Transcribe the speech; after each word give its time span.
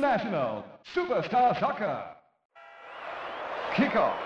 International 0.00 0.64
Superstar 0.82 1.58
Soccer. 1.58 1.94
Kickoff. 3.76 4.16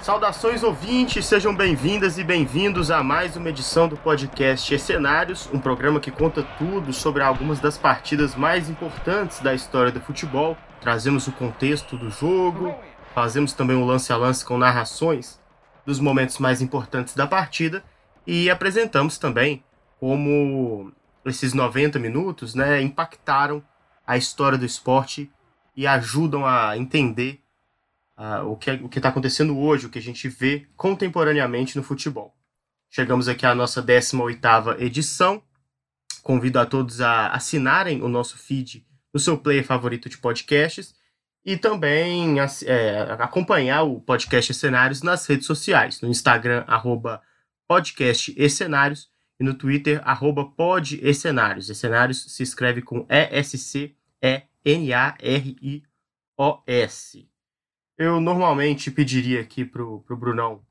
Saudações 0.00 0.64
ouvintes, 0.64 1.26
sejam 1.26 1.54
bem-vindas 1.54 2.18
e 2.18 2.24
bem-vindos 2.24 2.90
a 2.90 3.04
mais 3.04 3.36
uma 3.36 3.50
edição 3.50 3.86
do 3.86 3.96
podcast 3.96 4.74
Escenários, 4.74 5.48
um 5.52 5.60
programa 5.60 6.00
que 6.00 6.10
conta 6.10 6.42
tudo 6.58 6.92
sobre 6.92 7.22
algumas 7.22 7.60
das 7.60 7.78
partidas 7.78 8.34
mais 8.34 8.68
importantes 8.68 9.38
da 9.38 9.54
história 9.54 9.92
do 9.92 10.00
futebol. 10.00 10.56
Trazemos 10.80 11.28
o 11.28 11.32
contexto 11.32 11.96
do 11.96 12.10
jogo, 12.10 12.74
fazemos 13.14 13.52
também 13.52 13.76
um 13.76 13.86
lance 13.86 14.12
a 14.12 14.16
lance 14.16 14.44
com 14.44 14.58
narrações 14.58 15.40
dos 15.86 16.00
momentos 16.00 16.38
mais 16.38 16.60
importantes 16.60 17.14
da 17.14 17.28
partida 17.28 17.84
e 18.26 18.50
apresentamos 18.50 19.18
também 19.18 19.62
como 20.00 20.92
esses 21.28 21.52
90 21.52 21.98
minutos 21.98 22.54
né, 22.54 22.80
impactaram 22.80 23.62
a 24.06 24.16
história 24.16 24.56
do 24.56 24.64
esporte 24.64 25.30
e 25.74 25.86
ajudam 25.86 26.46
a 26.46 26.76
entender 26.76 27.40
uh, 28.16 28.46
o 28.46 28.56
que 28.56 28.70
o 28.70 28.88
está 28.88 29.08
acontecendo 29.08 29.58
hoje, 29.58 29.86
o 29.86 29.90
que 29.90 29.98
a 29.98 30.02
gente 30.02 30.28
vê 30.28 30.66
contemporaneamente 30.76 31.76
no 31.76 31.82
futebol. 31.82 32.34
Chegamos 32.88 33.28
aqui 33.28 33.44
à 33.44 33.54
nossa 33.54 33.82
18ª 33.82 34.80
edição. 34.80 35.42
Convido 36.22 36.58
a 36.58 36.66
todos 36.66 37.00
a 37.00 37.28
assinarem 37.28 38.02
o 38.02 38.08
nosso 38.08 38.38
feed 38.38 38.86
no 39.12 39.20
seu 39.20 39.36
player 39.38 39.64
favorito 39.64 40.08
de 40.08 40.18
podcasts 40.18 40.94
e 41.44 41.56
também 41.56 42.36
é, 42.64 43.16
acompanhar 43.20 43.82
o 43.82 44.00
podcast 44.00 44.52
Cenários 44.54 45.02
nas 45.02 45.26
redes 45.26 45.46
sociais, 45.46 46.00
no 46.00 46.08
Instagram, 46.08 46.64
arroba 46.66 47.22
podcast 47.68 48.50
Cenários, 48.50 49.08
e 49.38 49.44
no 49.44 49.54
Twitter, 49.54 50.00
arroba 50.04 50.44
podescenários. 50.44 51.68
Escenários 51.68 52.32
se 52.32 52.42
escreve 52.42 52.82
com 52.82 53.06
E-S-C-E-N-A-R-I-O-S. 53.08 53.96
Eu 57.98 58.20
normalmente 58.20 58.90
pediria 58.90 59.40
aqui 59.40 59.64
pro, 59.64 60.00
pro 60.00 60.16
Brunão 60.16 60.62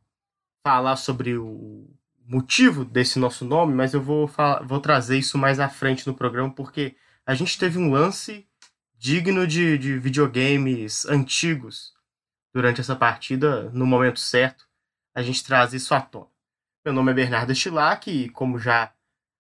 falar 0.64 0.96
sobre 0.96 1.38
o 1.38 1.90
motivo 2.28 2.84
desse 2.84 3.20
nosso 3.20 3.46
nome, 3.46 3.74
mas 3.74 3.94
eu 3.94 4.02
vou, 4.02 4.30
vou 4.66 4.80
trazer 4.80 5.18
isso 5.18 5.38
mais 5.38 5.60
à 5.60 5.70
frente 5.70 6.08
no 6.08 6.16
programa, 6.16 6.52
porque 6.52 6.96
a 7.26 7.36
gente 7.36 7.58
teve 7.58 7.78
um 7.78 7.92
lance 7.92 8.48
digno 8.98 9.46
de, 9.46 9.78
de 9.78 10.00
videogames 10.00 11.06
antigos 11.06 11.94
durante 12.54 12.82
essa 12.82 12.96
partida, 12.96 13.70
no 13.72 13.86
momento 13.86 14.20
certo, 14.20 14.66
a 15.14 15.22
gente 15.22 15.44
traz 15.44 15.74
isso 15.74 15.94
à 15.94 16.02
tona. 16.02 16.35
Meu 16.86 16.94
nome 16.94 17.14
é 17.14 17.16
Bernardo 17.16 17.56
Stilac 17.56 18.12
e, 18.12 18.30
como 18.30 18.60
já 18.60 18.94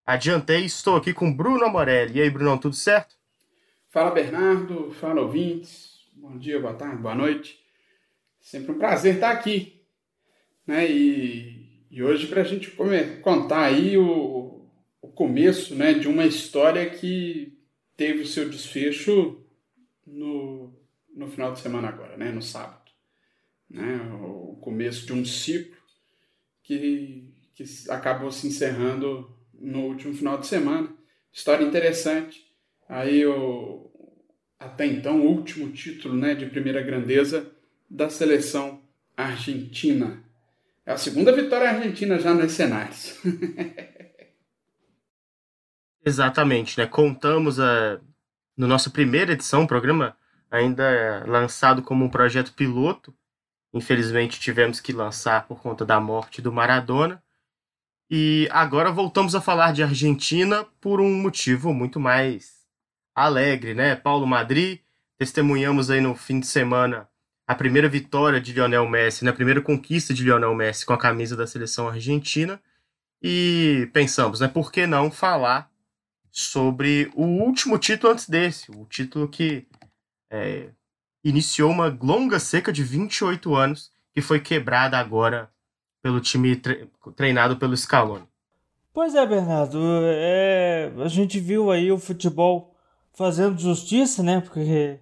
adiantei, 0.03 0.65
estou 0.65 0.95
aqui 0.95 1.13
com 1.13 1.31
Bruno 1.31 1.63
Amorelli. 1.63 2.17
E 2.17 2.21
aí, 2.23 2.27
Bruno, 2.27 2.59
tudo 2.59 2.75
certo? 2.75 3.15
Fala, 3.91 4.09
Bernardo. 4.09 4.91
Fala, 4.93 5.21
ouvintes. 5.21 6.09
Bom 6.13 6.39
dia, 6.39 6.59
boa 6.59 6.73
tarde, 6.73 7.03
boa 7.03 7.13
noite. 7.13 7.59
Sempre 8.41 8.71
um 8.71 8.79
prazer 8.79 9.13
estar 9.13 9.29
aqui. 9.29 9.85
Né? 10.66 10.89
E, 10.89 11.85
e 11.91 12.01
hoje 12.01 12.25
para 12.25 12.41
a 12.41 12.43
gente 12.43 12.71
contar 13.21 13.66
aí 13.66 13.95
o, 13.95 14.67
o 15.00 15.07
começo 15.09 15.75
né, 15.75 15.94
de 15.94 16.07
uma 16.07 16.25
história 16.25 16.89
que 16.89 17.59
teve 17.95 18.23
o 18.23 18.27
seu 18.27 18.50
desfecho 18.50 19.45
no, 20.03 20.73
no 21.16 21.27
final 21.27 21.53
de 21.53 21.59
semana 21.59 21.89
agora, 21.89 22.17
né? 22.17 22.31
no 22.31 22.41
sábado. 22.41 22.89
Né? 23.69 23.97
O 24.19 24.57
começo 24.59 25.06
de 25.06 25.13
um 25.13 25.23
ciclo 25.23 25.75
que, 26.63 27.34
que 27.55 27.63
acabou 27.89 28.31
se 28.31 28.47
encerrando 28.47 29.33
no 29.53 29.85
último 29.85 30.13
final 30.13 30.38
de 30.38 30.45
semana. 30.45 30.89
História 31.31 31.66
interessante. 31.66 32.45
Aí 32.88 33.25
o 33.25 33.89
até 34.59 34.85
então 34.85 35.21
o 35.21 35.29
último 35.29 35.71
título 35.71 36.15
né, 36.15 36.33
de 36.33 36.45
primeira 36.45 36.81
grandeza 36.81 37.51
da 37.89 38.09
seleção 38.09 38.81
argentina. 39.15 40.23
É 40.85 40.91
a 40.91 40.97
segunda 40.97 41.31
vitória 41.31 41.69
argentina 41.69 42.19
já 42.19 42.33
nos 42.33 42.51
cenários. 42.51 43.19
Exatamente, 46.05 46.77
né? 46.77 46.85
Contamos 46.85 47.59
a, 47.59 47.99
no 48.55 48.67
nossa 48.67 48.89
primeira 48.89 49.33
edição, 49.33 49.65
programa 49.65 50.15
ainda 50.49 51.25
lançado 51.27 51.81
como 51.81 52.05
um 52.05 52.09
projeto 52.09 52.53
piloto. 52.53 53.13
Infelizmente 53.73 54.39
tivemos 54.39 54.79
que 54.79 54.94
lançar 54.94 55.47
por 55.47 55.61
conta 55.61 55.85
da 55.85 55.99
morte 55.99 56.41
do 56.41 56.51
Maradona. 56.51 57.21
E 58.17 58.47
agora 58.49 58.93
voltamos 58.93 59.35
a 59.35 59.41
falar 59.41 59.73
de 59.73 59.83
Argentina 59.83 60.65
por 60.79 61.01
um 61.01 61.13
motivo 61.21 61.73
muito 61.73 61.99
mais 61.99 62.65
alegre, 63.13 63.73
né? 63.73 63.93
Paulo 63.93 64.25
Madrid, 64.25 64.79
testemunhamos 65.17 65.89
aí 65.89 65.99
no 65.99 66.15
fim 66.15 66.39
de 66.39 66.47
semana 66.47 67.09
a 67.45 67.53
primeira 67.53 67.89
vitória 67.89 68.39
de 68.39 68.53
Lionel 68.53 68.87
Messi, 68.87 69.25
né? 69.25 69.31
a 69.31 69.33
primeira 69.33 69.61
conquista 69.61 70.13
de 70.13 70.23
Lionel 70.23 70.55
Messi 70.55 70.85
com 70.85 70.93
a 70.93 70.97
camisa 70.97 71.35
da 71.35 71.45
seleção 71.45 71.89
argentina. 71.89 72.57
E 73.21 73.89
pensamos, 73.91 74.39
né? 74.39 74.47
Por 74.47 74.71
que 74.71 74.87
não 74.87 75.11
falar 75.11 75.69
sobre 76.31 77.11
o 77.15 77.25
último 77.25 77.77
título 77.77 78.13
antes 78.13 78.29
desse, 78.29 78.71
o 78.71 78.85
título 78.85 79.27
que 79.27 79.67
é, 80.31 80.69
iniciou 81.21 81.69
uma 81.69 81.87
longa 82.01 82.39
seca 82.39 82.71
de 82.71 82.81
28 82.81 83.53
anos 83.53 83.91
que 84.13 84.21
foi 84.21 84.39
quebrada 84.39 84.97
agora 84.97 85.53
pelo 86.05 86.21
time 86.21 86.55
tre 86.55 86.88
treinado 87.16 87.57
pelo 87.57 87.75
Scaloni. 87.75 88.27
Pois 88.93 89.16
é, 89.16 89.25
Bernardo, 89.25 89.79
é, 90.03 90.91
a 91.03 91.07
gente 91.07 91.39
viu 91.39 91.71
aí 91.71 91.91
o 91.91 91.97
futebol 91.97 92.75
fazendo 93.11 93.59
justiça, 93.59 94.21
né? 94.21 94.39
Porque 94.39 94.99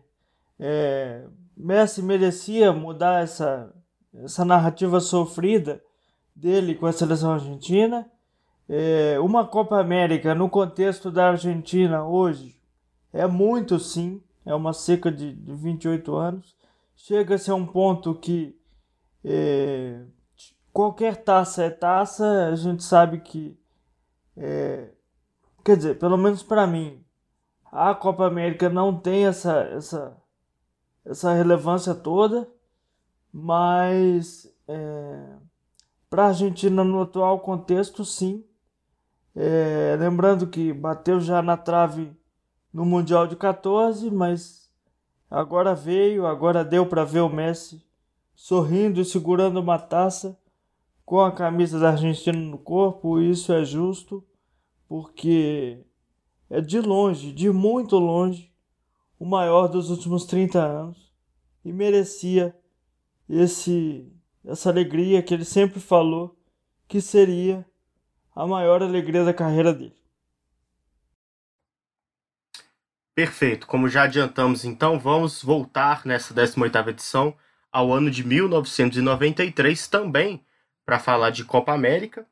é, 0.57 1.25
Messi 1.57 2.01
merecia 2.01 2.71
mudar 2.71 3.21
essa, 3.21 3.69
essa 4.23 4.45
narrativa 4.45 5.01
sofrida 5.01 5.83
dele 6.33 6.73
com 6.73 6.85
a 6.85 6.93
seleção 6.93 7.33
argentina 7.33 8.09
é, 8.69 9.19
uma 9.19 9.45
Copa 9.45 9.77
América 9.81 10.33
no 10.33 10.49
contexto 10.49 11.11
da 11.11 11.31
Argentina 11.31 12.05
hoje 12.05 12.55
é 13.11 13.27
muito 13.27 13.77
sim, 13.77 14.21
é 14.45 14.55
uma 14.55 14.71
seca 14.71 15.11
de, 15.11 15.33
de 15.33 15.53
28 15.53 16.15
anos. 16.15 16.55
Chega-se 16.95 17.51
a 17.51 17.55
um 17.55 17.65
ponto 17.65 18.15
que 18.15 18.57
é, 19.23 19.99
qualquer 20.73 21.17
taça 21.17 21.63
é 21.63 21.69
taça, 21.69 22.47
a 22.47 22.55
gente 22.55 22.83
sabe 22.83 23.19
que, 23.19 23.55
é, 24.35 24.89
quer 25.63 25.77
dizer, 25.77 25.99
pelo 25.99 26.17
menos 26.17 26.41
para 26.41 26.65
mim, 26.65 27.05
a 27.71 27.93
Copa 27.93 28.25
América 28.25 28.69
não 28.69 28.99
tem 28.99 29.27
essa, 29.27 29.59
essa, 29.65 30.17
essa 31.05 31.33
relevância 31.33 31.93
toda, 31.93 32.49
mas 33.31 34.51
é, 34.67 35.35
para 36.09 36.25
a 36.25 36.27
Argentina 36.29 36.83
no 36.83 37.03
atual 37.03 37.39
contexto, 37.39 38.03
sim, 38.03 38.43
é, 39.35 39.95
lembrando 39.99 40.47
que 40.47 40.73
bateu 40.73 41.19
já 41.19 41.41
na 41.41 41.55
trave 41.55 42.11
no 42.71 42.85
Mundial 42.85 43.27
de 43.27 43.35
14, 43.35 44.09
mas 44.09 44.71
agora 45.29 45.75
veio, 45.75 46.25
agora 46.25 46.65
deu 46.65 46.85
para 46.87 47.03
ver 47.03 47.21
o 47.21 47.29
Messi 47.29 47.83
sorrindo 48.35 48.99
e 48.99 49.05
segurando 49.05 49.59
uma 49.59 49.77
taça 49.77 50.37
com 51.05 51.19
a 51.19 51.31
camisa 51.31 51.79
da 51.79 51.91
Argentina 51.91 52.37
no 52.37 52.57
corpo. 52.57 53.19
Isso 53.19 53.53
é 53.53 53.63
justo, 53.63 54.25
porque 54.87 55.83
é 56.49 56.61
de 56.61 56.79
longe, 56.79 57.31
de 57.31 57.49
muito 57.49 57.97
longe, 57.97 58.51
o 59.19 59.25
maior 59.25 59.67
dos 59.67 59.89
últimos 59.89 60.25
30 60.25 60.59
anos 60.59 61.13
e 61.63 61.71
merecia 61.71 62.55
esse 63.29 64.11
essa 64.45 64.69
alegria 64.69 65.23
que 65.23 65.33
ele 65.33 65.45
sempre 65.45 65.79
falou 65.79 66.37
que 66.85 66.99
seria 66.99 67.65
a 68.35 68.45
maior 68.45 68.83
alegria 68.83 69.23
da 69.23 69.33
carreira 69.33 69.73
dele. 69.73 69.95
Perfeito. 73.15 73.65
Como 73.67 73.87
já 73.87 74.03
adiantamos, 74.03 74.65
então, 74.65 74.99
vamos 74.99 75.41
voltar 75.41 76.05
nessa 76.05 76.33
18ª 76.33 76.89
edição 76.89 77.35
ao 77.71 77.93
ano 77.93 78.11
de 78.11 78.23
1993 78.25 79.87
também 79.87 80.43
para 80.85 80.99
falar 80.99 81.29
de 81.29 81.43
Copa 81.43 81.73
América 81.73 82.27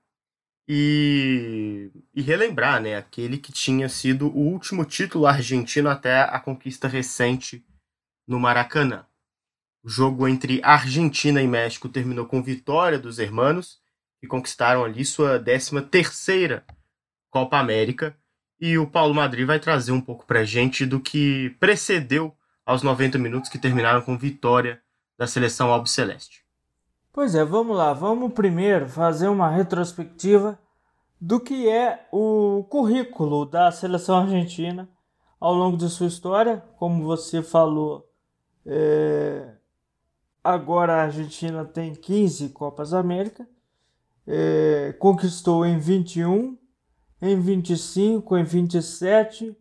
e, 0.68 1.92
e 2.14 2.22
relembrar 2.22 2.82
né, 2.82 2.96
aquele 2.96 3.38
que 3.38 3.52
tinha 3.52 3.90
sido 3.90 4.28
o 4.28 4.40
último 4.40 4.86
título 4.86 5.26
argentino 5.26 5.90
até 5.90 6.22
a 6.22 6.40
conquista 6.40 6.88
recente 6.88 7.66
no 8.28 8.40
Maracanã. 8.40 9.06
O 9.84 9.90
jogo 9.90 10.28
entre 10.28 10.62
Argentina 10.64 11.42
e 11.42 11.48
México 11.48 11.90
terminou 11.90 12.26
com 12.26 12.42
vitória 12.42 13.00
dos 13.00 13.18
hermanos, 13.20 13.82
que 14.20 14.28
conquistaram 14.28 14.86
ali 14.86 15.04
sua 15.04 15.40
13 15.40 15.82
terceira 15.82 16.64
Copa 17.30 17.58
América. 17.58 18.16
E 18.60 18.78
o 18.78 18.86
Paulo 18.86 19.16
Madrid 19.16 19.46
vai 19.46 19.60
trazer 19.60 19.92
um 19.92 20.00
pouco 20.00 20.26
para 20.26 20.42
a 20.42 20.46
gente 20.46 20.86
do 20.86 21.00
que 21.00 21.50
precedeu 21.60 22.38
aos 22.64 22.84
90 22.84 23.18
minutos 23.18 23.50
que 23.50 23.58
terminaram 23.58 24.04
com 24.04 24.16
vitória 24.16 24.82
da 25.18 25.26
seleção 25.26 25.72
albiceleste. 25.72 26.41
Pois 27.14 27.36
é, 27.36 27.44
vamos 27.44 27.76
lá. 27.76 27.92
Vamos 27.92 28.32
primeiro 28.32 28.88
fazer 28.88 29.28
uma 29.28 29.50
retrospectiva 29.50 30.58
do 31.20 31.42
que 31.42 31.68
é 31.68 32.08
o 32.10 32.66
currículo 32.70 33.46
da 33.46 33.70
seleção 33.70 34.18
argentina 34.18 34.90
ao 35.38 35.54
longo 35.54 35.76
de 35.76 35.90
sua 35.90 36.08
história. 36.08 36.64
Como 36.78 37.04
você 37.04 37.44
falou, 37.44 38.10
é, 38.66 39.56
agora 40.42 40.94
a 40.94 41.04
Argentina 41.04 41.66
tem 41.66 41.94
15 41.94 42.48
Copas 42.50 42.94
América, 42.94 43.46
é, 44.26 44.96
conquistou 44.98 45.66
em 45.66 45.78
21, 45.78 46.58
em 47.22 47.38
25, 47.42 48.38
em 48.38 48.44
27, 48.46 49.54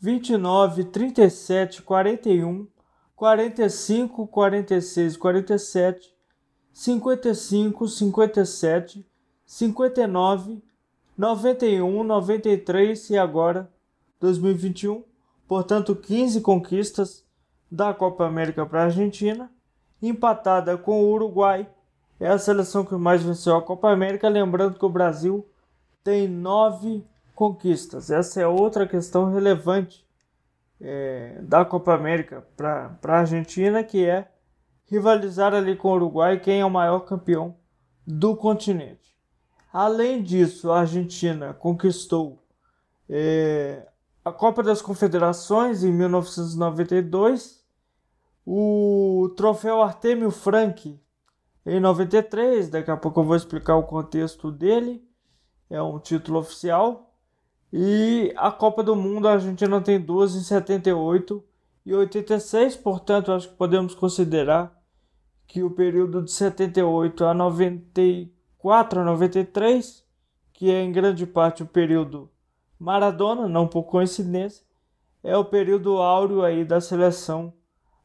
29, 0.00 0.84
37, 0.84 1.82
41, 1.82 2.66
45, 3.14 4.26
46, 4.26 5.16
47, 5.18 6.13
55, 6.74 7.86
57, 7.86 9.06
59, 9.46 10.60
91, 11.16 12.02
93 12.02 13.10
e 13.10 13.16
agora 13.16 13.70
2021. 14.20 15.04
Portanto, 15.46 15.94
15 15.94 16.40
conquistas 16.40 17.24
da 17.70 17.94
Copa 17.94 18.26
América 18.26 18.66
para 18.66 18.80
a 18.80 18.84
Argentina, 18.86 19.48
empatada 20.02 20.76
com 20.76 21.04
o 21.04 21.12
Uruguai. 21.12 21.68
É 22.18 22.26
a 22.26 22.38
seleção 22.38 22.84
que 22.84 22.96
mais 22.96 23.22
venceu 23.22 23.56
a 23.56 23.62
Copa 23.62 23.88
América. 23.90 24.28
Lembrando 24.28 24.76
que 24.76 24.84
o 24.84 24.90
Brasil 24.90 25.46
tem 26.02 26.26
nove 26.26 27.04
conquistas. 27.36 28.10
Essa 28.10 28.40
é 28.40 28.46
outra 28.48 28.84
questão 28.84 29.32
relevante 29.32 30.04
é, 30.80 31.38
da 31.40 31.64
Copa 31.64 31.94
América 31.94 32.44
para 32.56 32.98
a 33.04 33.18
Argentina, 33.18 33.84
que 33.84 34.04
é 34.04 34.28
rivalizar 34.86 35.54
ali 35.54 35.76
com 35.76 35.88
o 35.88 35.94
Uruguai 35.94 36.38
quem 36.38 36.60
é 36.60 36.64
o 36.64 36.70
maior 36.70 37.00
campeão 37.00 37.56
do 38.06 38.36
continente. 38.36 39.14
Além 39.72 40.22
disso, 40.22 40.70
a 40.70 40.80
Argentina 40.80 41.52
conquistou 41.54 42.44
é, 43.08 43.86
a 44.24 44.32
Copa 44.32 44.62
das 44.62 44.80
Confederações 44.80 45.82
em 45.84 45.92
1992, 45.92 47.64
o 48.46 49.32
troféu 49.36 49.82
Artemio 49.82 50.30
Frank 50.30 51.00
em 51.66 51.80
93, 51.80 52.68
daqui 52.68 52.90
a 52.90 52.96
pouco 52.96 53.20
eu 53.20 53.24
vou 53.24 53.36
explicar 53.36 53.76
o 53.76 53.84
contexto 53.84 54.52
dele, 54.52 55.02
é 55.70 55.80
um 55.82 55.98
título 55.98 56.38
oficial. 56.38 57.10
E 57.72 58.32
a 58.36 58.52
Copa 58.52 58.82
do 58.82 58.94
Mundo 58.94 59.26
a 59.26 59.32
Argentina 59.32 59.80
tem 59.80 60.00
duas 60.00 60.36
em 60.36 60.42
78 60.42 61.42
e 61.84 61.94
86, 61.94 62.76
portanto, 62.76 63.30
acho 63.32 63.48
que 63.50 63.56
podemos 63.56 63.94
considerar 63.94 64.74
que 65.46 65.62
o 65.62 65.70
período 65.70 66.22
de 66.22 66.32
78 66.32 67.24
a 67.24 67.34
94 67.34 69.00
a 69.00 69.04
93, 69.04 70.04
que 70.52 70.70
é 70.70 70.82
em 70.82 70.90
grande 70.90 71.26
parte 71.26 71.62
o 71.62 71.66
período 71.66 72.30
Maradona, 72.78 73.48
não 73.48 73.68
por 73.68 73.84
coincidência, 73.84 74.64
é 75.22 75.36
o 75.36 75.44
período 75.44 75.98
áureo 75.98 76.42
aí 76.42 76.64
da 76.64 76.80
seleção 76.80 77.52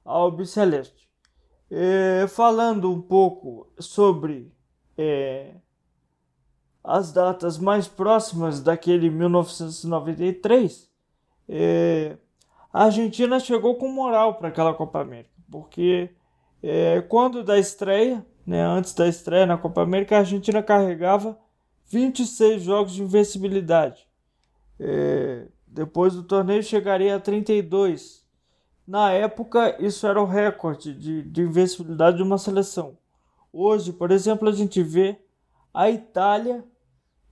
albiceleste. 0.03 1.09
É, 1.71 2.25
falando 2.27 2.91
um 2.91 3.01
pouco 3.01 3.71
sobre 3.79 4.51
é, 4.97 5.55
as 6.83 7.11
datas 7.11 7.57
mais 7.57 7.87
próximas 7.87 8.61
daquele 8.61 9.09
1993, 9.09 10.89
é, 11.47 12.17
a 12.71 12.85
Argentina 12.85 13.39
chegou 13.39 13.75
com 13.75 13.91
moral 13.91 14.35
para 14.35 14.49
aquela 14.49 14.73
Copa 14.73 14.99
América, 14.99 15.33
porque 15.51 16.09
é, 16.61 17.01
quando 17.01 17.43
da 17.43 17.57
estreia, 17.57 18.25
né, 18.45 18.61
antes 18.61 18.93
da 18.93 19.07
estreia 19.07 19.45
na 19.45 19.57
Copa 19.57 19.81
América, 19.81 20.15
a 20.15 20.19
Argentina 20.19 20.61
carregava 20.61 21.37
26 21.87 22.61
jogos 22.61 22.93
de 22.93 23.03
invencibilidade. 23.03 24.07
É, 24.79 25.47
depois 25.67 26.13
do 26.13 26.23
torneio 26.23 26.63
chegaria 26.63 27.15
a 27.15 27.19
32. 27.19 28.25
Na 28.87 29.11
época, 29.11 29.75
isso 29.79 30.07
era 30.07 30.21
o 30.21 30.25
recorde 30.25 30.93
de, 30.93 31.23
de 31.23 31.41
invencibilidade 31.41 32.17
de 32.17 32.23
uma 32.23 32.37
seleção. 32.37 32.97
Hoje, 33.51 33.91
por 33.91 34.11
exemplo, 34.11 34.47
a 34.47 34.51
gente 34.51 34.81
vê 34.81 35.17
a 35.73 35.89
Itália 35.89 36.63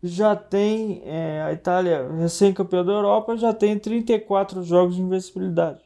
já 0.07 0.35
tem, 0.35 1.01
é, 1.05 1.41
a 1.43 1.53
Itália, 1.53 2.09
recém-campeã 2.19 2.83
da 2.83 2.93
Europa, 2.93 3.37
já 3.37 3.53
tem 3.53 3.77
34 3.77 4.63
jogos 4.63 4.95
de 4.95 5.01
invencibilidade. 5.01 5.81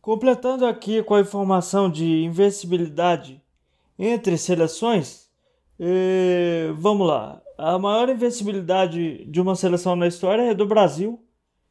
Completando 0.00 0.64
aqui 0.64 1.02
com 1.02 1.14
a 1.14 1.20
informação 1.20 1.90
de 1.90 2.24
invencibilidade 2.24 3.42
entre 3.98 4.38
seleções, 4.38 5.28
é, 5.78 6.72
vamos 6.76 7.06
lá. 7.06 7.40
A 7.58 7.78
maior 7.78 8.08
invencibilidade 8.08 9.24
de 9.26 9.40
uma 9.40 9.54
seleção 9.56 9.94
na 9.96 10.06
história 10.06 10.42
é 10.42 10.54
do 10.54 10.66
Brasil, 10.66 11.22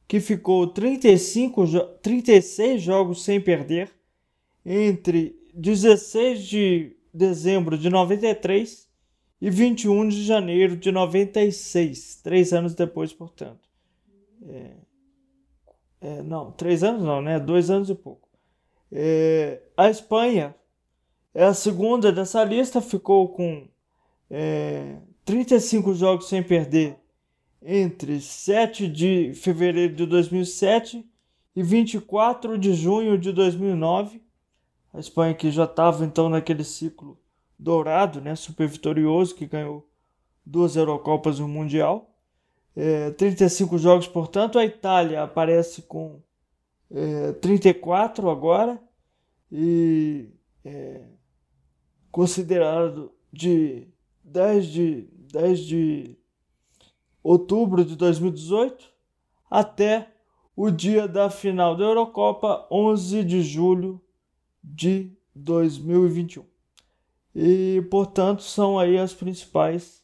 que 0.07 0.19
ficou 0.19 0.67
35, 0.67 1.65
36 2.01 2.81
jogos 2.81 3.23
sem 3.23 3.39
perder 3.39 3.91
entre 4.65 5.35
16 5.53 6.43
de 6.45 6.95
dezembro 7.13 7.77
de 7.77 7.89
93 7.89 8.88
e 9.41 9.50
21 9.50 10.09
de 10.09 10.24
janeiro 10.24 10.75
de 10.75 10.91
96, 10.91 12.21
três 12.21 12.51
anos 12.51 12.74
depois, 12.74 13.13
portanto. 13.13 13.69
É, 14.47 14.71
é, 16.01 16.21
não, 16.21 16.51
três 16.51 16.83
anos 16.83 17.03
não, 17.03 17.21
né? 17.21 17.39
Dois 17.39 17.69
anos 17.69 17.89
e 17.89 17.95
pouco. 17.95 18.27
É, 18.91 19.62
a 19.77 19.89
Espanha 19.89 20.56
é 21.33 21.45
a 21.45 21.53
segunda 21.53 22.12
dessa 22.12 22.44
lista, 22.44 22.81
ficou 22.81 23.30
com 23.30 23.68
é, 24.30 24.97
35 25.24 25.94
jogos 25.94 26.27
sem 26.27 26.41
perder 26.41 26.97
entre 27.62 28.19
7 28.21 28.88
de 28.88 29.33
fevereiro 29.33 29.94
de 29.94 30.06
2007 30.06 31.06
e 31.56 31.63
24 31.63 32.57
de 32.57 32.74
junho 32.74 33.18
de 33.18 33.31
2009. 33.31 34.21
A 34.94 35.00
Espanha 35.00 35.33
que 35.33 35.51
já 35.51 35.65
estava 35.65 36.03
então 36.03 36.30
naquele 36.30 36.63
ciclo 36.63 37.18
dourado, 37.60 38.22
né, 38.22 38.36
super 38.36 38.68
vitorioso, 38.68 39.36
que 39.36 39.46
ganhou 39.46 39.86
duas 40.46 40.78
Eurocopas 40.78 41.39
e 41.39 41.44
um 41.44 41.48
Mundial. 41.48 42.16
É, 42.75 43.12
35 43.12 43.78
jogos, 43.78 44.08
portanto, 44.08 44.58
a 44.58 44.63
Itália 44.63 45.24
aparece 45.24 45.82
com 45.82 46.22
é, 46.89 47.34
34 47.34 48.30
agora 48.30 48.82
e 49.51 50.30
é, 50.63 51.01
considerado 52.10 53.12
de 53.32 53.88
10 54.24 54.66
de 54.66 55.10
10 55.32 55.60
de 55.60 56.18
outubro 57.22 57.84
de 57.84 57.96
2018 57.96 58.92
até 59.51 60.12
o 60.56 60.72
dia 60.72 61.08
da 61.08 61.30
final 61.30 61.75
da 61.75 61.84
Eurocopa, 61.84 62.68
11 62.72 63.24
de 63.24 63.42
julho 63.42 64.01
de 64.63 65.12
2021 65.36 66.49
e, 67.41 67.81
portanto, 67.84 68.43
são 68.43 68.77
aí 68.77 68.98
as 68.98 69.13
principais 69.13 70.03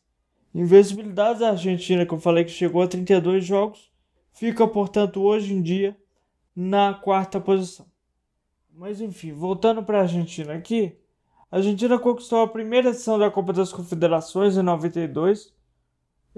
invencibilidades. 0.54 1.42
A 1.42 1.50
Argentina, 1.50 2.06
que 2.06 2.14
eu 2.14 2.20
falei 2.20 2.46
que 2.46 2.52
chegou 2.52 2.82
a 2.82 2.88
32 2.88 3.44
jogos, 3.44 3.92
fica, 4.32 4.66
portanto, 4.66 5.22
hoje 5.22 5.54
em 5.54 5.62
dia 5.62 5.98
na 6.56 6.94
quarta 6.94 7.38
posição. 7.38 7.86
Mas 8.74 9.02
enfim, 9.02 9.34
voltando 9.34 9.84
para 9.84 9.98
a 9.98 10.02
Argentina 10.04 10.54
aqui, 10.54 10.98
a 11.52 11.58
Argentina 11.58 12.00
conquistou 12.00 12.42
a 12.42 12.48
primeira 12.48 12.90
edição 12.90 13.20
da 13.20 13.30
Copa 13.30 13.52
das 13.52 13.74
Confederações 13.74 14.56
em 14.56 14.62
92, 14.62 15.54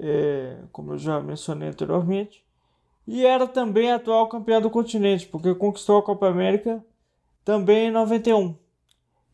é, 0.00 0.58
como 0.72 0.94
eu 0.94 0.98
já 0.98 1.20
mencionei 1.20 1.68
anteriormente, 1.68 2.44
e 3.06 3.24
era 3.24 3.46
também 3.46 3.92
atual 3.92 4.28
campeã 4.28 4.60
do 4.60 4.68
continente, 4.68 5.28
porque 5.28 5.54
conquistou 5.54 5.98
a 5.98 6.02
Copa 6.02 6.26
América 6.26 6.84
também 7.44 7.86
em 7.86 7.92
91. 7.92 8.56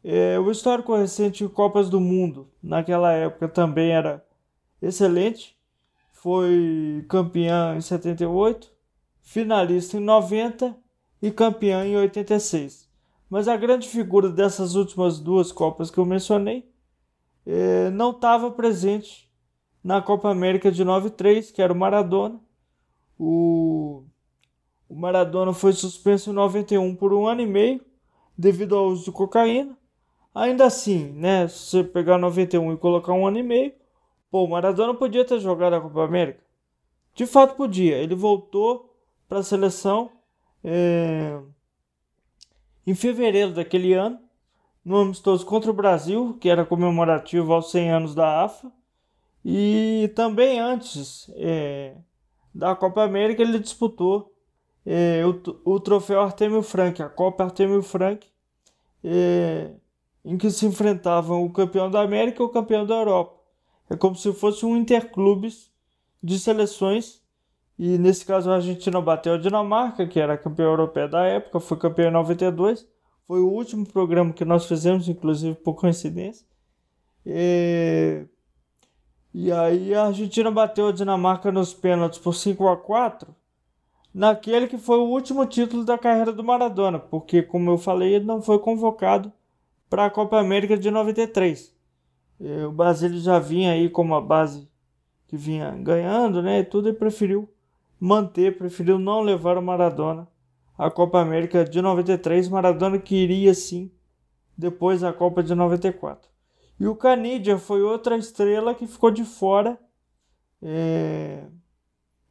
É, 0.07 0.39
o 0.39 0.51
histórico 0.51 0.95
recente 0.95 1.49
Copas 1.49 1.89
do 1.89 1.99
Mundo 1.99 2.47
naquela 2.63 3.11
época 3.13 3.49
também 3.49 3.91
era 3.91 4.23
excelente. 4.83 5.57
Foi 6.13 7.05
campeã 7.09 7.75
em 7.75 7.81
78, 7.81 8.71
finalista 9.23 9.97
em 9.97 10.01
90 10.01 10.77
e 11.23 11.31
campeã 11.31 11.87
em 11.87 11.97
86. 11.97 12.87
Mas 13.31 13.49
a 13.49 13.57
grande 13.57 13.89
figura 13.89 14.29
dessas 14.29 14.75
últimas 14.75 15.19
duas 15.19 15.51
Copas 15.51 15.91
que 15.91 15.97
eu 15.97 16.05
mencionei 16.05 16.71
é, 17.47 17.89
não 17.89 18.11
estava 18.11 18.51
presente 18.51 19.31
na 19.83 20.03
Copa 20.03 20.31
América 20.31 20.71
de 20.71 20.85
93, 20.85 21.51
que 21.51 21.63
era 21.63 21.73
o 21.73 21.77
Maradona. 21.77 22.39
O, 23.19 24.05
o 24.87 24.95
Maradona 24.95 25.55
foi 25.55 25.73
suspenso 25.73 26.31
em 26.31 26.35
91 26.35 26.95
por 26.95 27.15
um 27.15 27.27
ano 27.27 27.41
e 27.41 27.47
meio 27.47 27.81
devido 28.37 28.77
ao 28.77 28.89
uso 28.89 29.07
de 29.07 29.13
cocaína. 29.13 29.79
Ainda 30.35 30.67
assim, 30.67 31.13
né? 31.13 31.47
Se 31.47 31.59
você 31.59 31.85
pegar 31.85 32.19
91 32.19 32.73
e 32.73 32.77
colocar 32.77 33.13
um 33.13 33.27
ano 33.27 33.39
e 33.39 33.43
meio, 33.43 33.73
pô, 34.31 34.45
o 34.45 34.49
Maradona 34.49 34.93
podia 34.93 35.25
ter 35.25 35.39
jogado 35.39 35.75
a 35.75 35.81
Copa 35.81 36.05
América. 36.05 36.41
De 37.15 37.25
fato 37.27 37.55
podia. 37.55 37.97
Ele 37.97 38.17
voltou 38.17 38.93
para 39.29 39.39
a 39.39 39.43
seleção 39.45 40.11
é, 40.65 41.39
em 42.85 42.95
fevereiro 42.95 43.53
daquele 43.53 43.93
ano, 43.93 44.19
no 44.85 44.99
amistoso 44.99 45.47
contra 45.47 45.71
o 45.71 45.75
Brasil, 45.75 46.37
que 46.41 46.49
era 46.49 46.67
comemorativo 46.67 47.53
aos 47.53 47.71
100 47.71 47.91
anos 47.93 48.15
da 48.15 48.45
AFA. 48.45 48.73
E 49.45 50.11
também 50.17 50.59
antes 50.59 51.31
é, 51.37 51.95
da 52.53 52.75
Copa 52.75 53.05
América 53.05 53.43
ele 53.43 53.59
disputou 53.59 54.35
é, 54.85 55.23
o, 55.25 55.75
o 55.75 55.81
troféu 55.81 56.21
Artemio 56.21 56.63
Frank, 56.63 57.03
a 57.03 57.09
Copa 57.09 57.45
Artemio 57.45 57.83
Frank, 57.83 58.27
é, 59.03 59.71
em 60.25 60.39
que 60.39 60.51
se 60.51 60.67
enfrentavam 60.67 61.45
o 61.45 61.53
campeão 61.53 61.91
da 61.91 62.01
América 62.01 62.43
e 62.43 62.47
o 62.47 62.49
campeão 62.49 62.87
da 62.87 62.95
Europa. 62.95 63.35
É 63.91 63.97
como 63.97 64.17
se 64.17 64.33
fosse 64.33 64.65
um 64.65 64.77
interclubes 64.77 65.71
de 66.23 66.39
seleções. 66.39 67.23
E 67.79 67.99
nesse 67.99 68.25
caso 68.25 68.51
a 68.51 68.55
Argentina 68.55 69.01
bateu 69.01 69.35
a 69.35 69.39
Dinamarca, 69.39 70.07
que 70.07 70.19
era 70.19 70.39
campeã 70.39 70.65
europeia 70.65 71.09
da 71.09 71.25
época, 71.25 71.61
foi 71.61 71.77
campeã 71.77 72.09
em 72.09 72.13
92. 72.13 72.87
Foi 73.27 73.41
o 73.41 73.49
último 73.49 73.85
programa 73.85 74.33
que 74.33 74.45
nós 74.45 74.67
fizemos, 74.67 75.09
inclusive 75.09 75.57
por 75.57 75.75
coincidência. 75.75 76.47
E, 77.27 78.27
e 79.33 79.53
aí 79.53 79.95
a 79.95 80.07
Argentina 80.07 80.51
bateu 80.51 80.89
a 80.89 80.93
Dinamarca 80.93 81.51
nos 81.51 81.75
pênaltis 81.75 82.19
por 82.19 82.35
5 82.35 82.69
a 82.69 82.77
4 82.77 83.35
naquele 84.15 84.69
que 84.69 84.79
foi 84.79 84.99
o 84.99 85.09
último 85.09 85.45
título 85.45 85.85
da 85.85 85.99
carreira 85.99 86.33
do 86.33 86.45
Maradona, 86.45 87.01
porque, 87.01 87.43
como 87.43 87.71
eu 87.71 87.77
falei, 87.77 88.15
ele 88.15 88.25
não 88.25 88.41
foi 88.41 88.61
convocado 88.61 89.33
para 89.95 90.07
a 90.07 90.11
Copa 90.11 90.41
América 90.41 90.77
de 90.77 90.91
93. 90.91 91.73
O 92.67 92.73
Basílio 92.73 93.21
já 93.21 93.39
vinha 93.39 93.71
aí 93.71 93.89
com 93.89 94.03
uma 94.03 94.21
base 94.21 94.69
que 95.29 95.37
vinha 95.37 95.71
ganhando, 95.71 96.43
né? 96.43 96.59
E 96.59 96.65
tudo 96.65 96.89
e 96.89 96.93
preferiu 96.93 97.49
manter, 98.01 98.59
preferiu 98.59 98.99
não 98.99 99.21
levar 99.21 99.57
o 99.57 99.63
Maradona 99.63 100.27
à 100.77 100.91
Copa 100.91 101.21
América 101.21 101.65
de 101.65 101.81
93. 101.81 102.49
Maradona 102.49 102.99
queria 102.99 103.55
sim 103.55 103.89
depois 104.59 105.05
a 105.05 105.13
Copa 105.13 105.45
de 105.45 105.55
94. 105.55 106.29
E 106.81 106.89
o 106.89 106.97
Canidia 106.97 107.57
foi 107.57 107.81
outra 107.81 108.17
estrela 108.17 108.75
que 108.75 108.89
ficou 108.89 109.13
de 109.13 109.25
fora 109.25 109.79
é, 110.61 111.45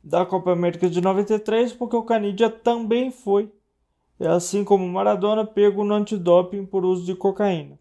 da 0.04 0.26
Copa 0.26 0.52
América 0.52 0.90
de 0.90 1.00
93, 1.00 1.72
porque 1.72 1.96
o 1.96 2.04
Canidia 2.04 2.50
também 2.50 3.10
foi, 3.10 3.50
assim 4.28 4.64
como 4.64 4.88
Maradona, 4.88 5.46
pego 5.46 5.84
no 5.84 5.94
antidoping 5.94 6.66
por 6.66 6.86
uso 6.86 7.06
de 7.06 7.16
cocaína. 7.16 7.80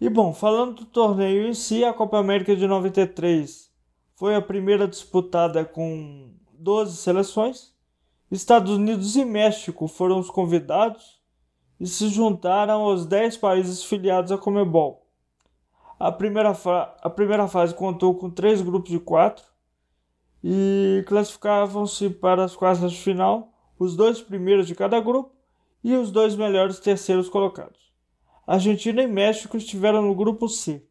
E 0.00 0.08
bom, 0.08 0.32
falando 0.32 0.74
do 0.74 0.84
torneio 0.86 1.46
em 1.46 1.54
si, 1.54 1.84
a 1.84 1.92
Copa 1.92 2.18
América 2.18 2.54
de 2.54 2.66
93 2.66 3.70
foi 4.16 4.34
a 4.34 4.42
primeira 4.42 4.86
disputada 4.86 5.64
com 5.64 6.30
12 6.52 6.96
seleções. 6.96 7.72
Estados 8.30 8.72
Unidos 8.72 9.16
e 9.16 9.24
México 9.24 9.86
foram 9.86 10.18
os 10.18 10.30
convidados 10.30 11.20
e 11.78 11.86
se 11.86 12.08
juntaram 12.08 12.82
aos 12.82 13.06
10 13.06 13.36
países 13.36 13.84
filiados 13.84 14.32
à 14.32 14.38
Comebol. 14.38 15.06
A 15.98 16.10
primeira, 16.10 16.52
a 17.02 17.10
primeira 17.10 17.48
fase 17.48 17.74
contou 17.74 18.14
com 18.14 18.28
três 18.28 18.60
grupos 18.60 18.90
de 18.90 18.98
quatro 18.98 19.44
e 20.42 21.04
classificavam-se 21.06 22.10
para 22.10 22.44
as 22.44 22.54
quartas 22.54 22.92
de 22.92 22.98
final 22.98 23.53
os 23.78 23.96
dois 23.96 24.20
primeiros 24.20 24.66
de 24.66 24.74
cada 24.74 25.00
grupo 25.00 25.32
e 25.82 25.94
os 25.94 26.10
dois 26.10 26.34
melhores 26.34 26.78
terceiros 26.78 27.28
colocados. 27.28 27.92
Argentina 28.46 29.02
e 29.02 29.06
México 29.06 29.56
estiveram 29.56 30.02
no 30.02 30.14
grupo 30.14 30.48
C. 30.48 30.86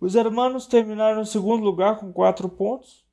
Os 0.00 0.14
hermanos 0.14 0.66
terminaram 0.66 1.22
em 1.22 1.26
segundo 1.26 1.64
lugar 1.64 1.98
com 1.98 2.12
quatro 2.12 2.48
pontos 2.48 3.04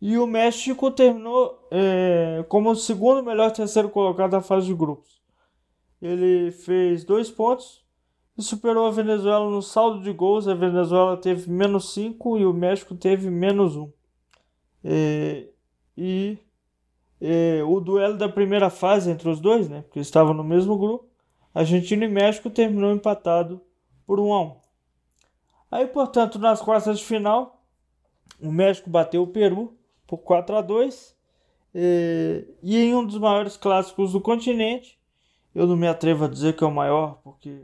e 0.00 0.18
o 0.18 0.26
México 0.26 0.90
terminou 0.90 1.66
é, 1.70 2.44
como 2.48 2.70
o 2.70 2.76
segundo 2.76 3.22
melhor 3.22 3.50
terceiro 3.52 3.88
colocado 3.88 4.32
da 4.32 4.40
fase 4.40 4.66
de 4.66 4.74
grupos. 4.74 5.22
Ele 6.02 6.50
fez 6.50 7.04
dois 7.04 7.30
pontos 7.30 7.82
e 8.36 8.42
superou 8.42 8.86
a 8.86 8.90
Venezuela 8.90 9.48
no 9.48 9.62
saldo 9.62 10.02
de 10.02 10.12
gols. 10.12 10.46
A 10.46 10.54
Venezuela 10.54 11.16
teve 11.16 11.50
menos 11.50 11.94
5 11.94 12.38
e 12.38 12.44
o 12.44 12.52
México 12.52 12.94
teve 12.94 13.30
menos 13.30 13.76
1. 13.76 13.82
Um. 13.82 13.92
É, 14.84 15.48
e 15.96 16.36
é, 17.26 17.64
o 17.64 17.80
duelo 17.80 18.18
da 18.18 18.28
primeira 18.28 18.68
fase 18.68 19.10
entre 19.10 19.30
os 19.30 19.40
dois, 19.40 19.66
né, 19.66 19.80
porque 19.82 19.98
estavam 19.98 20.34
no 20.34 20.44
mesmo 20.44 20.76
grupo, 20.76 21.08
Argentina 21.54 22.04
e 22.04 22.08
México 22.08 22.50
terminou 22.50 22.92
empatado 22.92 23.62
por 24.06 24.20
1 24.20 24.32
a 24.34 24.42
1. 24.42 24.56
Aí, 25.70 25.86
portanto, 25.86 26.38
nas 26.38 26.60
quartas 26.60 26.98
de 26.98 27.04
final, 27.04 27.64
o 28.38 28.52
México 28.52 28.90
bateu 28.90 29.22
o 29.22 29.26
Peru 29.26 29.74
por 30.06 30.18
4 30.18 30.56
a 30.56 30.60
2 30.60 31.16
e, 31.74 32.46
e 32.62 32.76
em 32.76 32.94
um 32.94 33.06
dos 33.06 33.18
maiores 33.18 33.56
clássicos 33.56 34.12
do 34.12 34.20
continente, 34.20 34.98
eu 35.54 35.66
não 35.66 35.76
me 35.76 35.88
atrevo 35.88 36.26
a 36.26 36.28
dizer 36.28 36.54
que 36.54 36.62
é 36.62 36.66
o 36.66 36.70
maior, 36.70 37.20
porque 37.24 37.62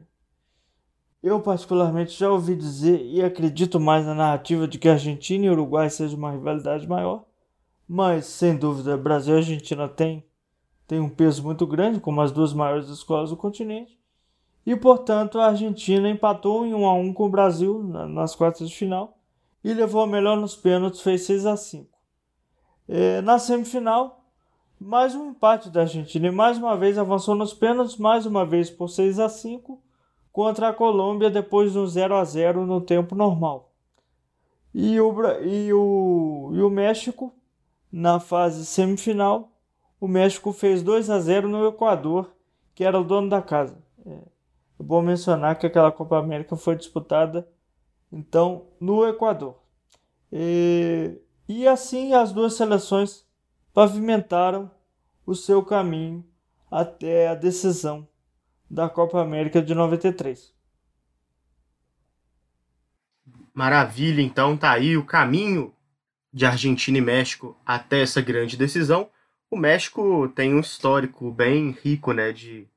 eu 1.23 1.39
particularmente 1.41 2.19
já 2.19 2.31
ouvi 2.31 2.57
dizer 2.57 3.05
e 3.05 3.23
acredito 3.23 3.79
mais 3.79 4.07
na 4.07 4.15
narrativa 4.15 4.67
de 4.67 4.79
que 4.79 4.89
Argentina 4.89 5.45
e 5.45 5.51
Uruguai 5.51 5.91
seja 5.91 6.17
uma 6.17 6.31
rivalidade 6.31 6.89
maior, 6.89 7.27
mas 7.93 8.27
sem 8.27 8.57
dúvida 8.57 8.97
Brasil 8.97 9.35
e 9.35 9.39
Argentina 9.39 9.89
têm 9.89 10.25
tem 10.87 11.01
um 11.01 11.09
peso 11.09 11.43
muito 11.43 11.67
grande, 11.67 11.99
como 11.99 12.21
as 12.21 12.31
duas 12.31 12.53
maiores 12.53 12.89
escolas 12.89 13.31
do 13.31 13.37
continente. 13.37 13.99
E, 14.65 14.77
portanto, 14.77 15.41
a 15.41 15.47
Argentina 15.47 16.09
empatou 16.09 16.65
em 16.65 16.73
1 16.73 16.87
a 16.87 16.95
1 16.95 17.13
com 17.15 17.27
o 17.27 17.29
Brasil 17.29 17.83
nas 17.83 18.35
quartas 18.37 18.69
de 18.69 18.77
final 18.77 19.19
e 19.63 19.75
levou 19.75 20.03
a 20.03 20.07
melhor 20.07 20.37
nos 20.37 20.55
pênaltis, 20.55 21.01
fez 21.01 21.23
6 21.23 21.47
a 21.47 21.57
5. 21.57 21.89
É, 22.89 23.21
na 23.23 23.41
semifinal, 23.41 24.25
mais 24.81 25.15
um 25.17 25.31
empate 25.31 25.69
da 25.69 25.81
Argentina 25.81 26.29
e 26.29 26.33
mais 26.33 26.59
uma 26.59 26.77
vez 26.77 26.97
avançou 26.97 27.35
nos 27.35 27.53
pênaltis, 27.53 27.97
mais 27.97 28.25
uma 28.25 28.47
vez 28.47 28.71
por 28.71 28.89
6 28.89 29.19
a 29.19 29.29
5 29.29 29.81
contra 30.33 30.69
a 30.69 30.73
Colômbia 30.73 31.29
depois 31.29 31.73
do 31.73 31.85
0 31.87 32.17
a 32.17 32.25
0 32.25 32.67
no 32.67 32.81
tempo 32.81 33.17
normal. 33.17 33.73
E 34.73 35.01
o, 35.01 35.13
e 35.43 35.73
o, 35.73 36.51
e 36.55 36.63
o 36.63 36.71
México, 36.71 37.35
na 37.93 38.21
fase 38.21 38.65
semifinal, 38.65 39.53
o 40.01 40.09
México 40.09 40.53
fez 40.53 40.83
2 40.83 41.11
a 41.11 41.21
0 41.21 41.49
no 41.49 41.67
Equador, 41.67 42.35
que 42.75 42.85
era 42.85 42.99
o 42.99 43.05
dono 43.05 43.29
da 43.29 43.43
casa. 43.43 43.83
É, 44.07 44.11
é 44.11 44.83
bom 44.83 45.03
mencionar 45.03 45.59
que 45.59 45.67
aquela 45.67 45.93
Copa 45.93 46.19
América 46.19 46.57
foi 46.57 46.77
disputada 46.77 47.47
então 48.13 48.67
no 48.81 49.07
Equador. 49.07 49.57
E, 50.33 51.21
e 51.49 51.67
assim 51.67 52.15
as 52.15 52.33
duas 52.33 52.55
seleções 52.55 53.27
pavimentaram 53.73 54.71
o 55.27 55.35
seu 55.35 55.65
caminho 55.65 56.25
até 56.71 57.29
a 57.29 57.35
decisão 57.35 58.07
da 58.71 58.89
Copa 58.89 59.21
América 59.21 59.61
de 59.61 59.75
93. 59.75 60.55
Maravilha, 63.53 64.23
então 64.23 64.57
tá 64.57 64.71
aí 64.71 64.97
o 64.97 65.05
caminho 65.05 65.75
de 66.33 66.47
Argentina 66.47 66.99
e 66.99 67.01
México 67.01 67.57
até 67.65 68.03
essa 68.03 68.21
grande 68.21 68.57
decisão. 68.57 69.11
O 69.51 69.57
México 69.57 70.29
tem 70.29 70.55
um 70.55 70.61
histórico 70.61 71.31
bem 71.31 71.71
rico, 71.83 72.13
né, 72.13 72.33
de 72.33 72.69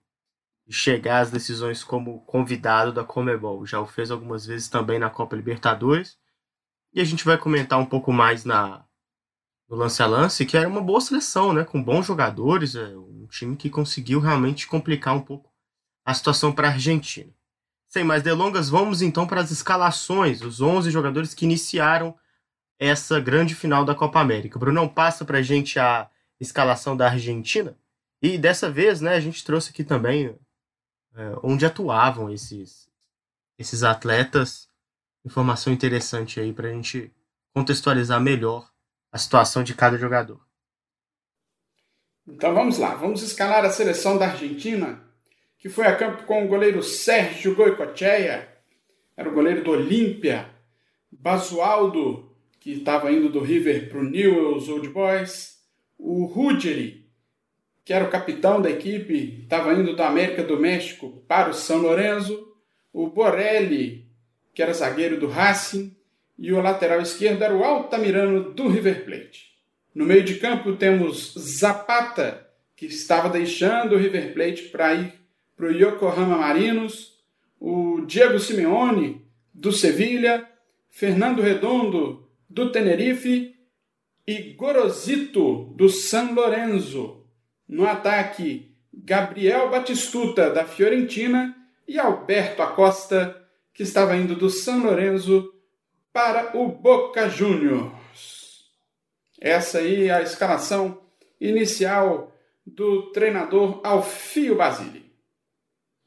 chegar 0.70 1.20
às 1.20 1.32
decisões 1.32 1.84
como 1.84 2.22
convidado 2.22 2.92
da 2.92 3.04
Comebol. 3.04 3.66
Já 3.66 3.80
o 3.80 3.86
fez 3.86 4.10
algumas 4.10 4.46
vezes 4.46 4.68
também 4.68 4.98
na 4.98 5.10
Copa 5.10 5.36
Libertadores. 5.36 6.18
E 6.94 7.02
a 7.02 7.04
gente 7.04 7.26
vai 7.26 7.38
comentar 7.38 7.80
um 7.80 7.86
pouco 7.86 8.12
mais 8.12 8.46
na 8.46 8.86
no 9.70 9.78
lance 9.78 10.04
a 10.04 10.06
lance, 10.06 10.46
que 10.46 10.58
era 10.58 10.68
uma 10.68 10.82
boa 10.82 11.02
seleção, 11.02 11.54
né, 11.54 11.64
com 11.64 11.82
bons 11.82 12.06
jogadores, 12.06 12.76
é 12.76 12.96
um 12.96 13.26
time 13.28 13.56
que 13.56 13.70
conseguiu 13.70 14.20
realmente 14.20 14.68
complicar 14.68 15.16
um 15.16 15.22
pouco 15.22 15.52
a 16.06 16.14
situação 16.14 16.52
para 16.52 16.68
a 16.68 16.72
Argentina. 16.72 17.34
Sem 17.88 18.04
mais 18.04 18.22
delongas, 18.22 18.70
vamos 18.70 19.02
então 19.02 19.26
para 19.26 19.42
as 19.42 19.52
escalações, 19.52 20.42
os 20.42 20.62
11 20.62 20.92
jogadores 20.92 21.34
que 21.34 21.46
iniciaram 21.46 22.16
essa 22.80 23.20
grande 23.20 23.56
final 23.56 23.86
da 23.86 23.96
Copa 23.96 24.20
América. 24.20 24.60
Brunão, 24.60 24.88
passa 24.88 25.24
para 25.24 25.40
a 25.40 25.42
gente 25.42 25.80
a 25.80 26.10
escalação 26.40 26.96
da 26.96 27.08
Argentina. 27.08 27.78
E 28.22 28.38
dessa 28.38 28.70
vez, 28.70 29.02
né, 29.02 29.16
a 29.16 29.20
gente 29.20 29.44
trouxe 29.44 29.72
aqui 29.72 29.84
também 29.84 30.36
é, 31.16 31.36
onde 31.44 31.66
atuavam 31.66 32.30
esses, 32.30 32.90
esses 33.58 33.84
atletas. 33.84 34.70
Informação 35.26 35.72
interessante 35.72 36.40
aí 36.40 36.52
para 36.52 36.68
a 36.70 36.72
gente 36.72 37.12
contextualizar 37.54 38.20
melhor 38.20 38.70
a 39.12 39.18
situação 39.18 39.64
de 39.64 39.74
cada 39.74 39.98
jogador. 39.98 40.42
Então 42.28 42.54
vamos 42.54 42.78
lá, 42.78 42.96
vamos 42.96 43.22
escalar 43.22 43.66
a 43.66 43.70
seleção 43.70 44.18
da 44.18 44.28
Argentina, 44.28 45.04
que 45.58 45.70
foi 45.70 45.86
a 45.86 45.96
campo 45.96 46.24
com 46.24 46.46
o 46.46 46.48
goleiro 46.48 46.82
Sérgio 46.82 47.54
Goicoechea, 47.54 48.50
era 49.16 49.30
o 49.30 49.34
goleiro 49.34 49.64
do 49.64 49.72
Olímpia, 49.72 50.50
Basualdo, 51.12 52.33
que 52.64 52.72
estava 52.72 53.12
indo 53.12 53.28
do 53.28 53.42
River 53.42 53.90
para 53.90 54.00
o 54.00 54.04
Newell's 54.04 54.70
Old 54.70 54.88
Boys, 54.88 55.58
o 56.00 56.24
Ruggieri, 56.24 57.06
que 57.84 57.92
era 57.92 58.06
o 58.06 58.10
capitão 58.10 58.62
da 58.62 58.70
equipe, 58.70 59.42
estava 59.44 59.74
indo 59.74 59.94
da 59.94 60.08
América 60.08 60.42
do 60.42 60.58
México 60.58 61.22
para 61.28 61.50
o 61.50 61.54
São 61.54 61.80
Lourenço. 61.80 62.54
O 62.94 63.08
Borelli, 63.08 64.08
que 64.54 64.64
era 64.64 64.74
zagueiro 64.74 65.20
do 65.20 65.28
Racing. 65.28 65.94
E 66.40 66.54
o 66.54 66.62
lateral 66.62 67.02
esquerdo 67.02 67.44
era 67.44 67.54
o 67.54 67.66
Altamirano 67.66 68.54
do 68.54 68.70
River 68.70 69.04
Plate. 69.04 69.52
No 69.94 70.06
meio 70.06 70.24
de 70.24 70.36
campo 70.36 70.78
temos 70.78 71.34
Zapata, 71.38 72.48
que 72.78 72.86
estava 72.86 73.28
deixando 73.28 73.94
o 73.94 74.00
River 74.00 74.34
Plate 74.34 74.70
para 74.70 74.94
ir 74.94 75.14
para 75.58 75.66
o 75.66 75.72
Yokohama 75.72 76.38
Marinos. 76.38 77.20
O 77.60 78.06
Diego 78.08 78.40
Simeone, 78.40 79.22
do 79.54 79.74
Sevilha. 79.74 80.48
Fernando 80.90 81.42
Redondo, 81.42 82.23
do 82.54 82.72
Tenerife 82.72 83.56
e 84.28 84.54
Gorosito, 84.54 85.74
do 85.76 85.90
San 85.90 86.34
Lorenzo. 86.34 87.26
No 87.68 87.88
ataque, 87.88 88.78
Gabriel 88.94 89.72
Batistuta, 89.72 90.52
da 90.52 90.64
Fiorentina, 90.64 91.56
e 91.88 91.98
Alberto 91.98 92.62
Acosta, 92.62 93.44
que 93.74 93.82
estava 93.82 94.16
indo 94.16 94.36
do 94.36 94.52
San 94.52 94.84
Lorenzo 94.84 95.52
para 96.14 96.56
o 96.56 96.68
Boca 96.68 97.28
Juniors. 97.28 98.70
Essa 99.42 99.80
aí 99.80 100.08
é 100.08 100.14
a 100.14 100.22
escalação 100.22 101.02
inicial 101.42 102.32
do 102.66 103.12
treinador 103.12 103.82
Alfio 103.84 104.56
Basile. 104.56 105.03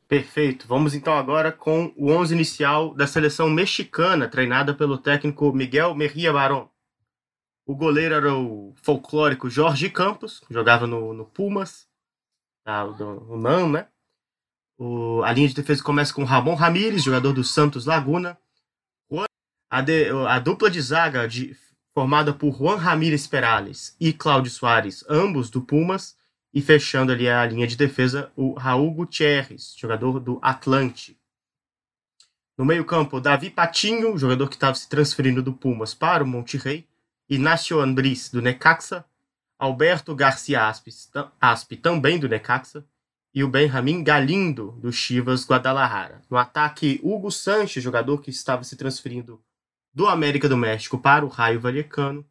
Perfeito. 0.09 0.69
Vamos 0.69 0.95
então 0.95 1.19
agora 1.19 1.51
com 1.51 1.93
o 1.97 2.13
11 2.13 2.35
inicial 2.35 2.95
da 2.95 3.07
seleção 3.07 3.51
mexicana, 3.51 4.29
treinada 4.29 4.73
pelo 4.73 4.99
técnico 4.99 5.53
Miguel 5.53 5.95
Merria 5.95 6.33
Barón. 6.33 6.69
O 7.67 7.75
goleiro 7.75 8.15
era 8.15 8.33
o 8.33 8.73
folclórico 8.77 9.51
Jorge 9.51 9.91
Campos, 9.91 10.41
jogava 10.49 10.87
no, 10.87 11.13
no 11.13 11.25
Pumas, 11.25 11.89
tá, 12.65 12.85
o 12.85 13.37
NAN, 13.37 13.69
né? 13.69 13.89
O, 14.79 15.23
a 15.25 15.33
linha 15.33 15.49
de 15.49 15.55
defesa 15.55 15.83
começa 15.83 16.15
com 16.15 16.23
Ramon 16.23 16.55
Ramírez, 16.55 17.03
jogador 17.03 17.33
do 17.33 17.43
Santos 17.43 17.87
Laguna. 17.87 18.39
A, 19.69 19.81
de, 19.81 20.11
a 20.29 20.39
dupla 20.39 20.71
de 20.71 20.81
zaga 20.81 21.27
de, 21.27 21.57
formada 21.93 22.33
por 22.33 22.57
Juan 22.57 22.77
Ramírez 22.77 23.27
Perales 23.27 23.97
e 23.99 24.13
Cláudio 24.13 24.53
Soares, 24.53 25.05
ambos 25.09 25.51
do 25.51 25.61
Pumas, 25.61 26.16
e 26.57 26.63
fechando 26.63 27.13
ali 27.13 27.29
a 27.29 27.45
linha 27.45 27.67
de 27.67 27.77
defesa, 27.77 28.33
o 28.35 28.55
Raul 28.55 28.91
Gutierrez, 28.91 29.75
jogador 29.77 30.19
do 30.19 30.39
Atlante. 30.41 31.15
No 32.57 32.65
meio-campo, 32.65 33.21
Davi 33.21 33.51
Patinho, 33.51 34.17
jogador 34.17 34.49
que 34.49 34.55
estava 34.57 34.75
se 34.75 34.89
transferindo 34.89 35.43
do 35.43 35.53
Pumas 35.53 35.93
para 35.93 36.25
o 36.25 36.27
Monterrey. 36.27 36.89
Inácio 37.29 37.79
Andris, 37.79 38.31
do 38.31 38.41
Necaxa. 38.41 39.05
Alberto 39.59 40.15
Garcia 40.15 40.67
Aspe, 40.67 41.77
também 41.77 42.19
do 42.19 42.27
Necaxa. 42.27 42.83
E 43.35 43.45
o 43.45 43.49
Benjamin 43.49 44.03
Galindo, 44.03 44.71
do 44.81 44.91
Chivas 44.91 45.47
Guadalajara. 45.47 46.23
No 46.31 46.39
ataque, 46.39 46.99
Hugo 47.03 47.31
Sanches, 47.31 47.85
jogador 47.85 48.23
que 48.23 48.31
estava 48.31 48.65
se 48.65 48.77
transferindo 48.77 49.45
do 49.93 50.07
América 50.07 50.49
do 50.49 50.57
México 50.57 50.97
para 50.97 51.23
o 51.23 51.29
Raio 51.29 51.61
Vallecano. 51.61 52.25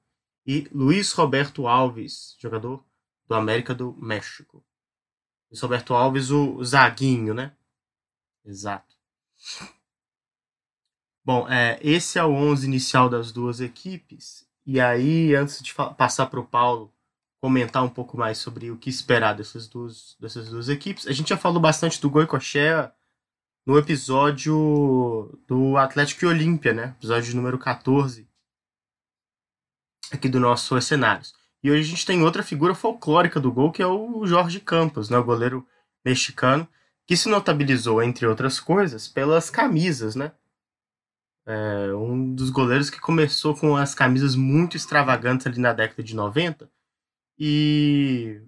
E 0.47 0.67
Luiz 0.73 1.11
Roberto 1.11 1.67
Alves, 1.67 2.35
jogador 2.39 2.83
do 3.27 3.35
América 3.35 3.73
do 3.73 3.93
México. 3.93 4.63
Luiz 5.49 5.61
Roberto 5.61 5.93
Alves, 5.93 6.31
o 6.31 6.63
zaguinho, 6.63 7.33
né? 7.33 7.53
Exato. 8.43 8.95
Bom, 11.23 11.49
é, 11.49 11.79
esse 11.81 12.19
é 12.19 12.23
o 12.23 12.31
11 12.31 12.67
inicial 12.67 13.09
das 13.09 13.31
duas 13.31 13.59
equipes. 13.59 14.47
E 14.65 14.79
aí, 14.79 15.33
antes 15.35 15.61
de 15.61 15.73
passar 15.73 16.27
para 16.27 16.39
o 16.39 16.45
Paulo 16.45 16.93
comentar 17.41 17.83
um 17.83 17.89
pouco 17.89 18.17
mais 18.17 18.37
sobre 18.37 18.71
o 18.71 18.77
que 18.77 18.89
esperar 18.89 19.33
dessas 19.33 19.67
duas, 19.67 20.15
dessas 20.19 20.49
duas 20.49 20.69
equipes, 20.69 21.07
a 21.07 21.11
gente 21.11 21.29
já 21.29 21.37
falou 21.37 21.59
bastante 21.59 22.01
do 22.01 22.09
Goicoechea 22.09 22.93
no 23.65 23.77
episódio 23.77 25.39
do 25.47 25.77
Atlético 25.77 26.25
e 26.25 26.27
Olímpia, 26.27 26.73
né? 26.73 26.95
Episódio 26.97 27.35
número 27.35 27.57
14 27.57 28.27
aqui 30.11 30.29
do 30.29 30.39
nosso 30.39 30.79
Cenários. 30.81 31.33
E 31.65 31.71
hoje 31.71 31.81
a 31.81 31.89
gente 31.95 32.05
tem 32.05 32.21
outra 32.21 32.43
figura 32.43 32.75
folclórica 32.75 33.39
do 33.39 33.51
gol, 33.51 33.71
que 33.71 33.81
é 33.81 33.87
o 33.87 34.23
Jorge 34.27 34.59
Campos, 34.59 35.09
né, 35.09 35.17
o 35.17 35.23
goleiro 35.23 35.67
mexicano, 36.05 36.67
que 37.07 37.17
se 37.17 37.27
notabilizou, 37.27 38.03
entre 38.03 38.27
outras 38.27 38.59
coisas, 38.59 39.07
pelas 39.07 39.49
camisas, 39.49 40.15
né? 40.15 40.31
É 41.43 41.91
um 41.95 42.35
dos 42.35 42.51
goleiros 42.51 42.91
que 42.91 42.99
começou 42.99 43.55
com 43.55 43.75
as 43.75 43.95
camisas 43.95 44.35
muito 44.35 44.77
extravagantes 44.77 45.47
ali 45.47 45.59
na 45.59 45.73
década 45.73 46.03
de 46.03 46.15
90. 46.15 46.69
E 47.35 48.39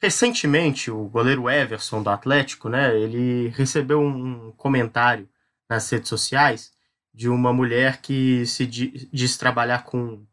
recentemente 0.00 0.88
o 0.88 1.08
goleiro 1.08 1.50
Everson 1.50 2.00
do 2.00 2.10
Atlético, 2.10 2.68
né, 2.68 2.96
ele 2.96 3.48
recebeu 3.56 4.00
um 4.00 4.52
comentário 4.52 5.28
nas 5.68 5.90
redes 5.90 6.08
sociais 6.08 6.72
de 7.12 7.28
uma 7.28 7.52
mulher 7.52 8.00
que 8.00 8.46
se 8.46 8.64
diz 8.64 9.36
trabalhar 9.36 9.82
com 9.82 10.24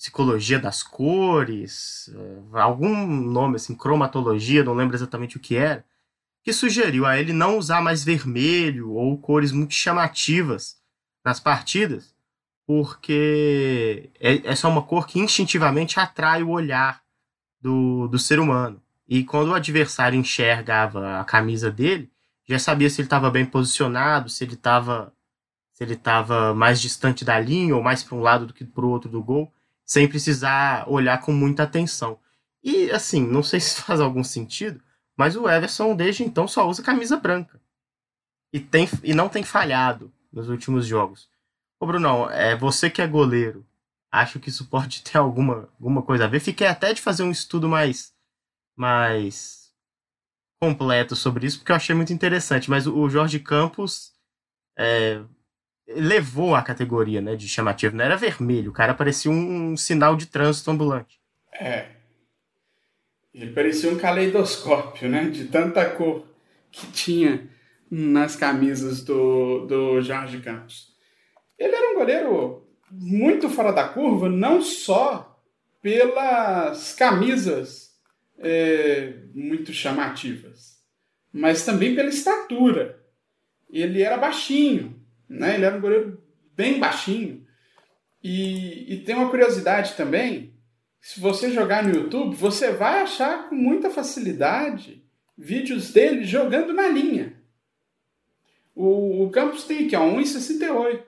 psicologia 0.00 0.58
das 0.58 0.82
cores, 0.82 2.10
eh, 2.14 2.58
algum 2.58 3.06
nome 3.06 3.56
assim, 3.56 3.74
cromatologia, 3.74 4.64
não 4.64 4.72
lembro 4.72 4.96
exatamente 4.96 5.36
o 5.36 5.40
que 5.40 5.56
era, 5.56 5.84
que 6.42 6.54
sugeriu 6.54 7.04
a 7.04 7.18
ele 7.20 7.34
não 7.34 7.58
usar 7.58 7.82
mais 7.82 8.02
vermelho 8.02 8.92
ou 8.92 9.18
cores 9.18 9.52
muito 9.52 9.74
chamativas 9.74 10.78
nas 11.22 11.38
partidas, 11.38 12.14
porque 12.66 14.10
é, 14.18 14.36
é 14.36 14.66
uma 14.66 14.80
cor 14.82 15.06
que 15.06 15.20
instintivamente 15.20 16.00
atrai 16.00 16.42
o 16.42 16.48
olhar 16.48 17.02
do, 17.60 18.08
do 18.08 18.18
ser 18.18 18.40
humano. 18.40 18.82
E 19.06 19.22
quando 19.22 19.48
o 19.48 19.54
adversário 19.54 20.18
enxergava 20.18 21.20
a 21.20 21.24
camisa 21.24 21.70
dele, 21.70 22.10
já 22.48 22.58
sabia 22.58 22.88
se 22.88 23.02
ele 23.02 23.06
estava 23.06 23.30
bem 23.30 23.44
posicionado, 23.44 24.30
se 24.30 24.44
ele 24.44 24.54
estava 24.54 25.12
se 25.74 25.84
ele 25.84 25.94
estava 25.94 26.54
mais 26.54 26.80
distante 26.80 27.22
da 27.24 27.38
linha 27.38 27.76
ou 27.76 27.82
mais 27.82 28.02
para 28.02 28.16
um 28.16 28.20
lado 28.20 28.46
do 28.46 28.54
que 28.54 28.64
para 28.64 28.84
o 28.84 28.90
outro 28.90 29.10
do 29.10 29.22
gol 29.22 29.52
sem 29.90 30.06
precisar 30.06 30.88
olhar 30.88 31.20
com 31.20 31.32
muita 31.32 31.64
atenção. 31.64 32.16
E 32.62 32.92
assim, 32.92 33.26
não 33.26 33.42
sei 33.42 33.58
se 33.58 33.82
faz 33.82 33.98
algum 33.98 34.22
sentido, 34.22 34.80
mas 35.16 35.34
o 35.34 35.48
Everson 35.48 35.96
desde 35.96 36.22
então 36.22 36.46
só 36.46 36.68
usa 36.68 36.80
camisa 36.80 37.16
branca. 37.16 37.60
E, 38.52 38.60
tem, 38.60 38.88
e 39.02 39.12
não 39.12 39.28
tem 39.28 39.42
falhado 39.42 40.12
nos 40.32 40.48
últimos 40.48 40.86
jogos. 40.86 41.28
Ô 41.80 41.86
Brunão, 41.86 42.30
é 42.30 42.54
você 42.54 42.88
que 42.88 43.02
é 43.02 43.06
goleiro. 43.06 43.66
Acho 44.12 44.38
que 44.38 44.48
isso 44.48 44.66
pode 44.70 45.02
ter 45.02 45.18
alguma, 45.18 45.68
alguma 45.74 46.02
coisa 46.02 46.24
a 46.24 46.28
ver. 46.28 46.38
Fiquei 46.38 46.68
até 46.68 46.94
de 46.94 47.02
fazer 47.02 47.24
um 47.24 47.30
estudo 47.32 47.68
mais, 47.68 48.14
mais 48.76 49.72
completo 50.62 51.16
sobre 51.16 51.48
isso, 51.48 51.58
porque 51.58 51.72
eu 51.72 51.76
achei 51.76 51.96
muito 51.96 52.12
interessante. 52.12 52.70
Mas 52.70 52.86
o 52.86 53.08
Jorge 53.08 53.40
Campos 53.40 54.12
é, 54.78 55.20
levou 55.94 56.54
a 56.54 56.62
categoria 56.62 57.20
né, 57.20 57.36
de 57.36 57.48
chamativo. 57.48 57.96
Não 57.96 58.04
era 58.04 58.16
vermelho, 58.16 58.70
o 58.70 58.74
cara 58.74 58.94
parecia 58.94 59.30
um, 59.30 59.72
um 59.72 59.76
sinal 59.76 60.16
de 60.16 60.26
trânsito 60.26 60.70
ambulante. 60.70 61.20
É. 61.52 61.86
Ele 63.32 63.52
parecia 63.52 63.90
um 63.90 63.96
caleidoscópio, 63.96 65.08
né? 65.08 65.28
De 65.28 65.44
tanta 65.46 65.88
cor 65.88 66.26
que 66.70 66.86
tinha 66.88 67.48
nas 67.90 68.36
camisas 68.36 69.02
do, 69.02 69.66
do 69.66 70.00
Jorge 70.00 70.40
Campos. 70.40 70.94
Ele 71.58 71.74
era 71.74 71.90
um 71.92 71.94
goleiro 71.94 72.66
muito 72.90 73.48
fora 73.48 73.72
da 73.72 73.88
curva, 73.88 74.28
não 74.28 74.62
só 74.62 75.40
pelas 75.82 76.94
camisas 76.94 77.90
é, 78.38 79.14
muito 79.34 79.72
chamativas, 79.72 80.78
mas 81.32 81.64
também 81.64 81.94
pela 81.94 82.08
estatura. 82.08 82.98
Ele 83.68 84.02
era 84.02 84.16
baixinho, 84.16 84.99
né? 85.30 85.54
Ele 85.54 85.64
era 85.64 85.76
um 85.76 85.80
goleiro 85.80 86.20
bem 86.56 86.80
baixinho. 86.80 87.46
E, 88.22 88.94
e 88.94 88.98
tem 89.04 89.14
uma 89.14 89.30
curiosidade 89.30 89.94
também: 89.94 90.52
se 91.00 91.20
você 91.20 91.52
jogar 91.52 91.84
no 91.84 91.94
YouTube, 91.94 92.34
você 92.34 92.72
vai 92.72 93.00
achar 93.00 93.48
com 93.48 93.54
muita 93.54 93.88
facilidade 93.88 95.02
vídeos 95.38 95.92
dele 95.92 96.24
jogando 96.24 96.72
na 96.72 96.88
linha. 96.88 97.34
O, 98.74 99.24
o 99.24 99.30
Campos 99.30 99.64
tem 99.64 99.86
aqui, 99.86 99.96
ó, 99.96 100.02
1,68. 100.02 101.02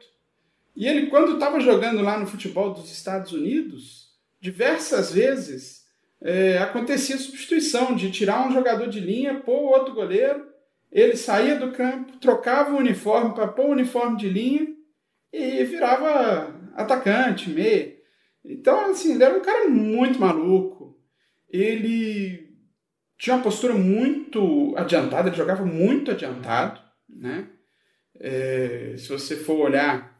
E 0.75 0.87
ele, 0.87 1.09
quando 1.09 1.35
estava 1.35 1.61
jogando 1.61 2.01
lá 2.01 2.19
no 2.19 2.27
futebol 2.27 2.73
dos 2.73 2.91
Estados 2.91 3.33
Unidos, 3.33 4.11
diversas 4.41 5.13
vezes 5.13 5.85
é, 6.21 6.59
acontecia 6.59 7.19
substituição 7.19 7.95
de 7.95 8.11
tirar 8.11 8.47
um 8.47 8.53
jogador 8.53 8.89
de 8.89 9.01
linha, 9.01 9.41
pôr 9.41 9.73
outro 9.73 9.95
goleiro 9.95 10.52
ele 10.93 11.17
saía 11.17 11.57
do 11.57 11.73
campo, 11.73 12.19
trocava 12.19 12.75
o 12.75 12.79
uniforme 12.79 13.35
para 13.35 13.49
pôr 13.49 13.67
o 13.67 13.73
uniforme 13.73 14.19
de 14.19 14.29
linha 14.29 14.69
e 15.33 15.65
virava 15.65 16.55
atacante, 16.75 17.49
meio. 17.49 17.97
Então, 18.45 18.91
assim, 18.91 19.15
ele 19.15 19.25
era 19.25 19.37
um 19.37 19.41
cara 19.41 19.69
muito 19.69 20.21
maluco. 20.21 21.01
Ele 21.49 22.53
tinha 23.17 23.37
uma 23.37 23.43
postura 23.43 23.73
muito 23.73 24.75
adiantada, 24.77 25.29
ele 25.29 25.37
jogava 25.37 25.65
muito 25.65 26.11
adiantado, 26.11 26.81
né? 27.09 27.49
É, 28.21 28.95
se 28.99 29.09
você 29.09 29.37
for 29.37 29.61
olhar 29.61 30.13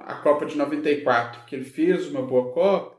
a 0.00 0.14
Copa 0.14 0.44
de 0.44 0.56
94, 0.56 1.44
que 1.44 1.54
ele 1.54 1.64
fez 1.64 2.08
uma 2.08 2.22
boa 2.22 2.52
Copa, 2.52 2.98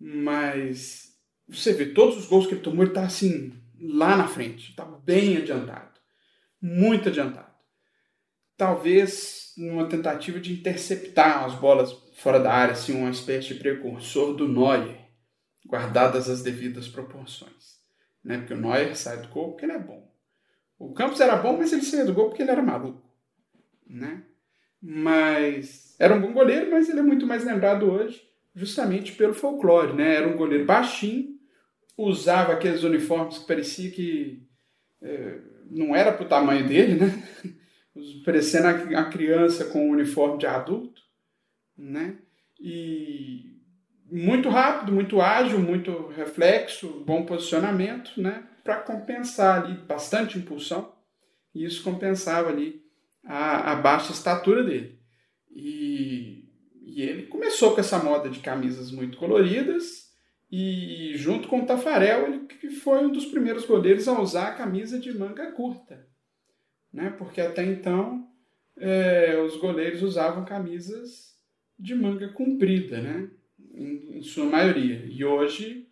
mas 0.00 1.12
você 1.46 1.74
vê 1.74 1.86
todos 1.86 2.16
os 2.16 2.26
gols 2.26 2.46
que 2.46 2.54
ele 2.54 2.62
tomou, 2.62 2.84
ele 2.84 2.94
tá 2.94 3.04
assim, 3.04 3.52
lá 3.82 4.16
na 4.16 4.28
frente, 4.28 4.70
está 4.70 4.84
bem 4.84 5.36
adiantado, 5.36 5.98
muito 6.60 7.08
adiantado. 7.08 7.52
Talvez 8.56 9.52
numa 9.56 9.88
tentativa 9.88 10.38
de 10.38 10.52
interceptar 10.52 11.44
as 11.44 11.54
bolas 11.54 11.92
fora 12.14 12.38
da 12.38 12.52
área, 12.52 12.72
assim, 12.72 12.96
uma 12.96 13.10
espécie 13.10 13.48
de 13.48 13.54
precursor 13.56 14.34
do 14.34 14.48
Neuer, 14.48 15.08
guardadas 15.66 16.28
as 16.28 16.42
devidas 16.42 16.88
proporções. 16.88 17.80
Né? 18.24 18.38
Porque 18.38 18.54
o 18.54 18.60
Neuer 18.60 18.96
sai 18.96 19.20
do 19.20 19.28
gol 19.28 19.50
porque 19.50 19.64
ele 19.64 19.72
é 19.72 19.78
bom. 19.78 20.10
O 20.78 20.92
Campos 20.92 21.20
era 21.20 21.36
bom, 21.36 21.56
mas 21.56 21.72
ele 21.72 21.82
saía 21.82 22.04
do 22.04 22.14
gol 22.14 22.28
porque 22.28 22.42
ele 22.42 22.50
era 22.50 22.62
maluco. 22.62 23.02
Né? 23.86 24.24
Mas 24.80 25.94
era 25.98 26.14
um 26.14 26.20
bom 26.20 26.32
goleiro, 26.32 26.70
mas 26.70 26.88
ele 26.88 27.00
é 27.00 27.02
muito 27.02 27.26
mais 27.26 27.44
lembrado 27.44 27.90
hoje 27.90 28.32
justamente 28.54 29.12
pelo 29.12 29.34
folclore, 29.34 29.94
né? 29.94 30.16
Era 30.16 30.28
um 30.28 30.36
goleiro 30.36 30.64
baixinho, 30.64 31.31
usava 32.04 32.52
aqueles 32.52 32.82
uniformes 32.82 33.38
que 33.38 33.46
parecia 33.46 33.90
que 33.90 34.46
é, 35.02 35.38
não 35.70 35.94
era 35.94 36.12
para 36.12 36.24
o 36.24 36.28
tamanho 36.28 36.66
dele, 36.66 36.94
né? 36.94 37.28
Parecendo 38.24 38.68
a 38.96 39.04
criança 39.04 39.66
com 39.66 39.88
um 39.88 39.92
uniforme 39.92 40.38
de 40.38 40.46
adulto, 40.46 41.00
né? 41.76 42.18
E 42.58 43.60
muito 44.10 44.48
rápido, 44.48 44.92
muito 44.92 45.20
ágil, 45.20 45.58
muito 45.58 46.08
reflexo, 46.08 47.02
bom 47.06 47.24
posicionamento, 47.24 48.20
né? 48.20 48.46
Para 48.64 48.76
compensar 48.76 49.62
ali 49.62 49.74
bastante 49.74 50.38
impulsão 50.38 50.92
e 51.54 51.64
isso 51.64 51.82
compensava 51.82 52.48
ali 52.48 52.82
a, 53.24 53.72
a 53.72 53.76
baixa 53.76 54.12
estatura 54.12 54.62
dele. 54.62 54.98
E, 55.50 56.44
e 56.82 57.02
ele 57.02 57.26
começou 57.26 57.74
com 57.74 57.80
essa 57.80 57.98
moda 57.98 58.30
de 58.30 58.40
camisas 58.40 58.90
muito 58.90 59.18
coloridas 59.18 60.11
e 60.52 61.16
junto 61.16 61.48
com 61.48 61.62
o 61.62 61.66
Tafarel, 61.66 62.26
ele 62.26 62.40
que 62.40 62.68
foi 62.68 63.02
um 63.02 63.10
dos 63.10 63.24
primeiros 63.24 63.64
goleiros 63.64 64.06
a 64.06 64.20
usar 64.20 64.48
a 64.48 64.54
camisa 64.54 64.98
de 64.98 65.16
manga 65.16 65.50
curta, 65.52 66.06
né? 66.92 67.08
Porque 67.16 67.40
até 67.40 67.64
então 67.64 68.28
é, 68.76 69.40
os 69.40 69.56
goleiros 69.56 70.02
usavam 70.02 70.44
camisas 70.44 71.34
de 71.78 71.94
manga 71.94 72.28
comprida, 72.28 73.00
né? 73.00 73.30
Em, 73.72 74.18
em 74.18 74.22
sua 74.22 74.44
maioria. 74.44 75.06
E 75.08 75.24
hoje 75.24 75.88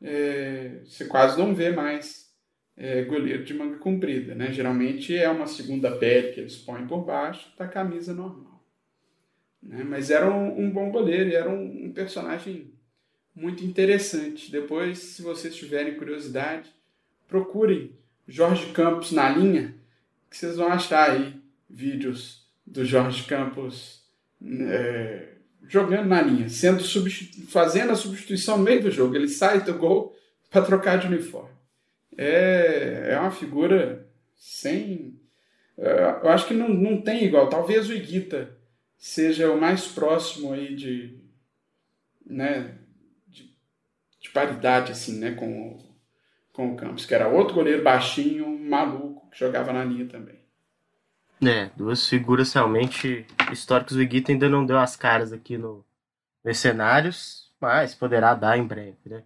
é, 0.00 0.82
você 0.84 1.06
quase 1.06 1.36
não 1.36 1.52
vê 1.52 1.72
mais 1.72 2.32
é, 2.76 3.02
goleiro 3.02 3.44
de 3.44 3.52
manga 3.52 3.78
comprida, 3.78 4.32
né? 4.36 4.52
Geralmente 4.52 5.16
é 5.16 5.28
uma 5.28 5.48
segunda 5.48 5.90
pele 5.90 6.32
que 6.32 6.38
eles 6.38 6.56
põem 6.56 6.86
por 6.86 7.04
baixo 7.04 7.52
da 7.58 7.66
camisa 7.66 8.14
normal. 8.14 8.64
Né? 9.60 9.82
Mas 9.82 10.08
era 10.08 10.30
um, 10.30 10.66
um 10.66 10.70
bom 10.70 10.92
goleiro, 10.92 11.34
era 11.34 11.50
um, 11.50 11.86
um 11.86 11.92
personagem 11.92 12.73
muito 13.34 13.64
interessante. 13.64 14.50
Depois, 14.50 14.98
se 14.98 15.22
vocês 15.22 15.54
tiverem 15.54 15.96
curiosidade, 15.96 16.70
procurem 17.26 17.92
Jorge 18.26 18.72
Campos 18.72 19.12
na 19.12 19.28
linha, 19.28 19.74
que 20.30 20.36
vocês 20.36 20.56
vão 20.56 20.68
achar 20.68 21.10
aí 21.10 21.34
vídeos 21.68 22.46
do 22.66 22.84
Jorge 22.84 23.24
Campos 23.24 24.02
é, 24.42 25.28
jogando 25.66 26.08
na 26.08 26.22
linha, 26.22 26.48
sendo 26.48 26.82
fazendo 27.48 27.92
a 27.92 27.96
substituição 27.96 28.58
no 28.58 28.64
meio 28.64 28.82
do 28.82 28.90
jogo. 28.90 29.14
Ele 29.14 29.28
sai 29.28 29.62
do 29.62 29.74
gol 29.74 30.16
para 30.50 30.64
trocar 30.64 30.98
de 30.98 31.06
uniforme. 31.06 31.54
É, 32.16 33.08
é 33.12 33.18
uma 33.18 33.30
figura 33.30 34.08
sem. 34.36 35.18
É, 35.76 36.20
eu 36.22 36.28
acho 36.28 36.46
que 36.46 36.54
não, 36.54 36.68
não 36.68 37.00
tem 37.00 37.24
igual. 37.24 37.48
Talvez 37.48 37.88
o 37.88 37.94
Iguita 37.94 38.56
seja 38.96 39.50
o 39.50 39.60
mais 39.60 39.86
próximo 39.86 40.52
aí 40.52 40.74
de. 40.74 41.18
Né, 42.24 42.78
paridade 44.34 44.92
assim, 44.92 45.18
né, 45.18 45.30
com 45.30 45.78
com 46.54 46.72
o 46.72 46.76
Campos, 46.76 47.04
que 47.04 47.12
era 47.14 47.28
outro 47.28 47.54
goleiro 47.54 47.82
baixinho, 47.82 48.48
maluco, 48.58 49.28
que 49.28 49.38
jogava 49.38 49.72
na 49.72 49.84
linha 49.84 50.06
também. 50.06 50.38
É, 51.44 51.68
duas 51.76 52.08
figuras 52.08 52.52
realmente 52.52 53.26
históricas. 53.50 53.96
O 53.96 54.02
Iguita 54.02 54.30
ainda 54.30 54.48
não 54.48 54.64
deu 54.64 54.78
as 54.78 54.94
caras 54.96 55.32
aqui 55.32 55.58
no 55.58 55.84
Mercenários, 56.44 57.52
mas 57.60 57.92
poderá 57.94 58.34
dar 58.34 58.56
em 58.56 58.64
breve, 58.64 58.98
né? 59.06 59.24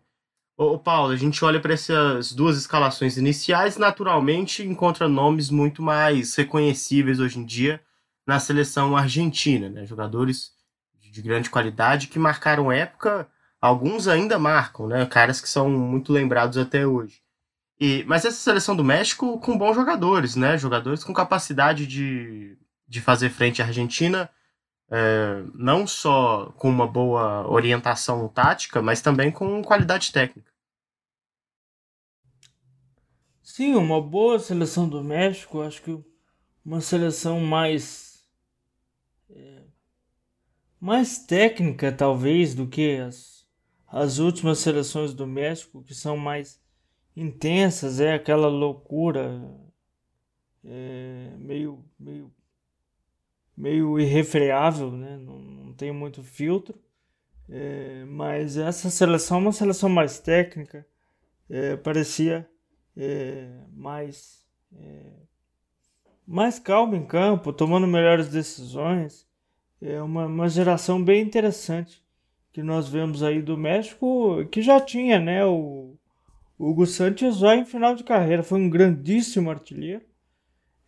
Ô, 0.57 0.79
Paulo, 0.79 1.13
a 1.13 1.17
gente 1.17 1.45
olha 1.45 1.61
para 1.61 1.75
essas 1.75 2.33
duas 2.33 2.57
escalações 2.57 3.17
iniciais, 3.17 3.77
naturalmente 3.77 4.67
encontra 4.67 5.07
nomes 5.07 5.51
muito 5.51 5.83
mais 5.83 6.35
reconhecíveis 6.35 7.21
hoje 7.21 7.39
em 7.39 7.45
dia 7.45 7.81
na 8.27 8.41
seleção 8.41 8.97
argentina, 8.97 9.69
né? 9.69 9.87
Jogadores 9.87 10.53
de 10.99 11.23
grande 11.23 11.51
qualidade 11.51 12.09
que 12.09 12.19
marcaram 12.19 12.73
época 12.73 13.29
Alguns 13.61 14.07
ainda 14.07 14.39
marcam, 14.39 14.87
né? 14.87 15.05
Caras 15.07 15.41
que 15.41 15.49
são 15.49 15.69
muito 15.69 16.13
lembrados 16.13 16.57
até 16.57 16.87
hoje. 16.87 17.21
E, 17.81 18.05
mas 18.05 18.25
essa 18.25 18.37
seleção 18.37 18.75
do 18.77 18.85
México 18.85 19.39
com 19.41 19.57
bons 19.59 19.75
jogadores, 19.75 20.37
né? 20.37 20.57
Jogadores 20.59 21.05
com 21.05 21.13
capacidade 21.13 21.87
de, 21.87 22.57
de 22.87 23.01
fazer 23.01 23.31
frente 23.31 23.63
à 23.63 23.67
Argentina, 23.67 24.31
é, 24.91 25.43
não 25.55 25.87
só 25.87 26.53
com 26.57 26.69
uma 26.69 26.87
boa 26.87 27.49
orientação 27.49 28.29
tática, 28.29 28.81
mas 28.81 29.01
também 29.01 29.31
com 29.31 29.63
qualidade 29.63 30.13
técnica. 30.13 30.53
Sim, 33.43 33.75
uma 33.75 34.01
boa 34.01 34.39
seleção 34.39 34.89
do 34.89 35.03
México, 35.03 35.63
acho 35.63 35.83
que 35.83 35.99
uma 36.65 36.81
seleção 36.81 37.41
mais 37.41 38.25
é, 39.31 39.63
mais 40.81 41.19
técnica 41.19 41.91
talvez 41.91 42.55
do 42.55 42.69
que 42.69 42.99
as 42.99 43.38
as 43.91 44.19
últimas 44.19 44.59
seleções 44.59 45.15
do 45.15 45.27
México, 45.27 45.83
que 45.83 45.95
são 45.95 46.17
mais 46.17 46.61
intensas, 47.17 48.01
é 48.01 48.15
aquela 48.15 48.49
loucura 48.49 49.41
é, 50.63 51.33
meio, 51.39 51.83
meio, 51.99 52.31
meio 53.57 53.99
irrefreável, 53.99 54.93
né? 54.93 55.17
não, 55.17 55.39
não 55.39 55.73
tem 55.73 55.91
muito 55.91 56.23
filtro. 56.23 56.79
É, 57.49 58.05
mas 58.05 58.59
essa 58.59 58.91
seleção 58.91 59.39
é 59.39 59.41
uma 59.41 59.53
seleção 59.53 59.89
mais 59.89 60.19
técnica, 60.19 60.87
é, 61.49 61.77
parecia 61.77 62.47
é, 62.95 63.49
mais, 63.73 64.45
é, 64.77 65.13
mais 66.27 66.59
calma 66.59 66.95
em 66.95 67.07
campo, 67.07 67.55
tomando 67.55 67.87
melhores 67.87 68.29
decisões. 68.29 69.27
É 69.81 70.03
uma, 70.03 70.27
uma 70.27 70.49
geração 70.49 71.03
bem 71.03 71.23
interessante 71.23 72.07
que 72.53 72.63
nós 72.63 72.89
vemos 72.89 73.23
aí 73.23 73.43
do 73.43 73.57
México, 73.57 74.45
que 74.51 74.63
já 74.63 74.81
tinha, 74.81 75.19
né? 75.19 75.45
O, 75.45 75.97
Hugo 76.59 76.87
Santos 76.87 77.39
já 77.39 77.55
em 77.55 77.65
final 77.65 77.95
de 77.95 78.03
carreira, 78.03 78.43
foi 78.43 78.61
um 78.61 78.69
grandíssimo 78.69 79.51
artilheiro. 79.51 80.03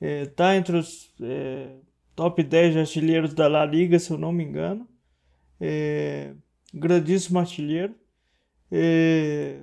É, 0.00 0.26
tá 0.26 0.56
entre 0.56 0.76
os 0.76 1.14
é, 1.22 1.68
top 2.16 2.42
10 2.42 2.76
artilheiros 2.76 3.34
da 3.34 3.46
La 3.46 3.64
Liga, 3.64 3.98
se 3.98 4.10
eu 4.10 4.18
não 4.18 4.32
me 4.32 4.42
engano. 4.42 4.88
É, 5.60 6.32
grandíssimo 6.74 7.38
artilheiro. 7.38 7.94
É, 8.72 9.60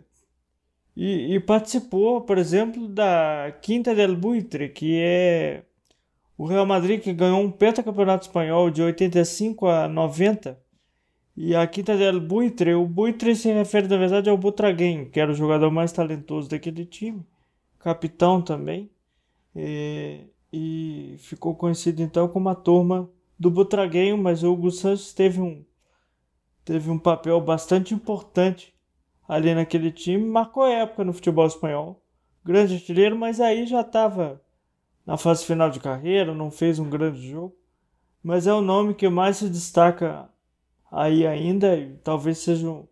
e, 0.95 1.36
e, 1.36 1.39
participou, 1.39 2.21
por 2.21 2.38
exemplo, 2.38 2.88
da 2.88 3.53
Quinta 3.62 3.93
del 3.93 4.15
Buitre, 4.15 4.69
que 4.69 4.97
é 4.99 5.63
o 6.38 6.45
Real 6.45 6.65
Madrid 6.65 7.01
que 7.01 7.13
ganhou 7.13 7.41
um 7.41 7.51
pentacampeonato 7.51 8.27
espanhol 8.27 8.69
de 8.69 8.81
85 8.81 9.67
a 9.67 9.88
90 9.88 10.57
e 11.38 11.56
a 11.56 11.67
quinta 11.67 11.95
del 11.95 12.19
Buitre, 12.19 12.73
o 12.73 12.88
Buitre 12.88 13.36
se 13.36 13.54
refere 13.54 13.88
na 13.88 13.95
verdade 13.95 14.28
ao 14.28 14.36
Butraguem, 14.36 15.08
que 15.08 15.19
era 15.19 15.32
o 15.32 15.36
jogador 15.36 15.69
mais 15.69 15.91
talentoso 15.91 16.50
daquele 16.50 16.84
time, 16.84 17.23
capitão 17.78 18.41
também, 18.41 18.89
e, 19.56 20.21
e 20.52 21.15
ficou 21.19 21.54
conhecido 21.54 22.02
então 22.02 22.28
como 22.28 22.50
a 22.50 22.56
turma 22.56 23.08
do 23.38 23.52
Butraguem, 23.52 24.17
mas 24.17 24.41
o 24.41 24.52
Hugo 24.52 24.71
Santos 24.71 25.13
teve 25.13 25.39
um, 25.39 25.63
teve 26.65 26.89
um 26.89 26.97
papel 26.97 27.39
bastante 27.39 27.93
importante 27.93 28.73
ali 29.28 29.54
naquele 29.54 29.91
time, 29.91 30.26
marcou 30.26 30.65
época 30.65 31.04
no 31.04 31.13
futebol 31.13 31.45
espanhol, 31.45 32.02
grande 32.43 32.73
artilheiro, 32.73 33.15
mas 33.15 33.39
aí 33.39 33.67
já 33.67 33.82
estava 33.82 34.41
na 35.06 35.17
fase 35.17 35.45
final 35.45 35.69
de 35.69 35.80
carreira, 35.80 36.34
não 36.34 36.50
fez 36.50 36.80
um 36.80 36.89
grande 36.89 37.30
jogo, 37.30 37.56
mas 38.23 38.47
é 38.47 38.54
o 38.54 38.62
nome 38.62 38.95
que 38.95 39.08
mais 39.08 39.38
se 39.38 39.47
destaca 39.47 40.28
aí 40.91 41.26
ainda, 41.26 41.67
talvez 42.04 42.39
seja 42.39 42.69
o 42.69 42.89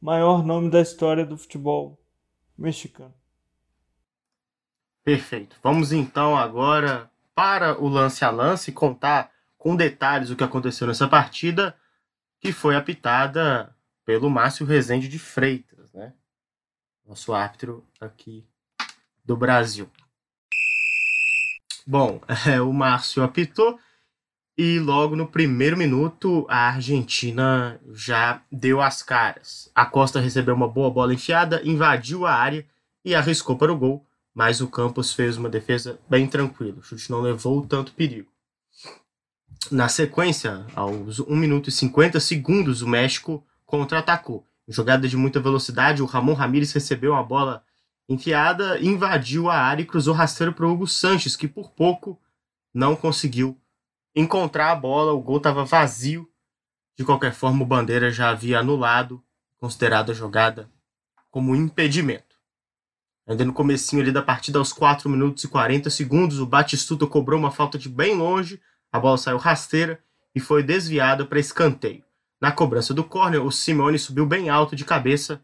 maior 0.00 0.44
nome 0.44 0.70
da 0.70 0.80
história 0.80 1.24
do 1.24 1.36
futebol 1.36 1.98
mexicano. 2.56 3.14
Perfeito. 5.04 5.56
Vamos 5.62 5.92
então 5.92 6.36
agora 6.36 7.10
para 7.34 7.80
o 7.80 7.88
lance 7.88 8.24
a 8.24 8.30
lance 8.30 8.70
e 8.70 8.74
contar 8.74 9.32
com 9.58 9.76
detalhes 9.76 10.30
o 10.30 10.36
que 10.36 10.44
aconteceu 10.44 10.86
nessa 10.86 11.08
partida, 11.08 11.76
que 12.40 12.52
foi 12.52 12.76
apitada 12.76 13.74
pelo 14.04 14.30
Márcio 14.30 14.66
Rezende 14.66 15.08
de 15.08 15.18
Freitas, 15.18 15.92
né? 15.92 16.12
Nosso 17.06 17.32
árbitro 17.32 17.86
aqui 18.00 18.46
do 19.24 19.36
Brasil. 19.36 19.88
Bom, 21.86 22.20
é, 22.46 22.60
o 22.60 22.72
Márcio 22.72 23.22
apitou 23.22 23.78
e 24.56 24.78
logo 24.78 25.16
no 25.16 25.26
primeiro 25.26 25.76
minuto, 25.76 26.46
a 26.48 26.68
Argentina 26.68 27.80
já 27.92 28.42
deu 28.50 28.82
as 28.82 29.02
caras. 29.02 29.70
A 29.74 29.86
Costa 29.86 30.20
recebeu 30.20 30.54
uma 30.54 30.68
boa 30.68 30.90
bola 30.90 31.14
enfiada, 31.14 31.62
invadiu 31.64 32.26
a 32.26 32.34
área 32.34 32.66
e 33.04 33.14
arriscou 33.14 33.56
para 33.56 33.72
o 33.72 33.76
gol, 33.76 34.06
mas 34.34 34.60
o 34.60 34.68
Campos 34.68 35.12
fez 35.14 35.36
uma 35.38 35.48
defesa 35.48 35.98
bem 36.08 36.26
tranquila. 36.26 36.78
O 36.78 36.82
chute 36.82 37.10
não 37.10 37.22
levou 37.22 37.66
tanto 37.66 37.92
perigo. 37.92 38.30
Na 39.70 39.88
sequência, 39.88 40.66
aos 40.74 41.18
1 41.20 41.34
minuto 41.34 41.68
e 41.68 41.72
50 41.72 42.20
segundos, 42.20 42.82
o 42.82 42.88
México 42.88 43.42
contra-atacou. 43.64 44.46
Jogada 44.68 45.08
de 45.08 45.16
muita 45.16 45.40
velocidade, 45.40 46.02
o 46.02 46.06
Ramon 46.06 46.34
Ramírez 46.34 46.72
recebeu 46.72 47.12
uma 47.12 47.22
bola 47.22 47.62
enfiada, 48.08 48.78
invadiu 48.80 49.48
a 49.48 49.56
área 49.56 49.82
e 49.82 49.86
cruzou 49.86 50.14
rasteiro 50.14 50.52
para 50.52 50.66
o 50.66 50.72
Hugo 50.72 50.86
Sanches, 50.86 51.36
que 51.36 51.48
por 51.48 51.70
pouco 51.70 52.20
não 52.74 52.94
conseguiu 52.94 53.56
encontrar 54.14 54.70
a 54.70 54.76
bola, 54.76 55.12
o 55.12 55.20
gol 55.20 55.38
estava 55.38 55.64
vazio 55.64 56.28
De 56.96 57.04
qualquer 57.04 57.32
forma, 57.32 57.62
o 57.62 57.66
Bandeira 57.66 58.10
já 58.10 58.28
havia 58.28 58.58
anulado, 58.58 59.22
considerado 59.58 60.10
a 60.10 60.14
jogada 60.14 60.70
como 61.30 61.56
impedimento. 61.56 62.36
Ainda 63.26 63.44
no 63.44 63.52
comecinho 63.52 64.02
ali 64.02 64.12
da 64.12 64.20
partida, 64.20 64.58
aos 64.58 64.72
4 64.72 65.08
minutos 65.08 65.44
e 65.44 65.48
40 65.48 65.88
segundos, 65.88 66.38
o 66.38 66.46
Batistuta 66.46 67.06
cobrou 67.06 67.38
uma 67.38 67.50
falta 67.50 67.78
de 67.78 67.88
bem 67.88 68.14
longe, 68.14 68.60
a 68.92 69.00
bola 69.00 69.16
saiu 69.16 69.38
rasteira 69.38 70.02
e 70.34 70.40
foi 70.40 70.62
desviada 70.62 71.24
para 71.24 71.38
escanteio. 71.38 72.04
Na 72.40 72.52
cobrança 72.52 72.92
do 72.92 73.04
córner, 73.04 73.42
o 73.42 73.50
Simeone 73.50 73.98
subiu 73.98 74.26
bem 74.26 74.50
alto 74.50 74.74
de 74.74 74.84
cabeça, 74.84 75.40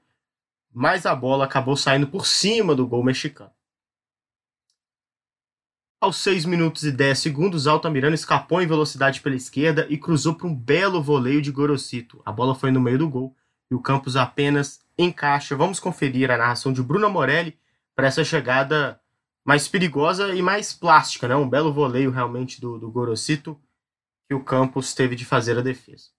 mas 0.73 1.07
a 1.07 1.15
bola 1.15 1.45
acabou 1.45 1.77
saindo 1.77 2.09
por 2.09 2.27
cima 2.27 2.75
do 2.75 2.87
gol 2.87 3.05
mexicano. 3.05 3.53
Aos 6.01 6.19
6 6.19 6.45
minutos 6.45 6.85
e 6.85 6.93
10 6.93 7.19
segundos, 7.19 7.67
Altamirano 7.67 8.15
escapou 8.15 8.63
em 8.63 8.69
velocidade 8.69 9.21
pela 9.21 9.35
esquerda 9.35 9.85
e 9.91 9.99
cruzou 9.99 10.33
para 10.33 10.47
um 10.47 10.55
belo 10.55 11.03
voleio 11.03 11.43
de 11.43 11.51
Gorosito. 11.51 12.23
A 12.25 12.31
bola 12.31 12.55
foi 12.55 12.71
no 12.71 12.81
meio 12.81 12.99
do 12.99 13.09
gol 13.09 13.35
e 13.69 13.75
o 13.75 13.81
Campos 13.81 14.15
apenas 14.15 14.79
encaixa. 14.97 15.57
Vamos 15.57 15.81
conferir 15.81 16.31
a 16.31 16.39
narração 16.39 16.73
de 16.73 16.85
Bruno 16.85 17.11
Morelli 17.11 17.59
para 17.97 18.07
essa 18.07 18.23
chegada 18.23 19.01
mais 19.45 19.67
perigosa 19.67 20.33
e 20.37 20.41
mais 20.41 20.73
plástica, 20.73 21.27
né? 21.27 21.35
Um 21.35 21.49
belo 21.49 21.73
voleio 21.73 22.13
realmente 22.13 22.61
do, 22.61 22.79
do 22.79 22.93
que 24.29 24.35
o 24.35 24.45
Campos 24.45 24.95
teve 24.95 25.17
de 25.17 25.25
fazer 25.25 25.59
a 25.59 25.63
defesa. 25.63 26.11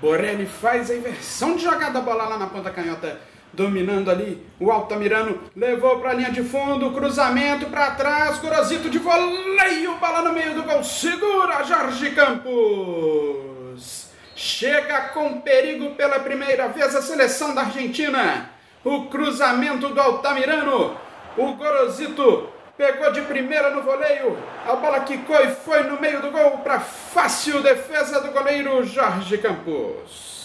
Borelli 0.00 0.46
faz 0.46 0.90
a 0.90 0.96
inversão 0.96 1.54
de 1.54 1.62
jogada, 1.62 2.00
a 2.00 2.02
bola 2.02 2.26
lá 2.26 2.36
na 2.36 2.48
ponta 2.48 2.72
canhota 2.72 3.20
dominando 3.52 4.10
ali. 4.10 4.46
O 4.60 4.70
Altamirano 4.70 5.40
levou 5.56 5.98
para 5.98 6.10
a 6.10 6.14
linha 6.14 6.30
de 6.30 6.42
fundo, 6.42 6.92
cruzamento 6.92 7.66
para 7.66 7.92
trás, 7.92 8.38
Gorosito 8.38 8.88
de 8.90 8.98
voleio, 8.98 9.96
bola 9.96 10.22
no 10.22 10.32
meio 10.32 10.54
do 10.54 10.62
gol, 10.62 10.82
segura 10.84 11.64
Jorge 11.64 12.10
Campos. 12.10 14.08
Chega 14.34 15.00
com 15.08 15.40
perigo 15.40 15.94
pela 15.96 16.20
primeira 16.20 16.68
vez 16.68 16.94
a 16.94 17.02
seleção 17.02 17.54
da 17.54 17.62
Argentina. 17.62 18.50
O 18.84 19.06
cruzamento 19.06 19.88
do 19.88 20.00
Altamirano, 20.00 20.96
o 21.36 21.52
Gorosito 21.54 22.48
pegou 22.76 23.12
de 23.12 23.22
primeira 23.22 23.70
no 23.70 23.82
voleio, 23.82 24.38
a 24.64 24.76
bola 24.76 25.00
quicou 25.00 25.44
e 25.44 25.48
foi 25.48 25.82
no 25.82 26.00
meio 26.00 26.22
do 26.22 26.30
gol 26.30 26.58
para 26.58 26.78
fácil 26.78 27.60
defesa 27.60 28.20
do 28.20 28.30
goleiro 28.30 28.84
Jorge 28.86 29.36
Campos. 29.38 30.37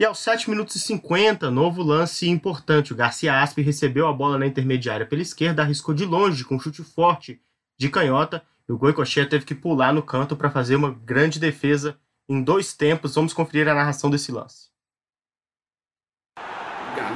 E 0.00 0.04
aos 0.04 0.20
7 0.20 0.48
minutos 0.48 0.76
e 0.76 0.78
50, 0.78 1.50
novo 1.50 1.82
lance 1.82 2.28
importante. 2.28 2.92
O 2.92 2.96
Garcia 2.96 3.42
Aspe 3.42 3.62
recebeu 3.62 4.06
a 4.06 4.12
bola 4.12 4.38
na 4.38 4.46
intermediária 4.46 5.04
pela 5.04 5.22
esquerda, 5.22 5.62
arriscou 5.62 5.92
de 5.92 6.04
longe 6.04 6.44
com 6.44 6.54
um 6.54 6.60
chute 6.60 6.84
forte 6.84 7.42
de 7.76 7.88
canhota 7.88 8.40
e 8.68 8.72
o 8.72 8.78
Goicoechea 8.78 9.28
teve 9.28 9.44
que 9.44 9.56
pular 9.56 9.92
no 9.92 10.00
canto 10.00 10.36
para 10.36 10.52
fazer 10.52 10.76
uma 10.76 10.92
grande 10.92 11.40
defesa 11.40 11.98
em 12.28 12.40
dois 12.40 12.72
tempos. 12.72 13.16
Vamos 13.16 13.32
conferir 13.32 13.66
a 13.66 13.74
narração 13.74 14.08
desse 14.08 14.30
lance. 14.30 14.68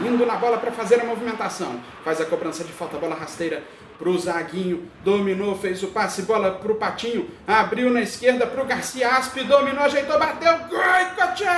Galindo 0.03 0.27
na 0.27 0.35
bola 0.35 0.59
para 0.59 0.73
fazer 0.73 1.01
a 1.01 1.05
movimentação. 1.05 1.81
Faz 2.05 2.21
a 2.21 2.25
cobrança 2.25 2.65
de 2.65 2.73
falta, 2.73 2.99
bola 2.99 3.15
rasteira 3.15 3.63
pro 3.97 4.19
Zaguinho, 4.19 4.91
dominou, 5.05 5.57
fez 5.57 5.81
o 5.85 5.89
passe, 5.89 6.23
bola 6.23 6.51
pro 6.51 6.75
Patinho, 6.75 7.31
abriu 7.47 7.89
na 7.89 8.01
esquerda 8.01 8.45
pro 8.45 8.65
Garcia 8.65 9.09
Aspe, 9.11 9.45
dominou, 9.45 9.85
ajeitou, 9.85 10.19
bateu, 10.19 10.59
Goicoechea! 10.69 11.53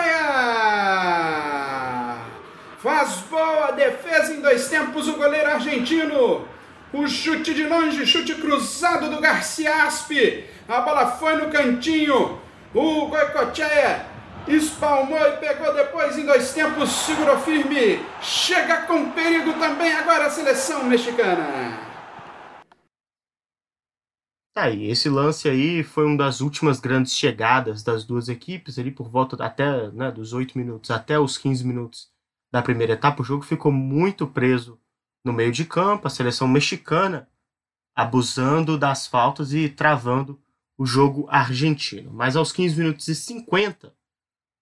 Faz 2.77 3.15
boa 3.31 3.71
defesa 3.71 4.35
em 4.35 4.43
dois 4.43 4.69
tempos 4.69 5.09
o 5.09 5.15
goleiro 5.15 5.49
argentino. 5.49 6.47
O 6.93 7.09
chute 7.09 7.55
de 7.55 7.67
longe, 7.67 8.05
chute 8.05 8.35
cruzado 8.35 9.09
do 9.09 9.23
Garcia 9.23 9.85
Aspe. 9.85 10.45
A 10.69 10.83
bola 10.83 11.13
foi 11.13 11.37
no 11.37 11.49
cantinho. 11.49 12.39
O 12.75 13.07
Goicoechea 13.07 14.14
espalmou 14.47 15.19
e 15.19 15.37
pegou 15.39 15.73
depois 15.75 16.19
em 16.19 16.27
dois 16.27 16.53
tempos, 16.53 16.91
segurou 16.91 17.39
firme. 17.41 18.05
Chega 18.21 18.83
com 18.83 19.11
perigo 19.11 19.53
também 19.55 19.93
agora 19.93 20.27
a 20.27 20.31
seleção 20.31 20.85
mexicana. 20.85 21.95
Tá 24.55 24.65
aí, 24.65 24.89
esse 24.89 25.09
lance 25.09 25.49
aí 25.49 25.83
foi 25.83 26.07
uma 26.07 26.17
das 26.17 26.41
últimas 26.41 26.79
grandes 26.79 27.17
chegadas 27.17 27.83
das 27.83 28.05
duas 28.05 28.29
equipes, 28.29 28.79
ali 28.79 28.93
por 28.93 29.09
volta 29.09 29.43
até 29.45 29.91
né, 29.91 30.13
dos 30.13 30.33
8 30.33 30.57
minutos 30.57 30.93
até 30.93 31.19
os 31.19 31.37
15 31.37 31.67
minutos 31.67 32.09
da 32.53 32.63
primeira 32.63 32.93
etapa. 32.93 33.21
O 33.21 33.25
jogo 33.25 33.43
ficou 33.43 33.73
muito 33.73 34.29
preso 34.29 34.79
no 35.25 35.33
meio 35.33 35.51
de 35.51 35.65
campo, 35.65 36.07
a 36.07 36.11
seleção 36.11 36.47
mexicana 36.47 37.29
abusando 37.97 38.79
das 38.79 39.07
faltas 39.07 39.53
e 39.53 39.69
travando 39.69 40.41
o 40.79 40.87
jogo 40.87 41.27
argentino. 41.29 42.13
Mas 42.13 42.37
aos 42.37 42.53
15 42.53 42.79
minutos 42.79 43.09
e 43.09 43.15
50, 43.15 43.93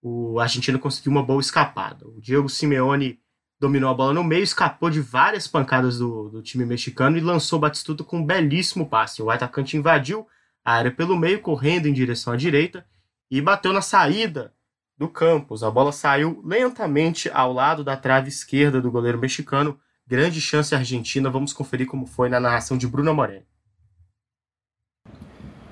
o 0.03 0.41
argentino 0.41 0.79
conseguiu 0.79 1.13
uma 1.13 1.23
boa 1.23 1.41
escapada. 1.41 2.07
O 2.07 2.21
Diego 2.21 2.49
Simeone 2.49 3.21
dominou 3.61 3.89
a 3.89 3.95
bola 3.95 4.13
no 4.13 4.25
meio, 4.25 4.43
escapou 4.43 4.91
de 4.91 5.01
várias 5.01 5.47
pancadas 5.47 5.99
do, 5.99 6.29
do 6.29 6.43
time 6.43 6.67
mexicano 6.67 7.17
e 7.17 7.21
lançou 7.21 7.59
o 7.59 7.61
Batistuta 7.61 8.03
com 8.03 8.19
um 8.19 8.27
belíssimo 8.27 8.89
passe. 8.89 9.23
O 9.23 9.31
atacante 9.31 9.77
invadiu 9.77 10.27
a 10.65 10.75
área 10.75 10.91
pelo 10.91 11.17
meio, 11.17 11.41
correndo 11.41 11.87
em 11.87 11.93
direção 11.93 12.33
à 12.33 12.37
direita 12.37 12.85
e 13.31 13.41
bateu 13.41 13.73
na 13.73 13.81
saída 13.81 14.53
do 14.99 15.09
Campos. 15.09 15.63
A 15.63 15.71
bola 15.71 15.93
saiu 15.93 16.43
lentamente 16.45 17.31
ao 17.33 17.53
lado 17.53 17.85
da 17.85 17.97
trave 17.97 18.29
esquerda 18.29 18.81
do 18.81 18.91
goleiro 18.91 19.19
mexicano. 19.19 19.79
Grande 20.05 20.41
chance 20.41 20.75
argentina. 20.75 21.31
Vamos 21.31 21.53
conferir 21.53 21.87
como 21.87 22.07
foi 22.07 22.29
na 22.29 22.41
narração 22.41 22.77
de 22.77 22.89
Bruno 22.89 23.15
Moreno. 23.15 23.47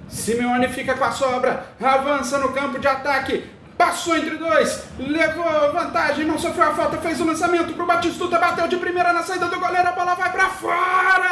Simeone 0.08 0.68
fica 0.68 0.96
com 0.96 1.04
a 1.04 1.12
sobra, 1.12 1.66
avança 1.80 2.38
no 2.38 2.52
campo 2.52 2.80
de 2.80 2.88
ataque, 2.88 3.44
Passou 3.80 4.14
entre 4.14 4.36
dois, 4.36 4.84
levou 4.98 5.72
vantagem, 5.72 6.26
não 6.26 6.38
sofreu 6.38 6.68
a 6.68 6.74
falta, 6.74 6.98
fez 6.98 7.18
o 7.18 7.24
lançamento 7.24 7.72
pro 7.72 7.86
Batistuta, 7.86 8.38
bateu 8.38 8.68
de 8.68 8.76
primeira 8.76 9.10
na 9.10 9.22
saída 9.22 9.46
do 9.46 9.58
goleiro, 9.58 9.88
a 9.88 9.92
bola 9.92 10.14
vai 10.14 10.30
para 10.30 10.50
fora! 10.50 11.30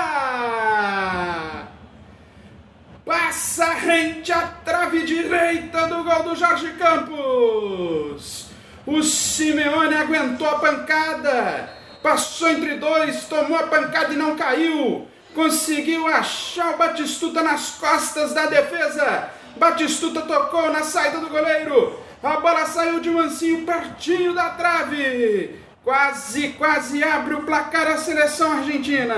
Passa 3.04 3.66
rente 3.74 4.32
à 4.32 4.46
trave 4.64 5.02
direita 5.02 5.88
do 5.88 6.02
gol 6.02 6.22
do 6.22 6.34
Jorge 6.34 6.72
Campos. 6.78 8.46
O 8.86 9.02
Simeone 9.02 9.96
aguentou 9.96 10.48
a 10.48 10.58
pancada, 10.58 11.68
passou 12.02 12.48
entre 12.48 12.76
dois, 12.76 13.26
tomou 13.26 13.58
a 13.58 13.64
pancada 13.64 14.14
e 14.14 14.16
não 14.16 14.36
caiu. 14.36 15.06
Conseguiu 15.34 16.06
achar 16.06 16.72
o 16.72 16.78
Batistuta 16.78 17.42
nas 17.42 17.72
costas 17.72 18.32
da 18.32 18.46
defesa. 18.46 19.28
Batistuta 19.54 20.22
tocou 20.22 20.72
na 20.72 20.82
saída 20.82 21.18
do 21.18 21.28
goleiro. 21.28 22.07
A 22.22 22.40
bola 22.40 22.66
saiu 22.66 23.00
de 23.00 23.10
mansinho 23.10 23.64
pertinho 23.64 24.34
da 24.34 24.50
trave. 24.50 25.60
Quase, 25.84 26.50
quase 26.50 27.02
abre 27.02 27.34
o 27.34 27.44
placar 27.44 27.86
a 27.86 27.96
seleção 27.96 28.52
argentina. 28.52 29.14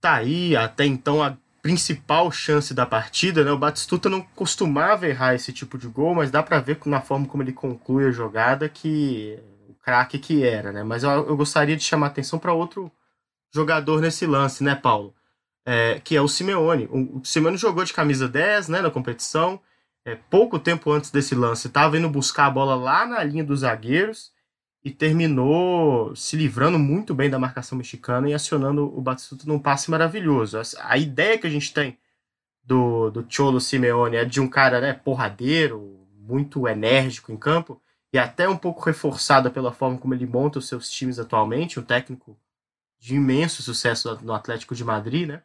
Tá 0.00 0.14
aí 0.16 0.56
até 0.56 0.84
então 0.84 1.22
a 1.22 1.36
principal 1.62 2.30
chance 2.32 2.74
da 2.74 2.84
partida, 2.84 3.44
né? 3.44 3.52
O 3.52 3.58
Batistuta 3.58 4.10
não 4.10 4.20
costumava 4.20 5.06
errar 5.06 5.36
esse 5.36 5.52
tipo 5.52 5.78
de 5.78 5.86
gol, 5.86 6.16
mas 6.16 6.30
dá 6.30 6.42
para 6.42 6.58
ver 6.58 6.78
na 6.86 7.00
forma 7.00 7.26
como 7.26 7.42
ele 7.42 7.52
conclui 7.52 8.08
a 8.08 8.10
jogada 8.10 8.68
que 8.68 9.38
o 9.68 9.74
craque 9.74 10.18
que 10.18 10.44
era, 10.44 10.72
né? 10.72 10.82
Mas 10.82 11.04
eu, 11.04 11.10
eu 11.10 11.36
gostaria 11.36 11.76
de 11.76 11.84
chamar 11.84 12.08
atenção 12.08 12.36
para 12.36 12.52
outro 12.52 12.90
jogador 13.54 14.00
nesse 14.00 14.26
lance, 14.26 14.64
né, 14.64 14.74
Paulo? 14.74 15.14
É, 15.64 16.00
que 16.00 16.16
é 16.16 16.20
o 16.20 16.28
Simeone. 16.28 16.88
O, 16.90 17.22
Simeone 17.24 17.56
jogou 17.56 17.84
de 17.84 17.92
camisa 17.92 18.28
10 18.28 18.68
né, 18.68 18.80
na 18.80 18.90
competição. 18.90 19.60
É, 20.04 20.16
pouco 20.16 20.58
tempo 20.58 20.90
antes 20.90 21.10
desse 21.10 21.34
lance, 21.34 21.68
estava 21.68 21.96
indo 21.96 22.08
buscar 22.10 22.46
a 22.46 22.50
bola 22.50 22.74
lá 22.74 23.06
na 23.06 23.22
linha 23.22 23.44
dos 23.44 23.60
zagueiros 23.60 24.32
e 24.84 24.90
terminou 24.90 26.14
se 26.16 26.36
livrando 26.36 26.76
muito 26.76 27.14
bem 27.14 27.30
da 27.30 27.38
marcação 27.38 27.78
mexicana 27.78 28.28
e 28.28 28.34
acionando 28.34 28.84
o 28.96 29.00
Batistuta 29.00 29.44
num 29.46 29.60
passe 29.60 29.90
maravilhoso. 29.90 30.58
A, 30.58 30.62
a 30.88 30.98
ideia 30.98 31.38
que 31.38 31.46
a 31.46 31.50
gente 31.50 31.72
tem 31.72 31.96
do, 32.64 33.10
do 33.10 33.24
Cholo 33.28 33.60
Simeone 33.60 34.16
é 34.16 34.24
de 34.24 34.40
um 34.40 34.48
cara 34.48 34.80
né, 34.80 34.92
porradeiro, 34.92 36.00
muito 36.16 36.66
enérgico 36.66 37.30
em 37.30 37.36
campo, 37.36 37.80
e 38.12 38.18
até 38.18 38.48
um 38.48 38.56
pouco 38.56 38.84
reforçada 38.84 39.50
pela 39.50 39.72
forma 39.72 39.98
como 39.98 40.14
ele 40.14 40.26
monta 40.26 40.58
os 40.58 40.68
seus 40.68 40.90
times 40.90 41.18
atualmente, 41.18 41.80
um 41.80 41.82
técnico 41.82 42.36
de 42.98 43.14
imenso 43.14 43.62
sucesso 43.62 44.18
no 44.22 44.32
Atlético 44.32 44.74
de 44.74 44.84
Madrid, 44.84 45.28
né? 45.28 45.42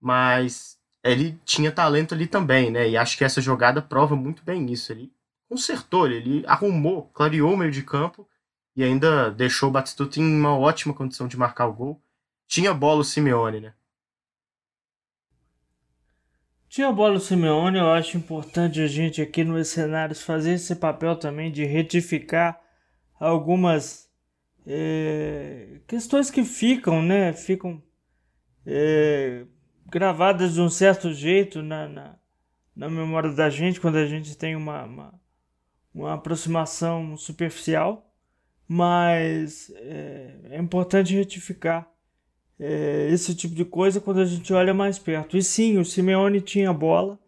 Mas 0.00 0.78
ele 1.02 1.38
tinha 1.44 1.70
talento 1.72 2.14
ali 2.14 2.26
também, 2.26 2.70
né? 2.70 2.88
E 2.88 2.96
acho 2.96 3.16
que 3.16 3.24
essa 3.24 3.40
jogada 3.40 3.80
prova 3.80 4.16
muito 4.16 4.42
bem 4.44 4.70
isso. 4.72 4.92
Ele 4.92 5.12
consertou, 5.48 6.08
ele 6.08 6.44
arrumou, 6.46 7.04
clareou 7.14 7.54
o 7.54 7.56
meio 7.56 7.70
de 7.70 7.82
campo 7.82 8.28
e 8.74 8.82
ainda 8.82 9.30
deixou 9.30 9.68
o 9.68 9.72
Batistuta 9.72 10.20
em 10.20 10.24
uma 10.24 10.56
ótima 10.56 10.92
condição 10.92 11.28
de 11.28 11.36
marcar 11.36 11.66
o 11.66 11.72
gol. 11.72 12.02
Tinha 12.46 12.74
bola 12.74 13.00
o 13.00 13.04
Simeone, 13.04 13.60
né? 13.60 13.74
Tinha 16.68 16.92
bola 16.92 17.14
o 17.16 17.20
Simeone, 17.20 17.78
eu 17.78 17.90
acho 17.90 18.18
importante 18.18 18.80
a 18.80 18.86
gente 18.86 19.22
aqui 19.22 19.42
nos 19.44 19.68
cenários 19.68 20.22
fazer 20.22 20.52
esse 20.52 20.76
papel 20.76 21.16
também 21.16 21.50
de 21.50 21.64
retificar 21.64 22.60
algumas 23.18 24.10
é, 24.66 25.80
questões 25.86 26.30
que 26.30 26.44
ficam, 26.44 27.00
né? 27.00 27.32
Ficam 27.32 27.82
é, 28.66 29.46
gravadas 29.88 30.54
de 30.54 30.60
um 30.60 30.68
certo 30.68 31.12
jeito 31.12 31.62
na, 31.62 31.88
na, 31.88 32.14
na 32.74 32.90
memória 32.90 33.30
da 33.32 33.48
gente 33.48 33.80
quando 33.80 33.96
a 33.96 34.06
gente 34.06 34.36
tem 34.36 34.56
uma, 34.56 34.84
uma, 34.84 35.20
uma 35.94 36.14
aproximação 36.14 37.16
superficial, 37.16 38.12
mas 38.68 39.72
é, 39.76 40.34
é 40.50 40.58
importante 40.58 41.14
retificar 41.14 41.88
é, 42.58 43.08
esse 43.10 43.34
tipo 43.34 43.54
de 43.54 43.64
coisa 43.64 44.00
quando 44.00 44.20
a 44.20 44.24
gente 44.24 44.52
olha 44.52 44.74
mais 44.74 44.98
perto. 44.98 45.36
E 45.36 45.42
sim, 45.42 45.78
o 45.78 45.84
Simeone 45.84 46.40
tinha 46.40 46.72
bola. 46.72 47.18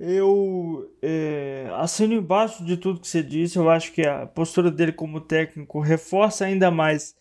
Eu 0.00 0.94
é, 1.02 1.68
assino 1.74 2.14
embaixo 2.14 2.64
de 2.64 2.76
tudo 2.76 3.00
que 3.00 3.08
você 3.08 3.22
disse. 3.22 3.56
Eu 3.56 3.68
acho 3.68 3.92
que 3.92 4.02
a 4.02 4.26
postura 4.26 4.70
dele 4.70 4.92
como 4.92 5.20
técnico 5.20 5.80
reforça 5.80 6.44
ainda 6.44 6.70
mais 6.70 7.16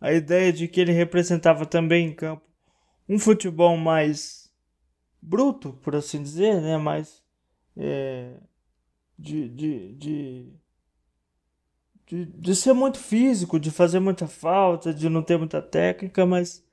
a 0.00 0.12
ideia 0.12 0.52
de 0.52 0.66
que 0.66 0.80
ele 0.80 0.92
representava 0.92 1.64
também 1.64 2.08
em 2.08 2.12
campo 2.12 2.51
um 3.12 3.18
futebol 3.18 3.76
mais 3.76 4.50
bruto, 5.20 5.74
por 5.82 5.94
assim 5.94 6.22
dizer, 6.22 6.60
né? 6.62 6.78
mais 6.78 7.22
é, 7.76 8.32
de, 9.18 9.48
de, 9.50 9.94
de, 9.94 10.52
de, 12.06 12.24
de 12.24 12.56
ser 12.56 12.72
muito 12.72 12.98
físico, 12.98 13.60
de 13.60 13.70
fazer 13.70 14.00
muita 14.00 14.26
falta, 14.26 14.94
de 14.94 15.08
não 15.10 15.22
ter 15.22 15.36
muita 15.36 15.60
técnica, 15.60 16.24
mas 16.24 16.64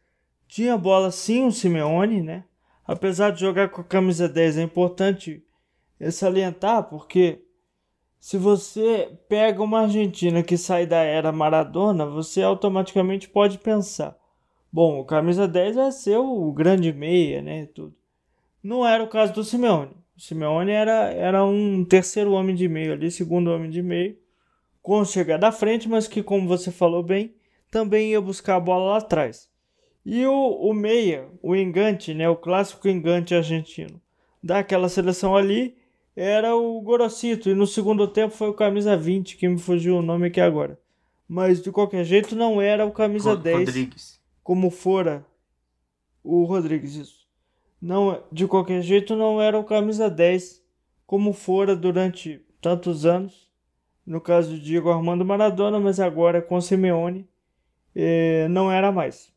tinha 0.47 0.77
bola 0.77 1.11
sim 1.11 1.45
o 1.45 1.51
Simeone, 1.51 2.21
né? 2.21 2.45
Apesar 2.85 3.31
de 3.31 3.41
jogar 3.41 3.69
com 3.69 3.81
a 3.81 3.83
camisa 3.83 4.27
10, 4.27 4.57
é 4.57 4.61
importante 4.63 5.45
salientar, 6.11 6.83
porque 6.83 7.43
se 8.17 8.37
você 8.37 9.19
pega 9.27 9.61
uma 9.61 9.81
Argentina 9.81 10.41
que 10.41 10.57
sai 10.57 10.85
da 10.85 10.97
era 10.97 11.31
Maradona, 11.31 12.05
você 12.05 12.41
automaticamente 12.41 13.29
pode 13.29 13.57
pensar: 13.59 14.18
bom, 14.71 14.99
o 14.99 15.05
camisa 15.05 15.47
10 15.47 15.75
vai 15.75 15.91
ser 15.91 16.17
o 16.17 16.51
grande 16.51 16.91
meia, 16.93 17.41
né? 17.41 17.67
Tudo. 17.67 17.95
Não 18.61 18.85
era 18.85 19.03
o 19.03 19.07
caso 19.07 19.33
do 19.33 19.43
Simeone. 19.43 19.95
O 20.15 20.21
Simeone 20.21 20.71
era, 20.71 21.11
era 21.11 21.45
um 21.45 21.85
terceiro 21.85 22.31
homem 22.31 22.55
de 22.55 22.67
meio 22.67 22.93
ali, 22.93 23.09
segundo 23.09 23.51
homem 23.51 23.69
de 23.69 23.81
meio, 23.81 24.17
com 24.81 25.03
chegada 25.05 25.47
à 25.47 25.51
frente, 25.51 25.87
mas 25.87 26.07
que, 26.07 26.21
como 26.21 26.47
você 26.47 26.71
falou 26.71 27.01
bem, 27.01 27.33
também 27.71 28.11
ia 28.11 28.21
buscar 28.21 28.55
a 28.55 28.59
bola 28.59 28.91
lá 28.91 28.97
atrás. 28.97 29.49
E 30.05 30.25
o, 30.25 30.33
o 30.33 30.73
meia, 30.73 31.27
o 31.41 31.55
engante, 31.55 32.13
né, 32.13 32.27
o 32.27 32.35
clássico 32.35 32.87
engante 32.87 33.35
argentino 33.35 34.01
daquela 34.41 34.89
seleção 34.89 35.35
ali 35.35 35.75
era 36.15 36.55
o 36.55 36.81
Gorosito. 36.81 37.49
E 37.49 37.53
no 37.53 37.67
segundo 37.67 38.07
tempo 38.07 38.33
foi 38.33 38.49
o 38.49 38.53
camisa 38.53 38.97
20, 38.97 39.37
que 39.37 39.47
me 39.47 39.59
fugiu 39.59 39.97
o 39.97 40.01
nome 40.01 40.27
aqui 40.27 40.41
agora. 40.41 40.79
Mas 41.27 41.61
de 41.61 41.71
qualquer 41.71 42.03
jeito 42.03 42.35
não 42.35 42.61
era 42.61 42.85
o 42.85 42.91
camisa 42.91 43.31
Rod 43.31 43.43
10. 43.43 43.57
Rodrigues. 43.59 44.18
Como 44.49 44.71
fora 44.71 45.23
o 46.23 46.43
Rodrigues, 46.43 46.95
isso. 46.95 47.27
Não, 47.79 48.23
de 48.31 48.47
qualquer 48.47 48.81
jeito 48.81 49.15
não 49.15 49.39
era 49.39 49.59
o 49.59 49.63
camisa 49.63 50.09
10 50.09 50.59
como 51.05 51.33
fora 51.33 51.75
durante 51.75 52.43
tantos 52.59 53.05
anos. 53.05 53.47
No 54.03 54.19
caso 54.19 54.55
de 54.55 54.59
Diego 54.59 54.89
Armando 54.89 55.23
Maradona, 55.23 55.79
mas 55.79 55.99
agora 55.99 56.41
com 56.41 56.59
Simeone 56.59 57.29
eh, 57.95 58.47
não 58.49 58.71
era 58.71 58.91
mais 58.91 59.31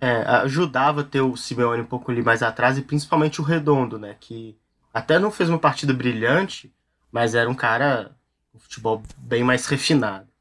é, 0.00 0.22
ajudava 0.38 1.04
ter 1.04 1.20
o 1.20 1.36
Simeone 1.36 1.82
um 1.82 1.86
pouco 1.86 2.10
ali 2.10 2.22
mais 2.22 2.42
atrás 2.42 2.78
e 2.78 2.82
principalmente 2.82 3.42
o 3.42 3.44
Redondo, 3.44 3.98
né? 3.98 4.16
Que 4.18 4.58
até 4.94 5.18
não 5.18 5.30
fez 5.30 5.50
uma 5.50 5.58
partida 5.58 5.92
brilhante, 5.92 6.74
mas 7.12 7.34
era 7.34 7.50
um 7.50 7.54
cara 7.54 8.16
um 8.54 8.58
futebol 8.58 9.02
bem 9.18 9.44
mais 9.44 9.66
refinado. 9.66 10.32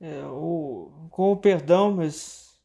É, 0.00 0.24
o, 0.24 0.69
com 1.20 1.32
o 1.32 1.36
perdão, 1.36 1.92
mas 1.92 2.58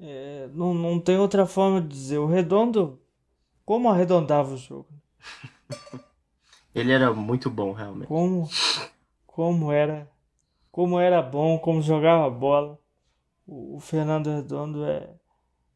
é, 0.00 0.48
não, 0.52 0.74
não 0.74 0.98
tem 0.98 1.16
outra 1.16 1.46
forma 1.46 1.80
de 1.80 1.86
dizer. 1.86 2.18
O 2.18 2.26
Redondo, 2.26 3.00
como 3.64 3.88
arredondava 3.88 4.54
o 4.54 4.56
jogo? 4.56 4.88
Ele 6.74 6.90
era 6.90 7.14
muito 7.14 7.48
bom, 7.48 7.70
realmente. 7.70 8.08
Como, 8.08 8.48
como 9.28 9.70
era, 9.70 10.10
como 10.72 10.98
era 10.98 11.22
bom, 11.22 11.56
como 11.56 11.80
jogava 11.80 12.28
bola 12.28 12.80
o, 13.46 13.78
Fernando 13.78 14.28
Redondo 14.28 14.84
é, 14.84 15.10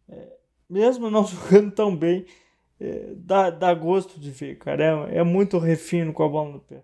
é, 0.08 0.36
mesmo 0.68 1.08
não 1.08 1.22
jogando 1.24 1.70
tão 1.70 1.94
bem, 1.94 2.26
é, 2.80 3.12
dá, 3.14 3.48
dá 3.48 3.72
gosto 3.72 4.18
de 4.18 4.32
ver, 4.32 4.58
cara. 4.58 5.08
É, 5.08 5.18
é 5.18 5.22
muito 5.22 5.56
refino 5.56 6.12
com 6.12 6.24
a 6.24 6.28
bola 6.28 6.50
no 6.50 6.58
pé. 6.58 6.82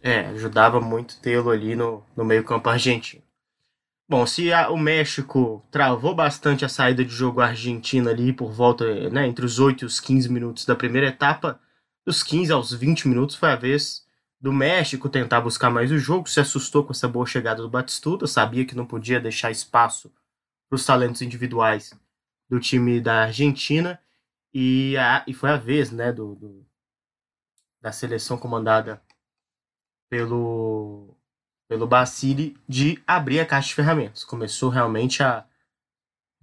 É, 0.00 0.26
ajudava 0.26 0.80
muito 0.80 1.20
tê-lo 1.20 1.50
ali 1.50 1.74
no, 1.74 2.04
no 2.16 2.24
meio-campo 2.24 2.68
argentino. 2.68 3.28
Bom, 4.10 4.26
se 4.26 4.52
a, 4.52 4.68
o 4.70 4.76
México 4.76 5.64
travou 5.70 6.12
bastante 6.16 6.64
a 6.64 6.68
saída 6.68 7.04
de 7.04 7.12
jogo 7.12 7.40
argentina 7.40 8.10
ali 8.10 8.32
por 8.32 8.50
volta, 8.50 9.08
né, 9.08 9.24
entre 9.28 9.44
os 9.46 9.60
8 9.60 9.82
e 9.82 9.86
os 9.86 10.00
15 10.00 10.28
minutos 10.28 10.66
da 10.66 10.74
primeira 10.74 11.06
etapa, 11.06 11.60
dos 12.04 12.20
15 12.20 12.50
aos 12.50 12.72
20 12.72 13.06
minutos 13.06 13.36
foi 13.36 13.50
a 13.50 13.54
vez 13.54 14.04
do 14.40 14.52
México 14.52 15.08
tentar 15.08 15.40
buscar 15.40 15.70
mais 15.70 15.92
o 15.92 15.98
jogo, 15.98 16.28
se 16.28 16.40
assustou 16.40 16.82
com 16.84 16.90
essa 16.90 17.06
boa 17.06 17.24
chegada 17.24 17.62
do 17.62 17.70
Batistuta, 17.70 18.26
sabia 18.26 18.66
que 18.66 18.74
não 18.74 18.84
podia 18.84 19.20
deixar 19.20 19.52
espaço 19.52 20.12
para 20.68 20.74
os 20.74 20.84
talentos 20.84 21.22
individuais 21.22 21.94
do 22.48 22.58
time 22.58 23.00
da 23.00 23.22
Argentina 23.26 24.00
e, 24.52 24.96
a, 24.96 25.24
e 25.24 25.32
foi 25.32 25.50
a 25.50 25.56
vez 25.56 25.92
né, 25.92 26.12
do, 26.12 26.34
do, 26.34 26.66
da 27.80 27.92
seleção 27.92 28.36
comandada 28.36 29.00
pelo, 30.08 31.09
pelo 31.70 31.86
Basile 31.86 32.56
de 32.68 33.00
abrir 33.06 33.38
a 33.38 33.46
caixa 33.46 33.68
de 33.68 33.74
ferramentas. 33.76 34.24
Começou 34.24 34.70
realmente 34.70 35.22
a 35.22 35.44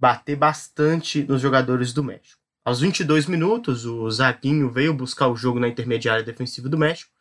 bater 0.00 0.34
bastante 0.34 1.22
nos 1.22 1.42
jogadores 1.42 1.92
do 1.92 2.02
México. 2.02 2.40
Aos 2.64 2.80
22 2.80 3.26
minutos, 3.26 3.84
o 3.84 4.10
Zaguinho 4.10 4.70
veio 4.70 4.94
buscar 4.94 5.28
o 5.28 5.36
jogo 5.36 5.60
na 5.60 5.68
intermediária 5.68 6.24
defensiva 6.24 6.66
do 6.66 6.78
México 6.78 7.12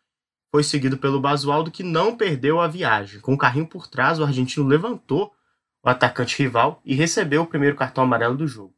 foi 0.50 0.64
seguido 0.64 0.98
pelo 0.98 1.20
Basualdo, 1.20 1.70
que 1.70 1.84
não 1.84 2.16
perdeu 2.16 2.62
a 2.62 2.68
viagem. 2.70 3.20
Com 3.20 3.34
o 3.34 3.38
carrinho 3.38 3.68
por 3.68 3.88
trás, 3.88 4.22
o 4.22 4.24
argentino 4.24 4.66
levantou 4.66 5.36
o 5.84 5.90
atacante 5.90 6.42
rival 6.42 6.82
e 6.86 6.96
recebeu 6.96 7.42
o 7.42 7.48
primeiro 7.48 7.76
cartão 7.76 8.06
amarelo 8.06 8.38
do 8.38 8.48
jogo. 8.48 8.74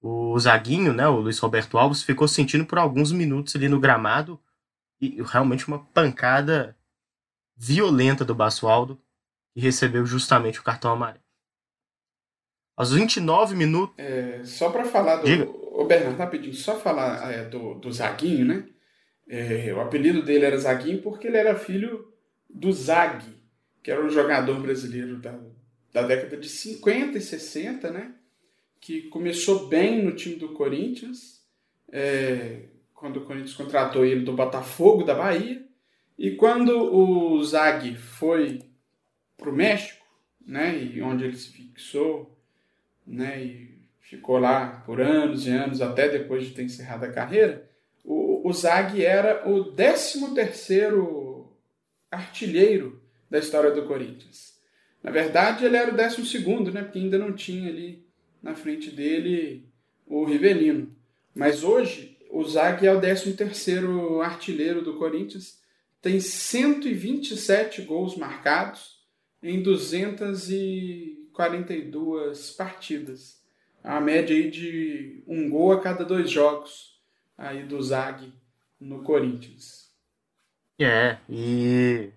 O 0.00 0.36
zaguinho, 0.40 0.92
né, 0.92 1.06
o 1.06 1.20
Luiz 1.20 1.38
Roberto 1.38 1.78
Alves, 1.78 2.02
ficou 2.02 2.26
sentindo 2.26 2.66
por 2.66 2.78
alguns 2.78 3.12
minutos 3.12 3.54
ali 3.54 3.68
no 3.68 3.78
gramado 3.78 4.40
e 5.00 5.22
realmente 5.22 5.68
uma 5.68 5.78
pancada 5.78 6.76
violenta 7.62 8.24
do 8.24 8.34
Basualdo, 8.34 9.00
que 9.54 9.60
recebeu 9.60 10.04
justamente 10.04 10.58
o 10.58 10.64
cartão 10.64 10.90
amarelo. 10.90 11.22
Aos 12.76 12.92
29 12.92 13.54
minutos. 13.54 13.94
É, 13.96 14.40
só 14.42 14.68
para 14.70 14.84
falar 14.84 15.16
do. 15.16 15.26
Diga. 15.26 15.48
Ô, 15.48 15.84
Bernardo, 15.84 16.18
rapidinho, 16.18 16.54
só 16.54 16.80
falar 16.80 17.30
é, 17.30 17.44
do, 17.44 17.74
do 17.74 17.92
Zaguinho, 17.92 18.44
né? 18.44 18.68
É, 19.28 19.72
o 19.72 19.80
apelido 19.80 20.22
dele 20.24 20.44
era 20.44 20.58
Zaguinho 20.58 21.00
porque 21.02 21.28
ele 21.28 21.36
era 21.36 21.56
filho 21.56 22.12
do 22.50 22.72
Zag, 22.72 23.24
que 23.80 23.92
era 23.92 24.04
um 24.04 24.10
jogador 24.10 24.60
brasileiro 24.60 25.18
da, 25.18 25.38
da 25.92 26.02
década 26.02 26.36
de 26.36 26.48
50 26.48 27.16
e 27.16 27.20
60, 27.20 27.92
né? 27.92 28.12
Que 28.80 29.02
começou 29.02 29.68
bem 29.68 30.02
no 30.02 30.16
time 30.16 30.34
do 30.34 30.48
Corinthians, 30.48 31.40
é, 31.92 32.62
quando 32.92 33.18
o 33.18 33.24
Corinthians 33.24 33.54
contratou 33.54 34.04
ele 34.04 34.24
do 34.24 34.32
Botafogo 34.32 35.04
da 35.04 35.14
Bahia. 35.14 35.64
E 36.22 36.30
quando 36.36 36.70
o 36.94 37.42
Zag 37.42 37.96
foi 37.96 38.62
para 39.36 39.50
o 39.50 39.52
México, 39.52 40.06
né? 40.46 40.78
E 40.78 41.02
onde 41.02 41.24
ele 41.24 41.36
se 41.36 41.48
fixou, 41.48 42.38
né? 43.06 43.44
E 43.44 43.88
ficou 44.00 44.38
lá 44.38 44.82
por 44.86 45.00
anos 45.00 45.46
e 45.46 45.50
anos, 45.50 45.82
até 45.82 46.08
depois 46.08 46.46
de 46.46 46.54
ter 46.54 46.62
encerrado 46.62 47.04
a 47.04 47.12
carreira 47.12 47.70
o, 48.04 48.52
Zag 48.52 49.02
era 49.04 49.48
o 49.48 49.72
13º 49.72 51.46
artilheiro 52.10 53.00
da 53.30 53.38
história 53.38 53.70
do 53.70 53.86
Corinthians. 53.86 54.60
Na 55.02 55.10
verdade, 55.10 55.64
ele 55.64 55.76
era 55.76 55.92
o 55.92 55.96
12º, 55.96 56.72
né? 56.72 56.82
Porque 56.82 56.98
ainda 56.98 57.18
não 57.18 57.32
tinha 57.32 57.68
ali 57.68 58.06
na 58.42 58.54
frente 58.54 58.90
dele 58.90 59.68
o 60.06 60.24
Rivelino. 60.24 60.94
Mas 61.34 61.64
hoje, 61.64 62.18
o 62.30 62.44
Zag 62.44 62.86
é 62.86 62.92
o 62.92 63.00
13º 63.00 64.22
artilheiro 64.22 64.82
do 64.82 64.98
Corinthians. 64.98 65.61
Tem 66.02 66.20
127 66.20 67.80
gols 67.82 68.16
marcados 68.16 69.00
em 69.40 69.62
242 69.62 72.50
partidas. 72.50 73.40
A 73.84 74.00
média 74.00 74.36
aí 74.36 74.50
de 74.50 75.22
um 75.28 75.48
gol 75.48 75.70
a 75.72 75.80
cada 75.80 76.04
dois 76.04 76.28
jogos 76.28 77.00
aí 77.38 77.62
do 77.62 77.80
Zag 77.80 78.34
no 78.80 79.04
Corinthians. 79.04 79.92
É, 80.80 81.18
e 81.28 82.10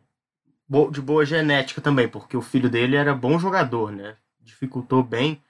de 0.92 1.02
boa 1.02 1.24
genética 1.24 1.80
também, 1.80 2.08
porque 2.08 2.36
o 2.36 2.42
filho 2.42 2.72
dele 2.72 2.96
era 2.96 3.14
bom 3.14 3.38
jogador, 3.38 3.92
né? 3.92 4.18
Dificultou 4.42 5.04
bem 5.04 5.44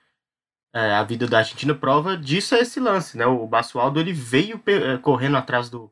é, 0.74 0.92
a 0.92 1.04
vida 1.04 1.26
da 1.26 1.38
Argentina. 1.38 1.74
Prova 1.74 2.18
disso 2.18 2.54
é 2.54 2.60
esse 2.60 2.82
lance, 2.82 3.18
né? 3.18 3.26
O 3.26 3.48
Basualdo 3.48 3.98
ele 4.00 4.12
veio 4.12 4.62
é, 4.66 4.98
correndo 4.98 5.38
atrás 5.38 5.70
do, 5.70 5.90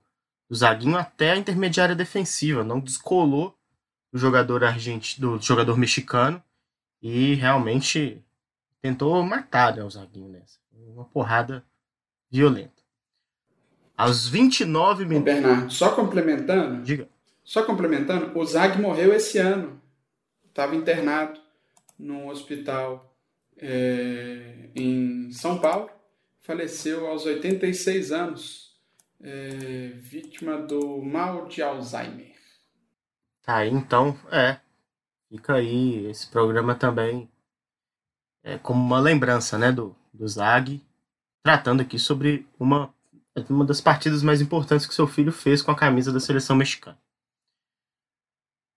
do 0.53 0.55
Zaguinho 0.55 0.95
até 0.95 1.31
a 1.31 1.35
intermediária 1.35 1.95
defensiva, 1.95 2.63
não 2.63 2.79
descolou 2.79 3.57
do 4.11 4.19
jogador 4.19 4.63
argentino, 4.63 5.39
do 5.39 5.43
jogador 5.43 5.75
mexicano 5.75 6.41
e 7.01 7.33
realmente 7.33 8.23
tentou 8.79 9.23
matar 9.23 9.75
né, 9.75 9.83
o 9.83 9.89
Zaguinho 9.89 10.29
nessa. 10.29 10.59
Uma 10.71 11.05
porrada 11.05 11.63
violenta. 12.29 12.83
Aos 13.97 14.27
29 14.27 15.03
Ô, 15.03 15.07
minutos. 15.07 15.33
Bernardo, 15.33 15.73
só 15.73 15.95
complementando, 15.95 16.83
Diga. 16.83 17.09
só 17.43 17.63
complementando, 17.63 18.37
o 18.37 18.45
Zag 18.45 18.79
morreu 18.79 19.11
esse 19.11 19.39
ano. 19.39 19.81
Estava 20.47 20.75
internado 20.75 21.39
num 21.97 22.27
hospital 22.27 23.11
é, 23.57 24.69
em 24.75 25.31
São 25.31 25.57
Paulo. 25.57 25.89
Faleceu 26.41 27.07
aos 27.07 27.25
86 27.25 28.11
anos, 28.11 28.62
é, 29.23 29.93
vítima 29.95 30.57
do 30.57 31.01
mal 31.01 31.47
de 31.47 31.61
Alzheimer. 31.63 32.33
Tá 33.41 33.65
então, 33.65 34.17
é. 34.31 34.59
Fica 35.29 35.55
aí 35.55 36.05
esse 36.07 36.27
programa 36.29 36.75
também 36.75 37.29
é, 38.43 38.57
como 38.57 38.83
uma 38.83 38.99
lembrança, 38.99 39.57
né, 39.57 39.71
do, 39.71 39.95
do 40.13 40.27
Zag, 40.27 40.81
tratando 41.41 41.81
aqui 41.81 41.97
sobre 41.97 42.45
uma, 42.59 42.93
uma 43.49 43.65
das 43.65 43.81
partidas 43.81 44.21
mais 44.21 44.41
importantes 44.41 44.85
que 44.85 44.93
seu 44.93 45.07
filho 45.07 45.31
fez 45.31 45.61
com 45.61 45.71
a 45.71 45.75
camisa 45.75 46.11
da 46.11 46.19
seleção 46.19 46.55
mexicana. 46.55 46.97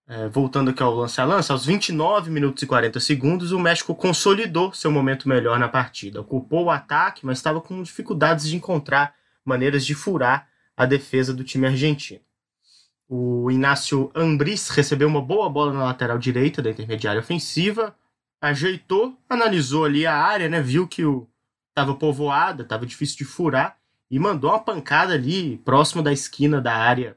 É, 0.09 0.29
voltando 0.29 0.71
aqui 0.71 0.81
ao 0.81 0.95
lance 0.95 1.21
a 1.21 1.25
lance, 1.25 1.51
aos 1.51 1.67
29 1.67 2.31
minutos 2.31 2.63
e 2.63 2.67
40 2.67 3.01
segundos, 3.01 3.51
o 3.51 3.59
México 3.59 3.93
consolidou 3.93 4.73
seu 4.73 4.91
momento 4.91 5.29
melhor 5.29 5.59
na 5.59 5.69
partida. 5.69 6.21
Ocupou 6.21 6.67
o 6.67 6.71
ataque, 6.71 7.27
mas 7.27 7.39
estava 7.39 7.61
com 7.61 7.83
dificuldades 7.83 8.49
de 8.49 8.55
encontrar 8.57 9.17
maneiras 9.47 9.87
de 9.87 9.95
furar 9.95 10.49
a 10.77 10.85
defesa 10.85 11.33
do 11.33 11.45
time 11.45 11.67
argentino. 11.67 12.21
O 13.09 13.51
Inácio 13.51 14.11
Ambris 14.15 14.69
recebeu 14.69 15.07
uma 15.09 15.23
boa 15.23 15.49
bola 15.49 15.73
na 15.73 15.85
lateral 15.85 16.19
direita 16.19 16.61
da 16.61 16.71
intermediária 16.71 17.21
ofensiva, 17.21 17.97
ajeitou, 18.41 19.17
analisou 19.29 19.85
ali 19.85 20.05
a 20.05 20.15
área, 20.15 20.49
né, 20.49 20.61
viu 20.61 20.89
que 20.89 21.03
estava 21.69 21.95
povoada, 21.95 22.65
estava 22.65 22.85
difícil 22.85 23.19
de 23.19 23.25
furar 23.25 23.79
e 24.11 24.19
mandou 24.19 24.51
uma 24.51 24.59
pancada 24.59 25.15
ali 25.15 25.59
próximo 25.59 26.03
da 26.03 26.13
esquina 26.13 26.61
da 26.61 26.75
área 26.75 27.17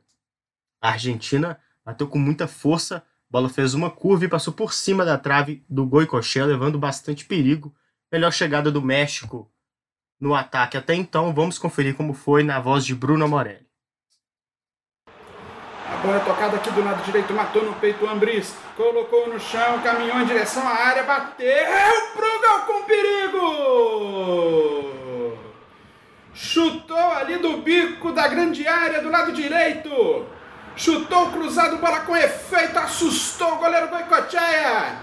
argentina, 0.82 1.60
bateu 1.84 2.08
com 2.08 2.20
muita 2.20 2.48
força, 2.48 2.98
a 2.98 3.04
bola 3.32 3.50
fez 3.50 3.74
uma 3.74 3.90
curva 3.90 4.26
e 4.26 4.30
passou 4.30 4.54
por 4.54 4.74
cima 4.74 5.04
da 5.04 5.18
trave 5.18 5.64
do 5.70 5.86
Goicoechea, 5.86 6.46
levando 6.46 6.80
bastante 6.80 7.26
perigo. 7.26 7.76
Melhor 8.12 8.32
chegada 8.32 8.72
do 8.72 8.82
México 8.82 9.52
no 10.20 10.36
ataque 10.36 10.78
até 10.78 10.94
então. 10.96 11.34
Vamos 11.34 11.58
conferir 11.58 11.96
como 11.96 12.14
foi 12.14 12.44
na 12.44 12.60
voz 12.60 12.86
de 12.86 12.94
Bruno 12.94 13.28
Morelli. 13.28 13.70
A 15.88 15.98
bola 16.02 16.18
é 16.18 16.20
tocada 16.20 16.58
aqui 16.58 16.70
do 16.72 16.84
lado 16.84 17.04
direito, 17.04 17.34
matou 17.34 17.64
no 17.66 17.74
peito 17.74 18.06
o 18.06 18.10
Ambris, 18.10 18.56
colocou 18.78 19.28
no 19.28 19.40
chão, 19.40 19.80
caminhou 19.82 20.20
em 20.22 20.26
direção 20.26 20.66
à 20.68 20.72
área, 20.72 21.04
bateu 21.04 21.48
pro 22.14 22.40
gol 22.40 22.60
com 22.68 22.84
perigo! 22.84 24.10
Chutou 26.34 27.12
ali 27.12 27.38
do 27.38 27.58
bico 27.58 28.12
da 28.14 28.28
grande 28.28 28.66
área 28.68 29.02
do 29.02 29.10
lado 29.10 29.34
direito. 29.34 30.26
Chutou 30.76 31.32
cruzado, 31.32 31.78
bola 31.80 32.00
com 32.02 32.16
efeito, 32.16 32.80
assustou 32.80 33.56
o 33.56 33.58
goleiro 33.58 33.90
Goicoechea. 33.90 35.00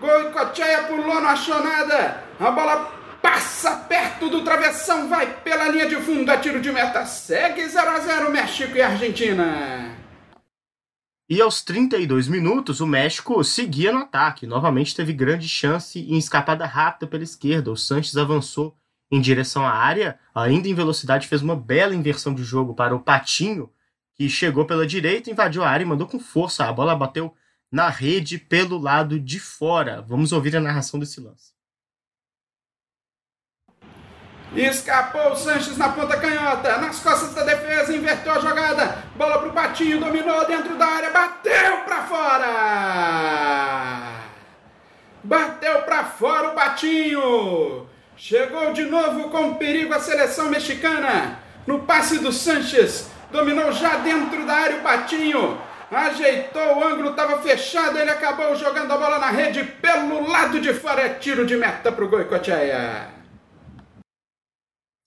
Goicoechea 0.00 0.84
pulou, 0.84 1.20
não 1.20 1.28
achou 1.28 1.62
nada. 1.62 2.24
A 2.40 2.50
bola 2.50 2.97
passa 3.22 3.76
perto 3.76 4.28
do 4.28 4.42
travessão, 4.42 5.08
vai 5.08 5.42
pela 5.42 5.68
linha 5.68 5.88
de 5.88 5.96
fundo, 5.96 6.30
tiro 6.40 6.60
de 6.60 6.70
meta. 6.70 7.04
Segue 7.06 7.66
0 7.66 7.90
a 7.90 8.00
0 8.00 8.30
México 8.30 8.76
e 8.76 8.82
Argentina. 8.82 9.96
E 11.30 11.42
aos 11.42 11.62
32 11.62 12.26
minutos, 12.26 12.80
o 12.80 12.86
México 12.86 13.44
seguia 13.44 13.92
no 13.92 13.98
ataque. 13.98 14.46
Novamente 14.46 14.96
teve 14.96 15.12
grande 15.12 15.46
chance 15.46 16.00
em 16.00 16.16
escapada 16.16 16.64
rápida 16.64 17.06
pela 17.06 17.22
esquerda. 17.22 17.70
O 17.70 17.76
Sanches 17.76 18.16
avançou 18.16 18.74
em 19.10 19.20
direção 19.20 19.66
à 19.66 19.70
área, 19.70 20.18
ainda 20.34 20.68
em 20.68 20.74
velocidade, 20.74 21.28
fez 21.28 21.42
uma 21.42 21.56
bela 21.56 21.94
inversão 21.94 22.34
de 22.34 22.42
jogo 22.42 22.74
para 22.74 22.94
o 22.94 23.00
Patinho, 23.00 23.70
que 24.14 24.28
chegou 24.28 24.64
pela 24.64 24.86
direita, 24.86 25.30
invadiu 25.30 25.62
a 25.62 25.68
área 25.68 25.84
e 25.84 25.86
mandou 25.86 26.06
com 26.06 26.18
força. 26.18 26.64
A 26.64 26.72
bola 26.72 26.96
bateu 26.96 27.34
na 27.70 27.88
rede 27.88 28.38
pelo 28.38 28.78
lado 28.78 29.20
de 29.20 29.38
fora. 29.38 30.00
Vamos 30.00 30.32
ouvir 30.32 30.56
a 30.56 30.60
narração 30.60 30.98
desse 30.98 31.20
lance. 31.20 31.57
Escapou 34.58 35.30
o 35.30 35.36
Sanches 35.36 35.78
na 35.78 35.90
ponta 35.90 36.16
canhota, 36.16 36.78
nas 36.78 36.98
costas 36.98 37.32
da 37.32 37.44
defesa, 37.44 37.94
inverteu 37.94 38.32
a 38.32 38.40
jogada. 38.40 39.04
Bola 39.14 39.38
pro 39.38 39.52
Patinho, 39.52 40.00
dominou 40.00 40.44
dentro 40.46 40.74
da 40.74 40.84
área, 40.84 41.10
bateu 41.10 41.78
pra 41.84 42.02
fora. 42.02 42.48
Bateu 45.22 45.82
pra 45.82 46.02
fora 46.04 46.48
o 46.48 46.54
Patinho. 46.54 47.86
Chegou 48.16 48.72
de 48.72 48.84
novo 48.86 49.30
com 49.30 49.54
perigo 49.54 49.94
a 49.94 50.00
seleção 50.00 50.50
mexicana. 50.50 51.38
No 51.64 51.84
passe 51.84 52.18
do 52.18 52.32
Sanches, 52.32 53.08
dominou 53.30 53.70
já 53.70 53.98
dentro 53.98 54.44
da 54.44 54.54
área 54.54 54.78
o 54.78 54.82
Patinho. 54.82 55.56
Ajeitou 55.88 56.78
o 56.78 56.84
ângulo, 56.84 57.10
estava 57.10 57.38
fechado, 57.40 57.96
ele 57.96 58.10
acabou 58.10 58.56
jogando 58.56 58.92
a 58.92 58.96
bola 58.98 59.20
na 59.20 59.30
rede 59.30 59.62
pelo 59.62 60.28
lado 60.28 60.60
de 60.60 60.74
fora. 60.74 61.02
É 61.02 61.10
tiro 61.10 61.46
de 61.46 61.56
meta 61.56 61.92
pro 61.92 62.08
Goicoechea. 62.08 63.17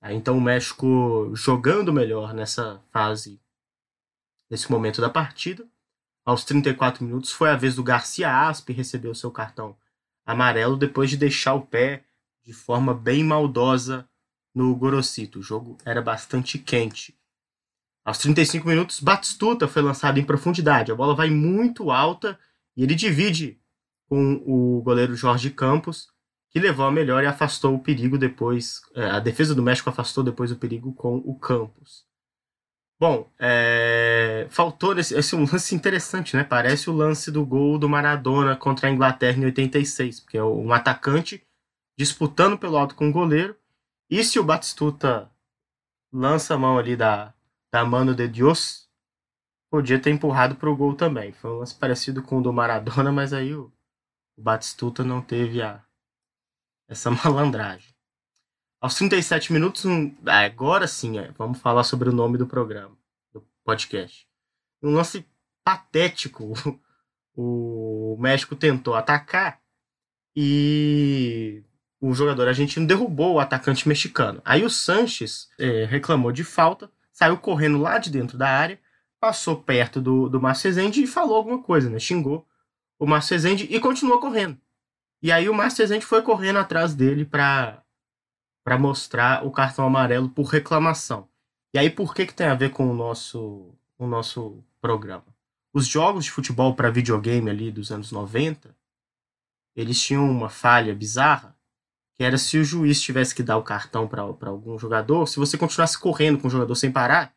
Aí, 0.01 0.15
então 0.15 0.35
o 0.35 0.41
México 0.41 1.31
jogando 1.35 1.93
melhor 1.93 2.33
nessa 2.33 2.81
fase, 2.91 3.39
nesse 4.49 4.71
momento 4.71 4.99
da 4.99 5.09
partida. 5.09 5.63
Aos 6.25 6.43
34 6.43 7.03
minutos 7.05 7.31
foi 7.31 7.51
a 7.51 7.55
vez 7.55 7.75
do 7.75 7.83
Garcia 7.83 8.47
Aspe 8.47 8.73
receber 8.73 9.09
o 9.09 9.15
seu 9.15 9.29
cartão 9.29 9.77
amarelo 10.25 10.75
depois 10.75 11.09
de 11.09 11.17
deixar 11.17 11.53
o 11.53 11.61
pé 11.61 12.03
de 12.43 12.51
forma 12.51 12.93
bem 12.93 13.23
maldosa 13.23 14.07
no 14.53 14.75
Gorosito. 14.75 15.39
O 15.39 15.43
jogo 15.43 15.77
era 15.85 16.01
bastante 16.01 16.57
quente. 16.57 17.15
Aos 18.03 18.17
35 18.17 18.67
minutos, 18.67 18.99
Batistuta 18.99 19.67
foi 19.67 19.83
lançado 19.83 20.19
em 20.19 20.25
profundidade. 20.25 20.91
A 20.91 20.95
bola 20.95 21.15
vai 21.15 21.29
muito 21.29 21.91
alta 21.91 22.39
e 22.75 22.83
ele 22.83 22.95
divide 22.95 23.59
com 24.07 24.41
o 24.45 24.81
goleiro 24.81 25.15
Jorge 25.15 25.51
Campos, 25.51 26.11
que 26.51 26.59
levou 26.59 26.85
a 26.85 26.91
melhor 26.91 27.23
e 27.23 27.27
afastou 27.27 27.73
o 27.73 27.79
perigo 27.79 28.17
depois. 28.17 28.81
é, 28.93 29.05
A 29.05 29.19
defesa 29.19 29.55
do 29.55 29.63
México 29.63 29.89
afastou 29.89 30.23
depois 30.23 30.51
o 30.51 30.57
perigo 30.57 30.93
com 30.93 31.17
o 31.17 31.39
Campos. 31.39 32.05
Bom, 32.99 33.27
é, 33.39 34.45
faltou 34.51 34.95
esse, 34.99 35.15
esse 35.17 35.33
é 35.33 35.37
um 35.37 35.45
lance 35.51 35.73
interessante, 35.73 36.35
né? 36.35 36.43
Parece 36.43 36.89
o 36.89 36.93
lance 36.93 37.31
do 37.31 37.43
gol 37.45 37.79
do 37.79 37.89
Maradona 37.89 38.55
contra 38.55 38.87
a 38.87 38.91
Inglaterra 38.91 39.39
em 39.39 39.45
86, 39.45 40.19
porque 40.19 40.37
é 40.37 40.43
um 40.43 40.71
atacante 40.71 41.41
disputando 41.97 42.57
pelo 42.57 42.77
alto 42.77 42.95
com 42.95 43.09
o 43.09 43.11
goleiro. 43.11 43.55
E 44.09 44.23
se 44.23 44.37
o 44.37 44.43
Batistuta 44.43 45.31
lança 46.13 46.53
a 46.53 46.57
mão 46.57 46.77
ali 46.77 46.95
da, 46.95 47.33
da 47.71 47.85
mano 47.85 48.13
de 48.13 48.27
Dios, 48.27 48.89
podia 49.71 49.97
ter 49.97 50.11
empurrado 50.11 50.55
para 50.55 50.69
o 50.69 50.75
gol 50.75 50.93
também. 50.93 51.31
Foi 51.31 51.49
um 51.49 51.59
lance 51.59 51.73
parecido 51.73 52.21
com 52.21 52.39
o 52.39 52.41
do 52.43 52.51
Maradona, 52.51 53.11
mas 53.11 53.31
aí 53.33 53.55
o, 53.55 53.71
o 54.37 54.41
Batistuta 54.41 55.03
não 55.03 55.21
teve 55.21 55.61
a, 55.61 55.81
essa 56.91 57.09
malandragem. 57.23 57.89
Aos 58.79 58.95
37 58.95 59.53
minutos, 59.53 59.85
um, 59.85 60.13
agora 60.25 60.87
sim, 60.87 61.17
é, 61.17 61.31
vamos 61.37 61.59
falar 61.59 61.83
sobre 61.83 62.09
o 62.09 62.13
nome 62.13 62.37
do 62.37 62.47
programa, 62.47 62.97
do 63.33 63.43
podcast. 63.63 64.27
Um 64.83 64.93
lance 64.93 65.25
patético. 65.63 66.53
O 67.33 68.17
México 68.19 68.57
tentou 68.57 68.93
atacar 68.93 69.61
e 70.35 71.63
o 71.99 72.13
jogador 72.13 72.49
argentino 72.49 72.85
derrubou 72.85 73.35
o 73.35 73.39
atacante 73.39 73.87
mexicano. 73.87 74.41
Aí 74.43 74.65
o 74.65 74.69
Sanches 74.69 75.49
é, 75.57 75.85
reclamou 75.85 76.33
de 76.33 76.43
falta, 76.43 76.91
saiu 77.09 77.37
correndo 77.37 77.77
lá 77.77 77.97
de 77.99 78.11
dentro 78.11 78.37
da 78.37 78.49
área, 78.49 78.77
passou 79.17 79.63
perto 79.63 80.01
do, 80.01 80.27
do 80.27 80.41
Márcio 80.41 80.67
Rezende 80.67 81.01
e 81.01 81.07
falou 81.07 81.37
alguma 81.37 81.63
coisa, 81.63 81.89
né? 81.89 81.99
Xingou 81.99 82.45
o 82.99 83.07
Márcio 83.07 83.33
Rezende 83.33 83.65
e 83.69 83.79
continuou 83.79 84.19
correndo. 84.19 84.59
E 85.22 85.32
aí 85.32 85.47
o 85.47 85.53
Márcio 85.53 85.84
Rezende 85.84 86.05
foi 86.05 86.22
correndo 86.22 86.59
atrás 86.59 86.95
dele 86.95 87.26
para 87.26 87.84
para 88.63 88.78
mostrar 88.78 89.45
o 89.45 89.51
cartão 89.51 89.86
amarelo 89.86 90.30
por 90.30 90.45
reclamação. 90.45 91.28
E 91.74 91.80
aí 91.80 91.89
por 91.89 92.13
que 92.13 92.28
que 92.28 92.34
tem 92.34 92.47
a 92.47 92.55
ver 92.55 92.69
com 92.69 92.89
o 92.89 92.93
nosso 92.93 93.74
o 93.97 94.07
nosso 94.07 94.63
programa? 94.80 95.26
Os 95.74 95.88
jogos 95.88 96.26
de 96.26 96.32
futebol 96.32 96.76
para 96.76 96.89
videogame 96.89 97.49
ali 97.49 97.72
dos 97.72 97.91
anos 97.91 98.11
90, 98.11 98.76
eles 99.76 100.01
tinham 100.01 100.30
uma 100.30 100.49
falha 100.49 100.93
bizarra, 100.93 101.55
que 102.15 102.24
era 102.24 102.38
se 102.38 102.57
o 102.57 102.63
juiz 102.63 103.01
tivesse 103.01 103.34
que 103.34 103.41
dar 103.41 103.57
o 103.57 103.63
cartão 103.63 104.07
para 104.07 104.22
algum 104.22 104.78
jogador, 104.78 105.28
se 105.28 105.39
você 105.39 105.57
continuasse 105.57 105.97
correndo 105.97 106.39
com 106.39 106.47
o 106.47 106.51
jogador 106.51 106.76
sem 106.76 106.91
parar, 106.91 107.34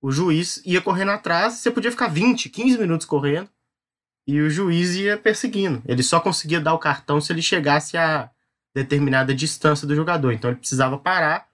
o 0.00 0.10
juiz 0.10 0.62
ia 0.64 0.80
correndo 0.80 1.10
atrás, 1.10 1.54
você 1.54 1.70
podia 1.70 1.90
ficar 1.90 2.08
20, 2.08 2.48
15 2.48 2.78
minutos 2.78 3.06
correndo, 3.06 3.50
e 4.28 4.42
o 4.42 4.50
juiz 4.50 4.94
ia 4.94 5.16
perseguindo. 5.16 5.82
Ele 5.86 6.02
só 6.02 6.20
conseguia 6.20 6.60
dar 6.60 6.74
o 6.74 6.78
cartão 6.78 7.18
se 7.18 7.32
ele 7.32 7.40
chegasse 7.40 7.96
a 7.96 8.30
determinada 8.74 9.34
distância 9.34 9.88
do 9.88 9.96
jogador. 9.96 10.32
Então 10.32 10.50
ele 10.50 10.58
precisava 10.58 10.98
parar 10.98 11.48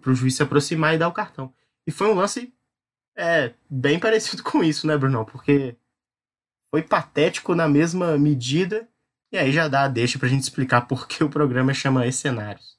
para 0.00 0.12
o 0.12 0.14
juiz 0.14 0.36
se 0.36 0.42
aproximar 0.44 0.94
e 0.94 0.98
dar 0.98 1.08
o 1.08 1.12
cartão. 1.12 1.52
E 1.84 1.90
foi 1.90 2.06
um 2.06 2.14
lance 2.14 2.54
é, 3.16 3.52
bem 3.68 3.98
parecido 3.98 4.44
com 4.44 4.62
isso, 4.62 4.86
né, 4.86 4.96
Brunão? 4.96 5.24
Porque 5.24 5.76
foi 6.72 6.82
patético 6.82 7.52
na 7.56 7.68
mesma 7.68 8.16
medida 8.16 8.88
E 9.32 9.36
aí 9.36 9.50
já 9.50 9.66
dá 9.66 9.82
a 9.82 9.88
deixa 9.88 10.16
pra 10.16 10.28
gente 10.28 10.44
explicar 10.44 10.82
por 10.82 11.08
que 11.08 11.24
o 11.24 11.28
programa 11.28 11.74
chama 11.74 12.06
Escenários. 12.06 12.78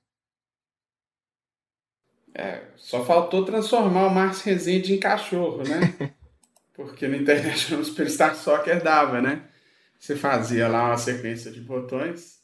É, 2.34 2.64
só 2.78 3.04
faltou 3.04 3.43
transformar 3.43 4.08
o 4.08 4.10
Márcio 4.10 4.45
Rezende 4.45 4.93
em 4.93 4.99
cachorro, 4.99 5.64
né? 5.64 6.16
Porque 6.86 7.08
no 7.08 7.16
International 7.16 7.84
Superstar 7.86 8.36
Soccer 8.36 8.82
dava, 8.82 9.22
né? 9.22 9.44
Você 10.00 10.16
fazia 10.16 10.68
lá 10.68 10.86
uma 10.86 10.98
sequência 10.98 11.52
de 11.52 11.62
botões 11.62 12.42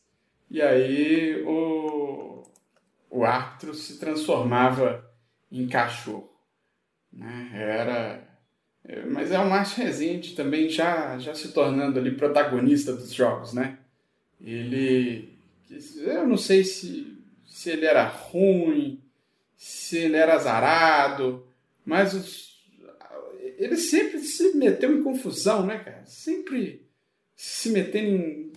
e 0.50 0.62
aí 0.62 1.44
o, 1.44 2.44
o 3.10 3.26
árbitro 3.26 3.74
se 3.74 4.00
transformava 4.00 5.06
em 5.52 5.68
cachorro. 5.68 6.32
Né? 7.12 7.52
Era. 7.54 8.28
Mas 9.10 9.32
é 9.32 9.40
o 9.40 9.50
Márcio 9.50 9.84
Rezende 9.84 10.34
também 10.34 10.70
já, 10.70 11.18
já 11.20 11.36
se 11.36 11.52
tornando 11.52 12.00
ali 12.00 12.16
protagonista 12.16 12.94
dos 12.94 13.12
jogos, 13.14 13.54
né? 13.54 13.78
Ele. 14.40 15.38
Eu 15.98 16.26
não 16.26 16.38
sei 16.38 16.64
se, 16.64 17.22
se 17.46 17.70
ele 17.70 17.86
era 17.86 18.08
ruim, 18.08 19.02
se 19.58 19.98
ele 19.98 20.16
era 20.16 20.36
azarado, 20.36 21.46
mas 21.84 22.14
os, 22.14 22.47
ele 23.58 23.76
sempre 23.76 24.20
se 24.20 24.56
meteu 24.56 24.96
em 24.96 25.04
confusão, 25.04 25.66
né, 25.66 25.80
cara? 25.80 26.06
Sempre 26.06 26.88
se 27.36 27.70
metendo 27.72 28.08
em, 28.08 28.54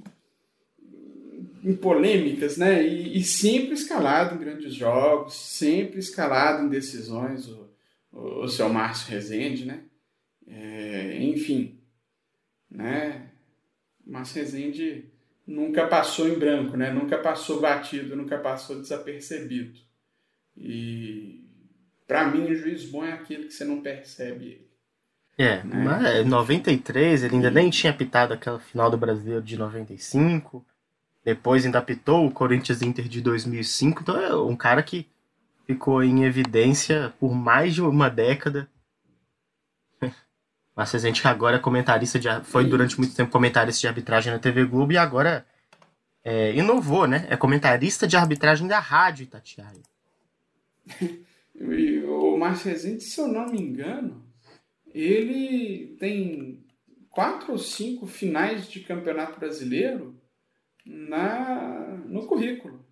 em 1.65 1.75
polêmicas, 1.75 2.59
né? 2.59 2.87
E, 2.87 3.19
e, 3.19 3.25
sempre 3.25 3.73
escalado 3.73 4.35
em 4.35 4.39
grandes 4.39 4.75
jogos, 4.75 5.35
sempre 5.35 5.99
escalado 5.99 6.65
em 6.65 6.69
decisões, 6.69 7.49
o, 7.49 7.71
o, 8.13 8.45
o 8.45 8.49
seu 8.49 8.69
Márcio 8.69 9.11
Rezende, 9.11 9.65
né? 9.65 9.85
É, 10.47 11.23
enfim, 11.23 11.79
né? 12.71 13.31
Márcio 14.07 14.43
Rezende 14.43 15.11
nunca 15.47 15.87
passou 15.87 16.29
em 16.29 16.39
branco, 16.39 16.77
né? 16.77 16.93
Nunca 16.93 17.17
passou 17.19 17.61
batido, 17.61 18.15
nunca 18.15 18.39
passou 18.39 18.81
desapercebido. 18.81 19.81
E 20.57 21.43
para 22.07 22.31
mim 22.31 22.51
o 22.51 22.55
juiz 22.55 22.85
bom 22.85 23.05
é 23.05 23.13
aquele 23.13 23.47
que 23.47 23.55
você 23.55 23.65
não 23.65 23.81
percebe 23.81 24.45
ele. 24.45 24.70
É, 25.41 25.65
né? 25.65 25.85
mas 25.85 26.27
93 26.27 27.25
ele 27.25 27.37
ainda 27.37 27.49
e... 27.49 27.51
nem 27.51 27.71
tinha 27.71 27.91
apitado 27.91 28.35
aquela 28.35 28.59
final 28.59 28.91
do 28.91 28.99
Brasileiro 28.99 29.41
de 29.41 29.57
95. 29.57 30.63
Depois 31.25 31.65
ainda 31.65 31.79
apitou 31.79 32.27
o 32.27 32.31
Corinthians 32.31 32.83
Inter 32.83 33.09
de 33.09 33.23
2005. 33.23 34.03
Então 34.03 34.21
é 34.21 34.37
um 34.37 34.55
cara 34.55 34.83
que 34.83 35.09
ficou 35.67 36.05
em 36.05 36.25
evidência 36.25 37.15
por 37.19 37.35
mais 37.35 37.75
de 37.75 37.81
uma 37.81 38.11
década. 38.11 38.69
Mas 40.77 40.95
a 40.95 40.99
gente 40.99 41.27
agora 41.27 41.57
é 41.57 41.59
comentarista 41.59 42.19
de. 42.19 42.29
Foi 42.45 42.67
durante 42.67 42.99
muito 42.99 43.15
tempo 43.15 43.31
comentarista 43.31 43.81
de 43.81 43.89
arbitragem 43.89 44.31
na 44.31 44.39
TV 44.39 44.67
Globo 44.67 44.93
e 44.93 44.99
agora 44.99 45.47
é, 46.23 46.55
inovou, 46.55 47.07
né? 47.07 47.27
É 47.31 47.37
comentarista 47.37 48.07
de 48.07 48.15
arbitragem 48.15 48.69
da 48.69 48.79
Rádio 48.79 49.23
Itatiaia. 49.23 49.81
o 51.57 52.37
Márcio 52.37 52.71
Rezende, 52.71 53.03
se 53.03 53.19
eu 53.19 53.29
não 53.29 53.47
me 53.47 53.59
engano, 53.59 54.30
ele 54.95 55.97
tem 55.99 56.65
quatro 57.11 57.53
ou 57.53 57.59
cinco 57.59 58.07
finais 58.07 58.69
de 58.69 58.81
campeonato 58.81 59.39
brasileiro 59.39 60.21
na, 60.85 62.01
no 62.07 62.27
currículo. 62.27 62.85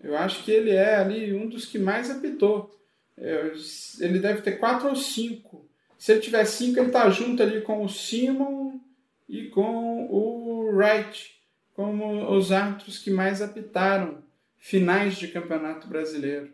Eu 0.00 0.16
acho 0.16 0.44
que 0.44 0.50
ele 0.50 0.70
é 0.70 0.96
ali 0.96 1.34
um 1.34 1.48
dos 1.48 1.66
que 1.66 1.78
mais 1.78 2.10
apitou. 2.10 2.74
Ele 3.16 4.18
deve 4.18 4.40
ter 4.40 4.52
quatro 4.52 4.88
ou 4.88 4.96
cinco. 4.96 5.68
Se 5.98 6.12
ele 6.12 6.20
tiver 6.22 6.44
cinco, 6.46 6.78
ele 6.78 6.86
está 6.86 7.10
junto 7.10 7.42
ali 7.42 7.60
com 7.60 7.84
o 7.84 7.88
Simon 7.88 8.80
e 9.28 9.48
com 9.48 10.06
o 10.06 10.70
Wright, 10.72 11.38
como 11.74 12.34
os 12.34 12.50
árbitros 12.50 12.98
que 12.98 13.10
mais 13.10 13.42
apitaram 13.42 14.22
finais 14.56 15.16
de 15.16 15.28
campeonato 15.28 15.86
brasileiro. 15.86 16.50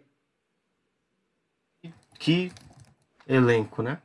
Que 2.18 2.50
elenco, 3.28 3.82
né? 3.82 4.02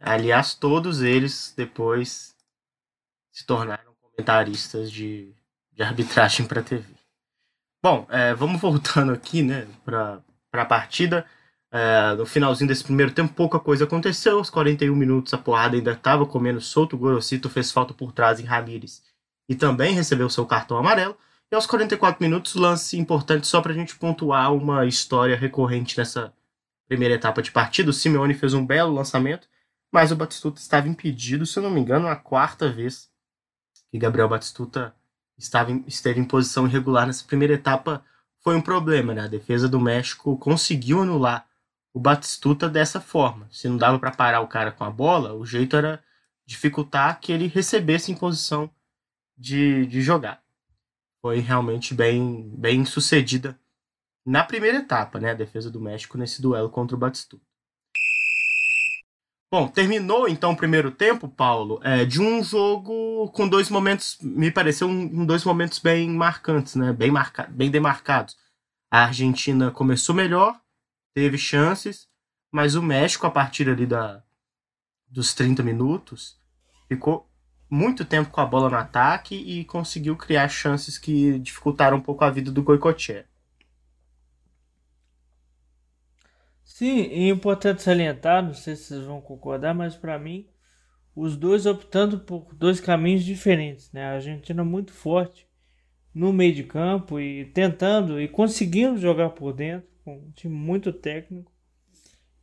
Aliás, 0.00 0.54
todos 0.54 1.02
eles 1.02 1.52
depois 1.56 2.34
se 3.32 3.44
tornaram 3.44 3.92
comentaristas 4.00 4.90
de, 4.90 5.34
de 5.72 5.82
arbitragem 5.82 6.46
para 6.46 6.62
TV. 6.62 6.84
Bom, 7.82 8.06
é, 8.10 8.34
vamos 8.34 8.60
voltando 8.60 9.12
aqui, 9.12 9.42
né, 9.42 9.66
para 9.84 10.22
a 10.52 10.64
partida. 10.64 11.24
É, 11.70 12.14
no 12.16 12.24
finalzinho 12.24 12.66
desse 12.66 12.82
primeiro 12.82 13.12
tempo, 13.12 13.34
pouca 13.34 13.60
coisa 13.60 13.84
aconteceu. 13.84 14.40
Os 14.40 14.50
41 14.50 14.94
minutos, 14.94 15.34
a 15.34 15.38
porrada 15.38 15.76
ainda 15.76 15.92
estava 15.92 16.26
comendo 16.26 16.60
solto. 16.60 16.96
O 16.96 16.98
Gorosito 16.98 17.48
fez 17.48 17.70
falta 17.70 17.92
por 17.94 18.12
trás 18.12 18.40
em 18.40 18.44
Ramires 18.44 19.02
e 19.48 19.54
também 19.54 19.94
recebeu 19.94 20.28
seu 20.28 20.44
cartão 20.46 20.76
amarelo. 20.76 21.16
E 21.50 21.54
aos 21.54 21.66
44 21.66 22.22
minutos, 22.22 22.54
lance 22.54 22.98
importante 22.98 23.46
só 23.46 23.60
para 23.60 23.72
a 23.72 23.74
gente 23.74 23.96
pontuar 23.96 24.52
uma 24.52 24.84
história 24.84 25.36
recorrente 25.36 25.96
nessa 25.96 26.32
primeira 26.86 27.14
etapa 27.14 27.40
de 27.40 27.50
partida. 27.50 27.90
O 27.90 27.92
Simeone 27.92 28.34
fez 28.34 28.52
um 28.52 28.66
belo 28.66 28.92
lançamento, 28.92 29.48
mas 29.92 30.12
o 30.12 30.16
Batistuta 30.16 30.60
estava 30.60 30.88
impedido, 30.88 31.46
se 31.46 31.58
eu 31.58 31.62
não 31.62 31.70
me 31.70 31.80
engano, 31.80 32.08
a 32.08 32.16
quarta 32.16 32.70
vez 32.70 33.10
que 33.90 33.98
Gabriel 33.98 34.28
Batistuta 34.28 34.94
estava 35.36 35.70
em, 35.72 35.84
esteve 35.86 36.20
em 36.20 36.24
posição 36.24 36.66
irregular 36.66 37.06
nessa 37.06 37.24
primeira 37.24 37.54
etapa 37.54 38.04
foi 38.40 38.54
um 38.54 38.62
problema, 38.62 39.14
né? 39.14 39.22
A 39.22 39.28
defesa 39.28 39.68
do 39.68 39.80
México 39.80 40.36
conseguiu 40.38 41.02
anular 41.02 41.46
o 41.92 42.00
Batistuta 42.00 42.68
dessa 42.68 43.00
forma. 43.00 43.48
Se 43.50 43.68
não 43.68 43.76
dava 43.76 43.98
para 43.98 44.10
parar 44.10 44.40
o 44.40 44.48
cara 44.48 44.70
com 44.70 44.84
a 44.84 44.90
bola, 44.90 45.34
o 45.34 45.44
jeito 45.44 45.76
era 45.76 46.02
dificultar 46.46 47.20
que 47.20 47.32
ele 47.32 47.46
recebesse 47.46 48.12
em 48.12 48.16
posição 48.16 48.70
de, 49.36 49.86
de 49.86 50.00
jogar 50.00 50.42
foi 51.20 51.40
realmente 51.40 51.94
bem, 51.94 52.48
bem 52.56 52.84
sucedida 52.84 53.58
na 54.24 54.44
primeira 54.44 54.78
etapa, 54.78 55.18
né? 55.18 55.30
A 55.30 55.34
defesa 55.34 55.70
do 55.70 55.80
México 55.80 56.18
nesse 56.18 56.40
duelo 56.40 56.70
contra 56.70 56.96
o 56.96 56.98
Batistuta. 56.98 57.44
Bom, 59.50 59.66
terminou 59.66 60.28
então 60.28 60.52
o 60.52 60.56
primeiro 60.56 60.90
tempo, 60.90 61.26
Paulo, 61.26 61.80
é, 61.82 62.04
de 62.04 62.20
um 62.20 62.44
jogo 62.44 63.30
com 63.30 63.48
dois 63.48 63.70
momentos, 63.70 64.18
me 64.20 64.50
pareceu 64.50 64.86
um, 64.86 65.24
dois 65.24 65.42
momentos 65.42 65.78
bem 65.78 66.10
marcantes, 66.10 66.74
né? 66.74 66.92
Bem, 66.92 67.10
marca, 67.10 67.44
bem 67.44 67.70
demarcados. 67.70 68.36
A 68.90 69.04
Argentina 69.04 69.70
começou 69.70 70.14
melhor, 70.14 70.60
teve 71.14 71.38
chances, 71.38 72.06
mas 72.52 72.74
o 72.74 72.82
México, 72.82 73.26
a 73.26 73.30
partir 73.30 73.70
ali 73.70 73.86
da, 73.86 74.22
dos 75.06 75.32
30 75.32 75.62
minutos, 75.62 76.38
ficou 76.86 77.26
muito 77.70 78.04
tempo 78.04 78.30
com 78.30 78.42
a 78.42 78.46
bola 78.46 78.68
no 78.68 78.76
ataque 78.76 79.34
e 79.34 79.64
conseguiu 79.64 80.14
criar 80.14 80.48
chances 80.48 80.98
que 80.98 81.38
dificultaram 81.38 81.96
um 81.96 82.02
pouco 82.02 82.22
a 82.22 82.30
vida 82.30 82.50
do 82.50 82.62
Goicoechea. 82.62 83.26
Sim, 86.68 87.00
é 87.00 87.28
importante 87.28 87.82
salientar, 87.82 88.44
não 88.44 88.52
sei 88.52 88.76
se 88.76 88.84
vocês 88.84 89.04
vão 89.04 89.22
concordar, 89.22 89.74
mas 89.74 89.96
para 89.96 90.18
mim, 90.18 90.46
os 91.16 91.34
dois 91.34 91.64
optando 91.64 92.20
por 92.20 92.54
dois 92.54 92.78
caminhos 92.78 93.24
diferentes. 93.24 93.90
Né? 93.90 94.04
A 94.04 94.12
Argentina 94.12 94.62
muito 94.62 94.92
forte 94.92 95.48
no 96.14 96.30
meio 96.30 96.54
de 96.54 96.62
campo 96.62 97.18
e 97.18 97.46
tentando 97.46 98.20
e 98.20 98.28
conseguindo 98.28 98.98
jogar 98.98 99.30
por 99.30 99.54
dentro, 99.54 99.88
com 100.04 100.18
um 100.18 100.30
time 100.32 100.54
muito 100.54 100.92
técnico. 100.92 101.50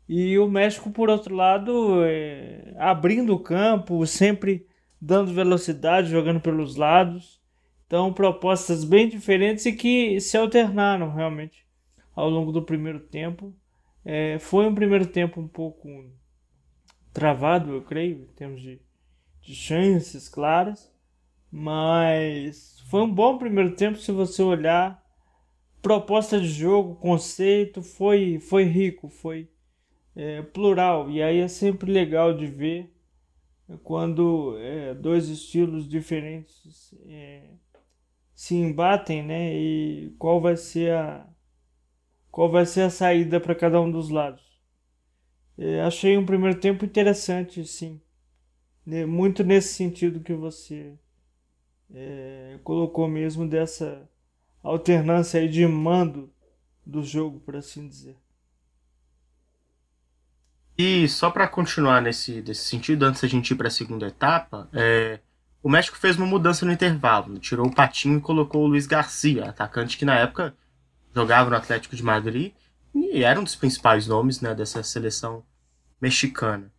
E 0.09 0.37
o 0.39 0.49
México, 0.49 0.89
por 0.89 1.07
outro 1.07 1.33
lado, 1.33 2.03
é, 2.03 2.73
abrindo 2.79 3.33
o 3.33 3.39
campo, 3.39 4.05
sempre 4.07 4.67
dando 4.99 5.33
velocidade, 5.33 6.09
jogando 6.09 6.41
pelos 6.41 6.75
lados. 6.75 7.39
Então, 7.85 8.11
propostas 8.11 8.83
bem 8.83 9.07
diferentes 9.07 9.67
e 9.67 9.71
que 9.71 10.19
se 10.19 10.35
alternaram 10.35 11.13
realmente 11.13 11.63
ao 12.13 12.27
longo 12.27 12.51
do 12.51 12.63
primeiro 12.63 12.99
tempo. 12.99 13.55
É, 14.05 14.37
foi 14.37 14.67
um 14.67 14.75
primeiro 14.75 15.07
tempo 15.07 15.41
um 15.41 15.47
pouco 15.47 15.89
travado, 17.11 17.73
eu 17.73 17.81
creio, 17.81 18.21
em 18.21 18.33
termos 18.35 18.61
de, 18.61 18.79
de 19.41 19.55
chances 19.55 20.29
claras, 20.29 20.93
mas 21.51 22.79
foi 22.89 23.01
um 23.01 23.11
bom 23.11 23.37
primeiro 23.39 23.75
tempo 23.75 23.97
se 23.97 24.11
você 24.11 24.43
olhar. 24.43 25.03
Proposta 25.81 26.39
de 26.39 26.47
jogo, 26.47 26.95
conceito, 26.95 27.81
foi, 27.81 28.39
foi 28.39 28.63
rico, 28.63 29.07
foi 29.07 29.49
é, 30.15 30.41
plural, 30.41 31.09
e 31.09 31.21
aí 31.21 31.39
é 31.39 31.47
sempre 31.47 31.91
legal 31.91 32.35
de 32.35 32.47
ver 32.47 32.91
quando 33.83 34.57
é, 34.59 34.93
dois 34.93 35.29
estilos 35.29 35.87
diferentes 35.87 36.93
é, 37.07 37.49
se 38.33 38.55
embatem, 38.55 39.23
né? 39.23 39.55
E 39.55 40.15
qual 40.19 40.39
vai 40.39 40.55
ser 40.55 40.93
a 40.93 41.27
qual 42.35 42.51
vai 42.51 42.65
ser 42.65 42.81
a 42.81 42.89
saída 42.89 43.39
para 43.39 43.55
cada 43.55 43.79
um 43.79 43.89
dos 43.89 44.09
lados. 44.09 44.43
É, 45.57 45.79
achei 45.83 46.17
um 46.17 46.25
primeiro 46.25 46.59
tempo 46.59 46.83
interessante, 46.83 47.63
sim, 47.63 48.01
né? 48.85 49.05
muito 49.05 49.41
nesse 49.41 49.73
sentido 49.73 50.19
que 50.19 50.33
você 50.33 50.99
é, 51.93 52.59
colocou 52.61 53.07
mesmo 53.07 53.47
dessa 53.47 54.09
alternância 54.61 55.39
aí 55.39 55.47
de 55.47 55.65
mando 55.65 56.29
do 56.85 57.01
jogo, 57.01 57.39
por 57.39 57.55
assim 57.55 57.87
dizer. 57.87 58.17
E 60.77 61.07
só 61.07 61.31
para 61.31 61.47
continuar 61.47 62.01
nesse, 62.01 62.41
nesse 62.41 62.65
sentido, 62.65 63.03
antes 63.03 63.21
da 63.21 63.29
gente 63.29 63.51
ir 63.51 63.55
para 63.55 63.69
a 63.69 63.71
segunda 63.71 64.07
etapa, 64.07 64.67
é, 64.73 65.21
o 65.63 65.69
México 65.69 65.95
fez 65.95 66.17
uma 66.17 66.27
mudança 66.27 66.65
no 66.65 66.73
intervalo. 66.73 67.39
Tirou 67.39 67.67
o 67.67 67.73
Patinho 67.73 68.17
e 68.17 68.21
colocou 68.21 68.65
o 68.65 68.67
Luiz 68.67 68.85
Garcia, 68.85 69.45
atacante 69.45 69.97
que 69.97 70.03
na 70.03 70.19
época 70.19 70.53
jogava 71.15 71.49
no 71.49 71.55
Atlético 71.55 71.95
de 71.95 72.03
Madrid 72.03 72.53
e 72.93 73.23
era 73.23 73.39
um 73.39 73.43
dos 73.43 73.55
principais 73.55 74.07
nomes 74.07 74.41
né, 74.41 74.53
dessa 74.53 74.83
seleção 74.83 75.43
mexicana. 76.01 76.71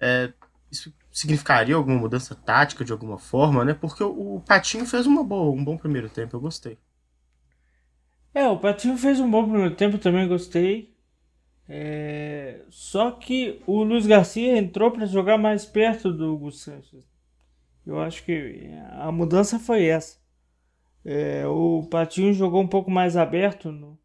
É, 0.00 0.32
isso 0.70 0.94
significaria 1.10 1.74
alguma 1.74 1.98
mudança 1.98 2.34
tática 2.34 2.84
de 2.84 2.92
alguma 2.92 3.18
forma, 3.18 3.64
né? 3.64 3.74
Porque 3.74 4.02
o, 4.02 4.36
o 4.36 4.40
Patinho 4.40 4.86
fez 4.86 5.06
uma 5.06 5.22
boa, 5.22 5.54
um 5.54 5.64
bom 5.64 5.76
primeiro 5.76 6.08
tempo, 6.08 6.36
eu 6.36 6.40
gostei. 6.40 6.78
É, 8.32 8.48
o 8.48 8.58
Patinho 8.58 8.96
fez 8.96 9.20
um 9.20 9.30
bom 9.30 9.44
primeiro 9.44 9.74
tempo, 9.74 9.98
também 9.98 10.26
gostei. 10.26 10.92
É... 11.68 12.62
Só 12.68 13.10
que 13.10 13.62
o 13.66 13.82
Luiz 13.82 14.06
Garcia 14.06 14.56
entrou 14.56 14.90
para 14.90 15.06
jogar 15.06 15.38
mais 15.38 15.64
perto 15.64 16.12
do 16.12 16.34
Hugo 16.34 16.52
Sanches. 16.52 17.04
Eu 17.86 18.00
acho 18.00 18.24
que 18.24 18.68
a 18.98 19.12
mudança 19.12 19.58
foi 19.58 19.84
essa. 19.84 20.18
É, 21.04 21.46
o 21.46 21.86
Patinho 21.90 22.32
jogou 22.32 22.62
um 22.62 22.66
pouco 22.66 22.90
mais 22.90 23.16
aberto 23.16 23.70
no, 23.70 23.98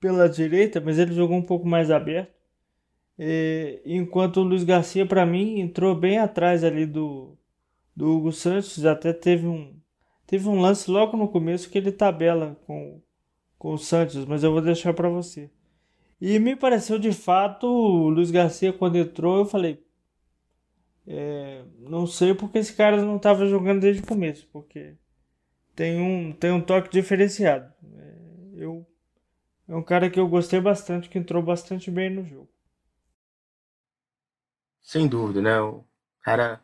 pela 0.00 0.28
direita, 0.28 0.80
mas 0.80 0.98
ele 0.98 1.12
jogou 1.14 1.36
um 1.36 1.42
pouco 1.42 1.66
mais 1.66 1.90
aberto. 1.90 2.34
É, 3.18 3.80
enquanto 3.84 4.38
o 4.38 4.42
Luiz 4.42 4.64
Garcia, 4.64 5.06
para 5.06 5.26
mim, 5.26 5.60
entrou 5.60 5.94
bem 5.94 6.18
atrás 6.18 6.64
ali 6.64 6.86
do, 6.86 7.36
do 7.94 8.16
Hugo 8.16 8.32
Santos. 8.32 8.84
Até 8.84 9.12
teve 9.12 9.46
um, 9.46 9.78
teve 10.26 10.48
um 10.48 10.60
lance 10.60 10.90
logo 10.90 11.16
no 11.16 11.28
começo 11.28 11.70
que 11.70 11.78
ele 11.78 11.92
tabela 11.92 12.58
com, 12.66 13.00
com 13.58 13.74
o 13.74 13.78
Santos, 13.78 14.24
mas 14.24 14.42
eu 14.42 14.52
vou 14.52 14.62
deixar 14.62 14.94
para 14.94 15.08
você. 15.08 15.50
E 16.20 16.38
me 16.38 16.56
pareceu 16.56 16.98
de 16.98 17.12
fato, 17.12 17.66
o 17.66 18.08
Luiz 18.08 18.30
Garcia, 18.30 18.72
quando 18.72 18.96
entrou, 18.96 19.38
eu 19.38 19.44
falei: 19.46 19.82
é, 21.06 21.64
não 21.78 22.06
sei 22.06 22.34
porque 22.34 22.58
esse 22.58 22.74
cara 22.74 23.02
não 23.02 23.16
estava 23.16 23.46
jogando 23.46 23.80
desde 23.80 24.02
o 24.02 24.06
começo, 24.06 24.46
porque 24.52 24.96
tem 25.80 25.98
um, 25.98 26.30
tem 26.30 26.52
um 26.52 26.60
toque 26.60 26.90
diferenciado. 26.90 27.72
É, 27.96 28.62
eu, 28.62 28.86
é 29.66 29.74
um 29.74 29.82
cara 29.82 30.10
que 30.10 30.20
eu 30.20 30.28
gostei 30.28 30.60
bastante, 30.60 31.08
que 31.08 31.16
entrou 31.18 31.42
bastante 31.42 31.90
bem 31.90 32.10
no 32.10 32.22
jogo. 32.22 32.50
Sem 34.82 35.08
dúvida, 35.08 35.40
né? 35.40 35.58
O 35.58 35.82
cara, 36.20 36.62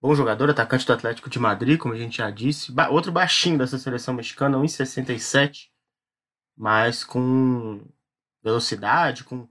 bom 0.00 0.14
jogador, 0.14 0.48
atacante 0.48 0.86
do 0.86 0.94
Atlético 0.94 1.28
de 1.28 1.38
Madrid, 1.38 1.78
como 1.78 1.92
a 1.92 1.98
gente 1.98 2.16
já 2.16 2.30
disse. 2.30 2.72
Ba 2.72 2.88
outro 2.88 3.12
baixinho 3.12 3.58
dessa 3.58 3.76
seleção 3.76 4.14
mexicana, 4.14 4.56
1,67, 4.56 5.68
mas 6.56 7.04
com 7.04 7.86
velocidade, 8.42 9.24
com 9.24 9.46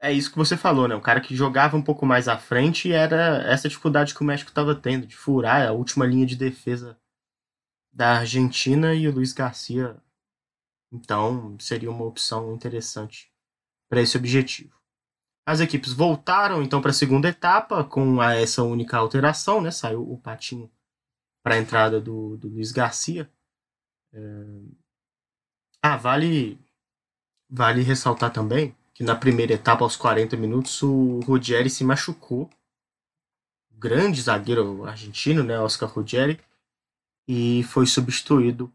é 0.00 0.12
isso 0.12 0.32
que 0.32 0.38
você 0.38 0.56
falou, 0.56 0.88
né? 0.88 0.96
Um 0.96 1.00
cara 1.00 1.20
que 1.20 1.36
jogava 1.36 1.76
um 1.76 1.82
pouco 1.82 2.04
mais 2.04 2.26
à 2.26 2.36
frente 2.36 2.88
e 2.88 2.92
era 2.92 3.44
essa 3.46 3.68
dificuldade 3.68 4.12
que 4.12 4.22
o 4.22 4.24
México 4.24 4.50
estava 4.50 4.74
tendo 4.74 5.06
de 5.06 5.16
furar 5.16 5.68
a 5.68 5.72
última 5.72 6.04
linha 6.04 6.26
de 6.26 6.34
defesa 6.34 6.98
da 7.96 8.18
Argentina 8.18 8.94
e 8.94 9.08
o 9.08 9.12
Luiz 9.12 9.32
Garcia. 9.32 9.96
Então, 10.92 11.56
seria 11.58 11.90
uma 11.90 12.04
opção 12.04 12.52
interessante 12.52 13.32
para 13.88 14.02
esse 14.02 14.18
objetivo. 14.18 14.76
As 15.46 15.60
equipes 15.60 15.94
voltaram 15.94 16.62
então 16.62 16.82
para 16.82 16.90
a 16.90 16.94
segunda 16.94 17.28
etapa 17.28 17.82
com 17.84 18.20
a, 18.20 18.34
essa 18.34 18.62
única 18.62 18.98
alteração, 18.98 19.62
né? 19.62 19.70
Saiu 19.70 20.02
o 20.12 20.20
patinho 20.20 20.70
para 21.42 21.54
a 21.54 21.58
entrada 21.58 21.98
do, 21.98 22.36
do 22.36 22.48
Luiz 22.48 22.70
Garcia. 22.70 23.30
É... 24.12 24.20
Ah, 25.82 25.96
vale 25.96 26.60
vale 27.48 27.80
ressaltar 27.80 28.30
também 28.30 28.76
que 28.92 29.02
na 29.02 29.16
primeira 29.16 29.54
etapa, 29.54 29.84
aos 29.84 29.96
40 29.96 30.36
minutos, 30.36 30.82
o 30.82 31.20
Ruggeri 31.20 31.70
se 31.70 31.82
machucou. 31.82 32.50
Grande 33.70 34.20
zagueiro 34.20 34.84
argentino, 34.84 35.42
né, 35.42 35.58
Oscar 35.58 35.88
Ruggeri, 35.88 36.40
e 37.26 37.62
foi 37.64 37.86
substituído 37.86 38.72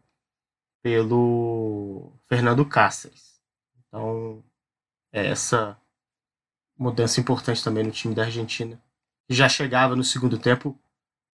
pelo 0.82 2.12
Fernando 2.28 2.64
Cáceres. 2.66 3.40
Então, 3.88 4.42
é 5.12 5.26
essa 5.26 5.78
mudança 6.76 7.20
importante 7.20 7.62
também 7.62 7.84
no 7.84 7.90
time 7.90 8.14
da 8.14 8.24
Argentina, 8.24 8.82
que 9.28 9.34
já 9.34 9.48
chegava 9.48 9.94
no 9.94 10.02
segundo 10.02 10.38
tempo 10.38 10.78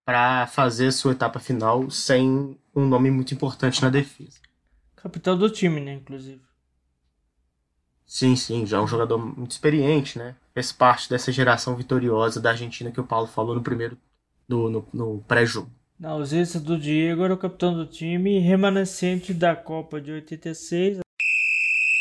para 0.05 0.47
fazer 0.47 0.91
sua 0.91 1.11
etapa 1.11 1.39
final 1.39 1.89
sem 1.89 2.59
um 2.75 2.87
nome 2.87 3.11
muito 3.11 3.33
importante 3.33 3.81
na 3.81 3.89
defesa. 3.89 4.39
Capitão 4.95 5.37
do 5.37 5.49
time, 5.49 5.79
né, 5.79 5.93
inclusive. 5.93 6.41
Sim, 8.05 8.35
sim, 8.35 8.65
já 8.65 8.77
é 8.77 8.81
um 8.81 8.87
jogador 8.87 9.17
muito 9.19 9.51
experiente, 9.51 10.17
né? 10.17 10.35
Fez 10.51 10.71
parte 10.71 11.07
dessa 11.09 11.31
geração 11.31 11.75
vitoriosa 11.75 12.41
da 12.41 12.49
Argentina 12.49 12.91
que 12.91 12.99
o 12.99 13.05
Paulo 13.05 13.27
falou 13.27 13.53
no 13.53 13.61
primeiro, 13.61 13.97
no, 14.47 14.87
no 14.91 15.23
pré-jogo. 15.27 15.71
Na 15.99 16.11
ausência 16.11 16.61
do 16.61 16.79
Diego, 16.79 17.25
era 17.25 17.33
o 17.33 17.37
capitão 17.37 17.73
do 17.73 17.85
time 17.85 18.39
remanescente 18.39 19.33
da 19.33 19.53
Copa 19.53 19.99
de 19.99 20.13
86. 20.13 20.99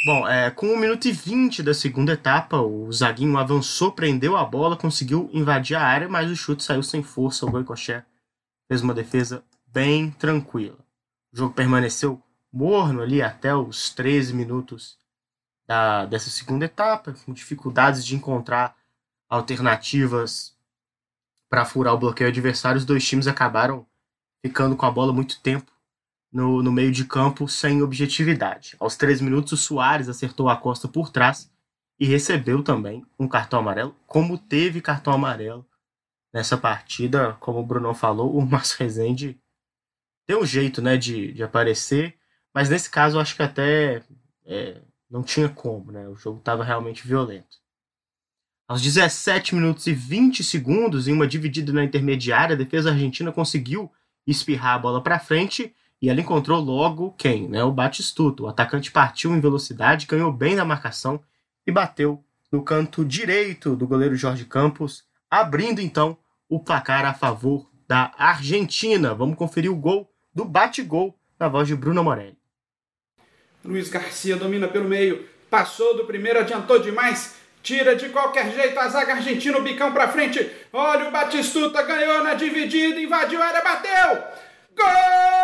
Bom, 0.06 0.28
é, 0.28 0.52
com 0.52 0.66
1 0.68 0.76
minuto 0.78 1.08
e 1.08 1.12
20 1.12 1.64
da 1.64 1.74
segunda 1.74 2.12
etapa, 2.12 2.60
o 2.60 2.92
Zaguinho 2.92 3.36
avançou, 3.36 3.90
prendeu 3.90 4.36
a 4.36 4.44
bola, 4.44 4.76
conseguiu 4.76 5.28
invadir 5.32 5.76
a 5.76 5.82
área, 5.82 6.08
mas 6.08 6.30
o 6.30 6.36
chute 6.36 6.62
saiu 6.62 6.80
sem 6.80 7.02
força. 7.02 7.44
O 7.44 7.50
Goicoché 7.50 8.04
fez 8.68 8.82
uma 8.82 8.94
defesa 8.94 9.42
bem 9.66 10.12
tranquila. 10.12 10.78
O 11.32 11.36
jogo 11.36 11.52
permaneceu 11.52 12.22
morno 12.52 13.02
ali 13.02 13.20
até 13.20 13.52
os 13.52 13.90
13 13.90 14.32
minutos 14.32 14.96
da, 15.66 16.06
dessa 16.06 16.30
segunda 16.30 16.66
etapa, 16.66 17.16
com 17.26 17.32
dificuldades 17.32 18.06
de 18.06 18.14
encontrar 18.14 18.76
alternativas 19.28 20.56
para 21.48 21.64
furar 21.64 21.94
o 21.94 21.98
bloqueio 21.98 22.28
adversário, 22.28 22.78
os 22.78 22.84
dois 22.84 23.04
times 23.06 23.26
acabaram 23.26 23.87
ficando 24.44 24.76
com 24.76 24.86
a 24.86 24.90
bola 24.90 25.12
muito 25.12 25.40
tempo 25.40 25.70
no, 26.32 26.62
no 26.62 26.70
meio 26.70 26.92
de 26.92 27.04
campo 27.04 27.48
sem 27.48 27.82
objetividade. 27.82 28.76
Aos 28.78 28.96
três 28.96 29.20
minutos, 29.20 29.52
o 29.52 29.56
Soares 29.56 30.08
acertou 30.08 30.48
a 30.48 30.56
costa 30.56 30.86
por 30.86 31.10
trás 31.10 31.50
e 31.98 32.06
recebeu 32.06 32.62
também 32.62 33.04
um 33.18 33.26
cartão 33.26 33.58
amarelo, 33.58 33.96
como 34.06 34.38
teve 34.38 34.80
cartão 34.80 35.12
amarelo 35.12 35.66
nessa 36.32 36.56
partida, 36.56 37.34
como 37.40 37.58
o 37.58 37.66
Bruno 37.66 37.92
falou, 37.94 38.36
o 38.36 38.44
Márcio 38.46 38.78
Rezende 38.78 39.40
deu 40.26 40.42
um 40.42 40.46
jeito 40.46 40.82
né, 40.82 40.96
de, 40.96 41.32
de 41.32 41.42
aparecer, 41.42 42.16
mas 42.54 42.68
nesse 42.68 42.90
caso 42.90 43.16
eu 43.16 43.20
acho 43.20 43.34
que 43.34 43.42
até 43.42 44.02
é, 44.44 44.80
não 45.10 45.22
tinha 45.22 45.48
como, 45.48 45.90
né? 45.90 46.06
O 46.08 46.16
jogo 46.16 46.38
estava 46.38 46.62
realmente 46.62 47.06
violento. 47.06 47.58
Aos 48.68 48.82
17 48.82 49.54
minutos 49.54 49.86
e 49.86 49.94
20 49.94 50.44
segundos, 50.44 51.08
em 51.08 51.12
uma 51.12 51.26
dividida 51.26 51.72
na 51.72 51.82
intermediária, 51.82 52.54
a 52.54 52.58
defesa 52.58 52.90
argentina 52.90 53.32
conseguiu 53.32 53.90
espirrar 54.30 54.74
a 54.74 54.78
bola 54.78 55.02
para 55.02 55.18
frente 55.18 55.74
e 56.00 56.08
ela 56.08 56.20
encontrou 56.20 56.60
logo 56.60 57.12
quem? 57.18 57.48
Né? 57.48 57.62
O 57.64 57.72
Batistuto. 57.72 58.44
O 58.44 58.48
atacante 58.48 58.90
partiu 58.90 59.34
em 59.34 59.40
velocidade, 59.40 60.06
ganhou 60.06 60.32
bem 60.32 60.54
na 60.54 60.64
marcação 60.64 61.20
e 61.66 61.72
bateu 61.72 62.22
no 62.50 62.62
canto 62.62 63.04
direito 63.04 63.74
do 63.74 63.86
goleiro 63.86 64.16
Jorge 64.16 64.44
Campos, 64.44 65.04
abrindo 65.30 65.80
então 65.80 66.16
o 66.48 66.60
placar 66.60 67.04
a 67.04 67.12
favor 67.12 67.68
da 67.86 68.12
Argentina. 68.16 69.14
Vamos 69.14 69.36
conferir 69.36 69.70
o 69.70 69.76
gol 69.76 70.10
do 70.34 70.44
bate-gol 70.44 71.18
na 71.38 71.48
voz 71.48 71.66
de 71.66 71.74
Bruno 71.74 72.02
Morelli. 72.02 72.38
Luiz 73.64 73.88
Garcia 73.88 74.36
domina 74.36 74.68
pelo 74.68 74.88
meio, 74.88 75.26
passou 75.50 75.96
do 75.96 76.04
primeiro, 76.04 76.38
adiantou 76.38 76.78
demais, 76.78 77.36
tira 77.62 77.96
de 77.96 78.08
qualquer 78.08 78.50
jeito 78.52 78.78
a 78.78 78.88
zaga 78.88 79.14
argentina, 79.14 79.58
o 79.58 79.62
bicão 79.62 79.92
pra 79.92 80.08
frente. 80.08 80.50
Olha 80.72 81.08
o 81.08 81.10
Batistuta, 81.10 81.82
ganhou 81.82 82.22
na 82.22 82.34
dividida, 82.34 83.00
invadiu 83.00 83.42
a 83.42 83.46
área, 83.46 83.62
bateu! 83.62 84.24
Gol! 84.74 85.38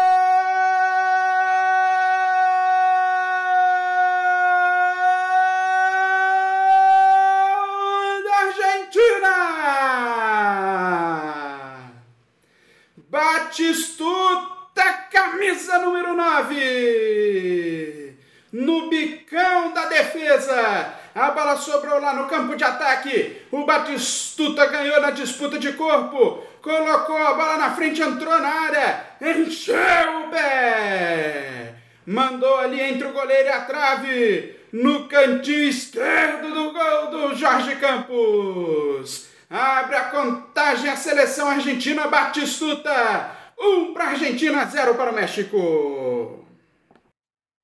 Batistuta, 13.14 14.82
camisa 15.12 15.78
número 15.78 16.14
9 16.14 18.16
no 18.52 18.88
bicão 18.88 19.72
da 19.72 19.86
defesa. 19.86 20.93
A 21.14 21.30
bola 21.30 21.56
sobrou 21.56 22.00
lá 22.00 22.12
no 22.12 22.26
campo 22.26 22.56
de 22.56 22.64
ataque. 22.64 23.42
O 23.52 23.64
Batistuta 23.64 24.66
ganhou 24.66 25.00
na 25.00 25.12
disputa 25.12 25.60
de 25.60 25.72
corpo. 25.74 26.42
Colocou 26.60 27.16
a 27.16 27.34
bola 27.34 27.56
na 27.56 27.70
frente, 27.70 28.02
entrou 28.02 28.36
na 28.40 28.48
área. 28.48 29.04
Encheu 29.20 30.26
o 30.26 30.30
pé. 30.30 31.74
Mandou 32.04 32.58
ali 32.58 32.80
entre 32.80 33.06
o 33.06 33.12
goleiro 33.12 33.48
e 33.48 33.52
a 33.52 33.60
trave. 33.60 34.56
No 34.72 35.06
cantinho 35.06 35.68
esquerdo 35.68 36.52
do 36.52 36.72
gol 36.72 37.06
do 37.10 37.36
Jorge 37.36 37.76
Campos. 37.76 39.28
Abre 39.48 39.94
a 39.94 40.06
contagem 40.06 40.90
a 40.90 40.96
seleção 40.96 41.48
argentina 41.48 42.08
Batistuta. 42.08 43.30
Um 43.56 43.94
para 43.94 44.06
a 44.06 44.08
Argentina, 44.08 44.64
zero 44.64 44.96
para 44.96 45.12
o 45.12 45.14
México. 45.14 46.43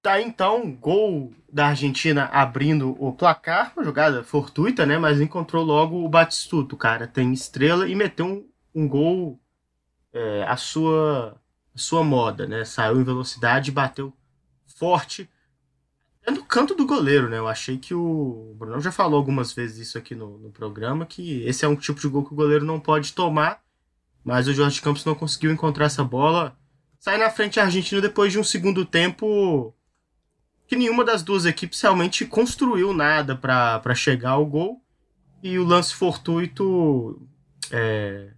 Tá 0.03 0.21
então, 0.21 0.73
gol 0.73 1.33
da 1.53 1.69
Argentina 1.69 2.25
abrindo 2.27 2.97
o 2.99 3.13
placar, 3.13 3.73
uma 3.77 3.85
jogada 3.85 4.25
fortuita, 4.25 4.87
né? 4.87 4.99
Mas 4.99 5.21
encontrou 5.21 5.63
logo 5.63 6.05
o 6.05 6.09
Batistuto, 6.09 6.77
cara. 6.77 7.07
Tem 7.07 7.33
estrela 7.33 7.89
e 7.89 7.95
meteu 7.95 8.27
um, 8.27 8.49
um 8.75 8.89
gol 8.89 9.39
é, 10.13 10.45
a 10.49 10.57
sua 10.57 11.37
sua 11.75 12.03
moda, 12.03 12.47
né? 12.47 12.65
Saiu 12.65 13.01
em 13.01 13.05
velocidade 13.05 13.71
bateu 13.71 14.13
forte 14.67 15.29
é 16.23 16.31
no 16.31 16.45
canto 16.45 16.75
do 16.75 16.87
goleiro, 16.87 17.29
né? 17.29 17.39
Eu 17.39 17.49
achei 17.49 17.79
que 17.79 17.95
o. 17.95 18.51
O 18.51 18.55
Bruno 18.55 18.81
já 18.81 18.93
falou 18.93 19.17
algumas 19.17 19.53
vezes 19.53 19.89
isso 19.89 19.99
aqui 19.99 20.15
no, 20.15 20.39
no 20.39 20.51
programa, 20.51 21.07
que 21.07 21.43
esse 21.45 21.65
é 21.65 21.69
um 21.69 21.77
tipo 21.77 22.01
de 22.01 22.09
gol 22.09 22.25
que 22.25 22.33
o 22.33 22.37
goleiro 22.37 22.65
não 22.65 22.79
pode 22.79 23.13
tomar, 23.13 23.63
mas 24.25 24.47
o 24.47 24.53
Jorge 24.53 24.83
Campos 24.83 25.05
não 25.05 25.15
conseguiu 25.15 25.51
encontrar 25.51 25.87
essa 25.87 26.05
bola. 26.05 26.57
Sai 26.99 27.17
na 27.17 27.31
frente 27.31 27.59
a 27.59 27.65
Argentina 27.65 28.01
depois 28.01 28.33
de 28.33 28.39
um 28.39 28.45
segundo 28.45 28.85
tempo 28.85 29.75
que 30.71 30.77
nenhuma 30.77 31.05
das 31.05 31.25
duas 31.25 31.47
equipes 31.47 31.81
realmente 31.81 32.25
construiu 32.25 32.95
nada 32.95 33.35
para 33.35 33.93
chegar 33.93 34.31
ao 34.31 34.47
gol. 34.47 34.81
E 35.43 35.59
o 35.59 35.64
lance 35.64 35.93
fortuito 35.93 37.21
é, 37.73 38.29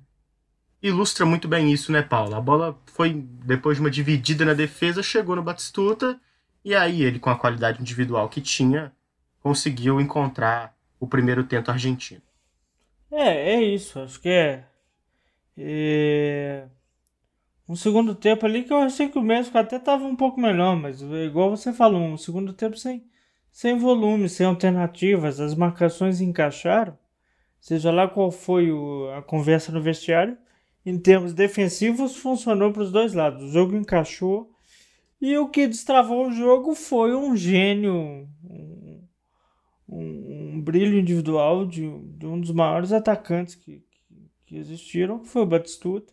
ilustra 0.82 1.26
muito 1.26 1.46
bem 1.46 1.70
isso, 1.70 1.92
né, 1.92 2.00
Paulo? 2.00 2.34
A 2.34 2.40
bola 2.40 2.80
foi, 2.86 3.12
depois 3.12 3.76
de 3.76 3.82
uma 3.82 3.90
dividida 3.90 4.46
na 4.46 4.54
defesa, 4.54 5.02
chegou 5.02 5.36
no 5.36 5.42
Batistuta 5.42 6.18
e 6.64 6.74
aí 6.74 7.02
ele, 7.02 7.18
com 7.18 7.28
a 7.28 7.36
qualidade 7.36 7.82
individual 7.82 8.30
que 8.30 8.40
tinha, 8.40 8.90
conseguiu 9.42 10.00
encontrar 10.00 10.74
o 10.98 11.06
primeiro 11.06 11.44
tento 11.44 11.70
argentino. 11.70 12.22
É, 13.10 13.56
é 13.56 13.62
isso. 13.62 14.00
Acho 14.00 14.18
que 14.18 14.30
é, 14.30 14.64
é... 15.58 16.64
Um 17.72 17.74
segundo 17.74 18.14
tempo 18.14 18.44
ali 18.44 18.64
que 18.64 18.70
eu 18.70 18.76
achei 18.76 19.08
que 19.08 19.18
o 19.18 19.22
México 19.22 19.56
até 19.56 19.76
estava 19.76 20.04
um 20.04 20.14
pouco 20.14 20.38
melhor, 20.38 20.76
mas 20.76 21.00
igual 21.00 21.48
você 21.48 21.72
falou, 21.72 22.02
um 22.02 22.18
segundo 22.18 22.52
tempo 22.52 22.76
sem, 22.76 23.02
sem 23.50 23.78
volume, 23.78 24.28
sem 24.28 24.44
alternativas, 24.44 25.40
as 25.40 25.54
marcações 25.54 26.20
encaixaram, 26.20 26.98
seja 27.58 27.90
lá 27.90 28.06
qual 28.06 28.30
foi 28.30 28.70
o, 28.70 29.08
a 29.16 29.22
conversa 29.22 29.72
no 29.72 29.80
vestiário, 29.80 30.36
em 30.84 30.98
termos 30.98 31.32
defensivos 31.32 32.14
funcionou 32.14 32.74
para 32.74 32.82
os 32.82 32.92
dois 32.92 33.14
lados. 33.14 33.42
O 33.42 33.48
jogo 33.48 33.74
encaixou 33.74 34.52
e 35.18 35.38
o 35.38 35.48
que 35.48 35.66
destravou 35.66 36.26
o 36.26 36.32
jogo 36.32 36.74
foi 36.74 37.16
um 37.16 37.34
gênio, 37.34 38.28
um, 38.44 39.02
um, 39.88 40.56
um 40.56 40.60
brilho 40.60 40.98
individual 40.98 41.64
de, 41.64 41.88
de, 42.18 42.26
um 42.26 42.38
dos 42.38 42.50
maiores 42.50 42.92
atacantes 42.92 43.54
que, 43.54 43.82
que, 43.90 44.30
que 44.44 44.56
existiram, 44.58 45.20
que 45.20 45.28
foi 45.28 45.40
o 45.40 45.46
Batistuta. 45.46 46.12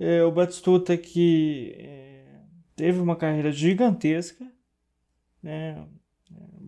É, 0.00 0.24
o 0.24 0.32
Batistuta 0.32 0.96
que 0.96 1.74
é, 1.78 2.24
teve 2.74 2.98
uma 2.98 3.14
carreira 3.14 3.52
gigantesca, 3.52 4.50
né? 5.42 5.86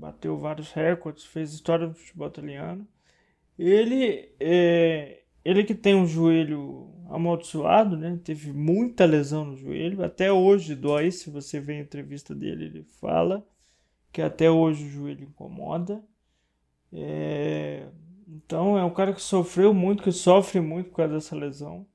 bateu 0.02 0.36
vários 0.36 0.72
recordes, 0.72 1.24
fez 1.24 1.52
história 1.54 1.86
do 1.86 1.94
futebol 1.94 2.28
italiano. 2.28 2.86
Ele, 3.58 4.28
é, 4.40 5.22
ele 5.44 5.64
que 5.64 5.74
tem 5.74 5.94
um 5.94 6.06
joelho 6.06 6.90
amaldiçoado, 7.08 7.96
né? 7.96 8.18
Teve 8.24 8.52
muita 8.52 9.04
lesão 9.04 9.44
no 9.44 9.56
joelho, 9.56 10.04
até 10.04 10.32
hoje 10.32 10.74
dói. 10.74 11.10
Se 11.10 11.30
você 11.30 11.60
vê 11.60 11.74
a 11.74 11.80
entrevista 11.80 12.34
dele, 12.34 12.64
ele 12.66 12.82
fala 13.00 13.46
que 14.12 14.20
até 14.20 14.50
hoje 14.50 14.84
o 14.84 14.90
joelho 14.90 15.24
incomoda. 15.24 16.02
É... 16.92 17.86
Então 18.26 18.76
é 18.76 18.84
um 18.84 18.92
cara 18.92 19.12
que 19.12 19.22
sofreu 19.22 19.72
muito, 19.72 20.02
que 20.02 20.12
sofre 20.12 20.60
muito 20.60 20.90
por 20.90 20.96
causa 20.96 21.14
dessa 21.14 21.36
lesão. 21.36 21.86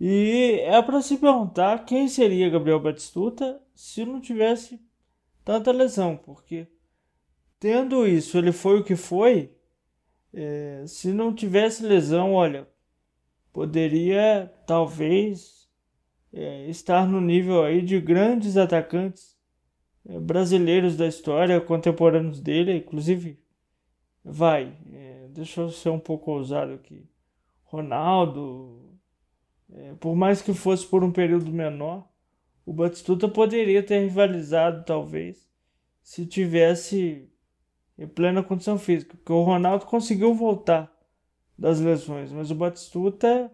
E 0.00 0.60
é 0.64 0.80
para 0.80 1.02
se 1.02 1.16
perguntar 1.18 1.84
quem 1.84 2.08
seria 2.08 2.50
Gabriel 2.50 2.80
Batistuta 2.80 3.60
se 3.74 4.04
não 4.04 4.20
tivesse 4.20 4.80
tanta 5.44 5.72
lesão, 5.72 6.16
porque 6.16 6.68
tendo 7.58 8.06
isso, 8.06 8.38
ele 8.38 8.52
foi 8.52 8.80
o 8.80 8.84
que 8.84 8.94
foi. 8.94 9.52
É... 10.32 10.84
se 10.86 11.12
não 11.12 11.34
tivesse 11.34 11.84
lesão, 11.84 12.32
olha, 12.32 12.68
poderia 13.52 14.52
talvez 14.66 15.68
é, 16.32 16.68
estar 16.68 17.06
no 17.06 17.20
nível 17.20 17.64
aí 17.64 17.82
de 17.82 18.00
grandes 18.00 18.56
atacantes 18.56 19.36
é, 20.06 20.18
brasileiros 20.18 20.96
da 20.96 21.06
história, 21.06 21.60
contemporâneos 21.60 22.40
dele, 22.40 22.76
inclusive 22.76 23.38
vai, 24.24 24.76
é, 24.92 25.28
deixa 25.30 25.62
eu 25.62 25.70
ser 25.70 25.88
um 25.88 25.98
pouco 25.98 26.30
ousado 26.30 26.72
aqui, 26.72 27.08
Ronaldo, 27.64 28.87
é, 29.72 29.94
por 29.94 30.14
mais 30.16 30.40
que 30.40 30.54
fosse 30.54 30.86
por 30.86 31.04
um 31.04 31.12
período 31.12 31.50
menor, 31.52 32.08
o 32.64 32.72
Batistuta 32.72 33.28
poderia 33.28 33.82
ter 33.82 34.00
rivalizado 34.00 34.84
talvez 34.84 35.48
se 36.02 36.26
tivesse 36.26 37.30
em 37.98 38.06
plena 38.06 38.42
condição 38.42 38.78
física, 38.78 39.16
porque 39.16 39.32
o 39.32 39.42
Ronaldo 39.42 39.86
conseguiu 39.86 40.34
voltar 40.34 40.90
das 41.58 41.80
lesões, 41.80 42.30
mas 42.30 42.50
o 42.50 42.54
Batistuta 42.54 43.50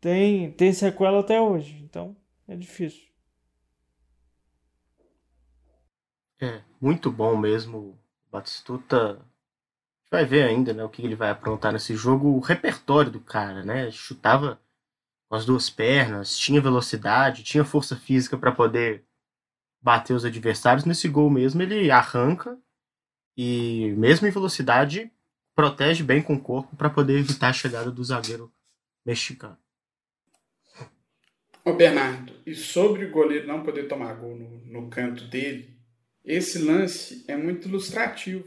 tem, 0.00 0.50
tem 0.52 0.72
sequela 0.72 1.20
até 1.20 1.40
hoje, 1.40 1.82
então 1.82 2.16
é 2.48 2.56
difícil. 2.56 3.04
É, 6.40 6.62
muito 6.80 7.10
bom 7.10 7.36
mesmo. 7.36 7.78
O 7.78 7.98
Batistuta. 8.30 8.96
A 8.96 9.12
gente 9.12 10.10
vai 10.10 10.24
ver 10.24 10.42
ainda 10.44 10.74
né, 10.74 10.84
o 10.84 10.88
que 10.88 11.02
ele 11.02 11.14
vai 11.14 11.30
aprontar 11.30 11.72
nesse 11.72 11.96
jogo. 11.96 12.28
O 12.28 12.40
repertório 12.40 13.10
do 13.10 13.20
cara, 13.20 13.64
né? 13.64 13.90
Chutava 13.90 14.60
com 15.34 15.38
as 15.38 15.44
duas 15.44 15.68
pernas, 15.68 16.38
tinha 16.38 16.60
velocidade, 16.60 17.42
tinha 17.42 17.64
força 17.64 17.96
física 17.96 18.38
para 18.38 18.52
poder 18.52 19.02
bater 19.82 20.14
os 20.14 20.24
adversários. 20.24 20.84
Nesse 20.84 21.08
gol 21.08 21.28
mesmo, 21.28 21.60
ele 21.60 21.90
arranca 21.90 22.56
e, 23.36 23.92
mesmo 23.98 24.28
em 24.28 24.30
velocidade, 24.30 25.10
protege 25.52 26.04
bem 26.04 26.22
com 26.22 26.34
o 26.34 26.40
corpo 26.40 26.76
para 26.76 26.88
poder 26.88 27.18
evitar 27.18 27.48
a 27.48 27.52
chegada 27.52 27.90
do 27.90 28.04
zagueiro 28.04 28.52
mexicano. 29.04 29.58
Ô 31.64 31.72
Bernardo, 31.72 32.32
e 32.46 32.54
sobre 32.54 33.04
o 33.04 33.10
goleiro 33.10 33.48
não 33.48 33.64
poder 33.64 33.88
tomar 33.88 34.14
gol 34.14 34.36
no, 34.36 34.82
no 34.82 34.88
canto 34.88 35.24
dele, 35.24 35.76
esse 36.24 36.60
lance 36.60 37.24
é 37.26 37.36
muito 37.36 37.66
ilustrativo. 37.66 38.46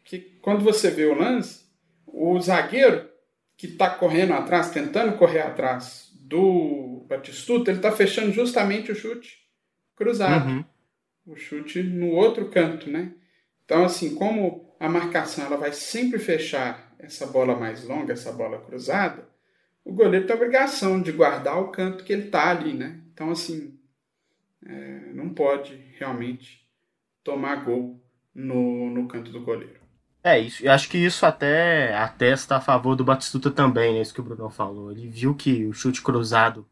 Porque 0.00 0.20
quando 0.40 0.62
você 0.62 0.92
vê 0.92 1.06
o 1.06 1.18
lance, 1.18 1.64
o 2.06 2.38
zagueiro 2.40 3.12
que 3.56 3.66
está 3.66 3.90
correndo 3.90 4.32
atrás, 4.32 4.70
tentando 4.70 5.16
correr 5.16 5.40
atrás 5.40 6.03
do 6.24 7.04
Batistuta, 7.06 7.70
ele 7.70 7.78
está 7.78 7.92
fechando 7.92 8.32
justamente 8.32 8.90
o 8.90 8.94
chute 8.94 9.38
cruzado. 9.94 10.48
Uhum. 10.48 10.64
O 11.26 11.36
chute 11.36 11.82
no 11.82 12.08
outro 12.08 12.48
canto, 12.48 12.90
né? 12.90 13.12
Então, 13.64 13.84
assim, 13.84 14.14
como 14.14 14.74
a 14.80 14.88
marcação 14.88 15.44
ela 15.44 15.56
vai 15.56 15.72
sempre 15.72 16.18
fechar 16.18 16.94
essa 16.98 17.26
bola 17.26 17.56
mais 17.56 17.84
longa, 17.84 18.12
essa 18.12 18.32
bola 18.32 18.60
cruzada, 18.60 19.28
o 19.84 19.92
goleiro 19.92 20.26
tem 20.26 20.34
a 20.34 20.36
obrigação 20.36 21.00
de 21.00 21.12
guardar 21.12 21.60
o 21.60 21.68
canto 21.68 22.04
que 22.04 22.12
ele 22.12 22.26
está 22.26 22.50
ali, 22.50 22.72
né? 22.72 23.00
Então, 23.12 23.30
assim, 23.30 23.78
é, 24.64 25.12
não 25.12 25.28
pode 25.28 25.74
realmente 25.98 26.66
tomar 27.22 27.64
gol 27.64 28.02
no, 28.34 28.90
no 28.90 29.06
canto 29.06 29.30
do 29.30 29.42
goleiro. 29.42 29.83
É, 30.26 30.38
isso, 30.38 30.64
eu 30.64 30.72
acho 30.72 30.88
que 30.88 30.96
isso 30.96 31.26
até 31.26 31.94
atesta 31.94 32.56
a 32.56 32.60
favor 32.60 32.96
do 32.96 33.04
Batistuta 33.04 33.50
também, 33.50 33.92
né? 33.92 34.00
Isso 34.00 34.14
que 34.14 34.22
o 34.22 34.24
Bruno 34.24 34.48
falou. 34.48 34.90
Ele 34.90 35.06
viu 35.06 35.34
que 35.34 35.66
o 35.66 35.74
chute 35.74 36.00
cruzado 36.00 36.66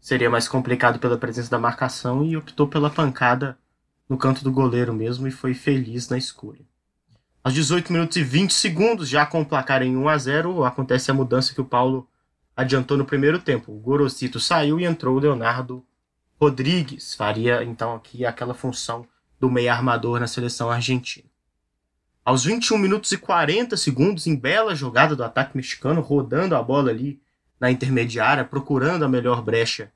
seria 0.00 0.28
mais 0.28 0.48
complicado 0.48 0.98
pela 0.98 1.16
presença 1.16 1.48
da 1.48 1.58
marcação 1.58 2.24
e 2.24 2.36
optou 2.36 2.66
pela 2.66 2.90
pancada 2.90 3.56
no 4.08 4.18
canto 4.18 4.42
do 4.42 4.50
goleiro 4.50 4.92
mesmo 4.92 5.28
e 5.28 5.30
foi 5.30 5.54
feliz 5.54 6.08
na 6.08 6.18
escolha. 6.18 6.66
Aos 7.44 7.54
18 7.54 7.92
minutos 7.92 8.16
e 8.16 8.24
20 8.24 8.52
segundos, 8.52 9.08
já 9.08 9.24
com 9.24 9.40
o 9.40 9.46
placar 9.46 9.80
em 9.84 9.96
1 9.96 10.08
a 10.08 10.18
0, 10.18 10.64
acontece 10.64 11.12
a 11.12 11.14
mudança 11.14 11.54
que 11.54 11.60
o 11.60 11.64
Paulo 11.64 12.08
adiantou 12.56 12.96
no 12.96 13.04
primeiro 13.04 13.38
tempo. 13.38 13.70
O 13.70 13.78
Gorosito 13.78 14.40
saiu 14.40 14.80
e 14.80 14.84
entrou 14.84 15.16
o 15.16 15.20
Leonardo 15.20 15.86
Rodrigues. 16.40 17.14
Faria 17.14 17.62
então 17.62 17.94
aqui 17.94 18.26
aquela 18.26 18.52
função 18.52 19.06
do 19.38 19.48
meio 19.48 19.70
armador 19.70 20.18
na 20.18 20.26
seleção 20.26 20.68
argentina. 20.68 21.27
Aos 22.28 22.44
21 22.44 22.76
minutos 22.76 23.10
e 23.10 23.16
40 23.16 23.74
segundos, 23.74 24.26
em 24.26 24.36
bela 24.36 24.74
jogada 24.74 25.16
do 25.16 25.24
ataque 25.24 25.56
mexicano, 25.56 26.02
rodando 26.02 26.54
a 26.54 26.62
bola 26.62 26.90
ali 26.90 27.18
na 27.58 27.70
intermediária, 27.70 28.44
procurando 28.44 29.02
a 29.02 29.08
melhor 29.08 29.40
brecha 29.40 29.90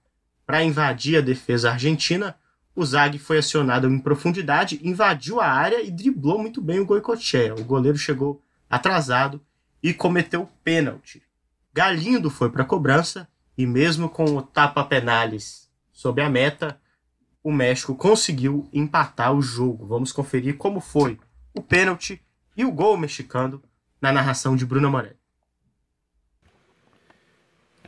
para 0.46 0.64
invadir 0.64 1.18
a 1.18 1.20
defesa 1.20 1.72
argentina, 1.72 2.34
o 2.74 2.86
Zag 2.86 3.18
foi 3.18 3.36
acionado 3.36 3.86
em 3.86 3.98
profundidade, 3.98 4.80
invadiu 4.82 5.42
a 5.42 5.46
área 5.46 5.82
e 5.82 5.90
driblou 5.90 6.38
muito 6.38 6.62
bem 6.62 6.80
o 6.80 6.86
Goicoechea. 6.86 7.54
O 7.54 7.64
goleiro 7.64 7.98
chegou 7.98 8.40
atrasado 8.70 9.38
e 9.82 9.92
cometeu 9.92 10.48
pênalti. 10.64 11.22
Galindo 11.70 12.30
foi 12.30 12.48
para 12.48 12.62
a 12.62 12.66
cobrança 12.66 13.28
e 13.58 13.66
mesmo 13.66 14.08
com 14.08 14.24
o 14.24 14.40
tapa 14.40 14.82
penales 14.84 15.68
sob 15.92 16.22
a 16.22 16.30
meta, 16.30 16.80
o 17.44 17.52
México 17.52 17.94
conseguiu 17.94 18.66
empatar 18.72 19.34
o 19.34 19.42
jogo. 19.42 19.86
Vamos 19.86 20.12
conferir 20.12 20.56
como 20.56 20.80
foi 20.80 21.18
o 21.54 21.62
pênalti 21.62 22.22
e 22.56 22.64
o 22.64 22.72
gol 22.72 22.96
mexicano 22.96 23.62
na 24.00 24.12
narração 24.12 24.56
de 24.56 24.66
Bruno 24.66 24.90
Morelli. 24.90 25.22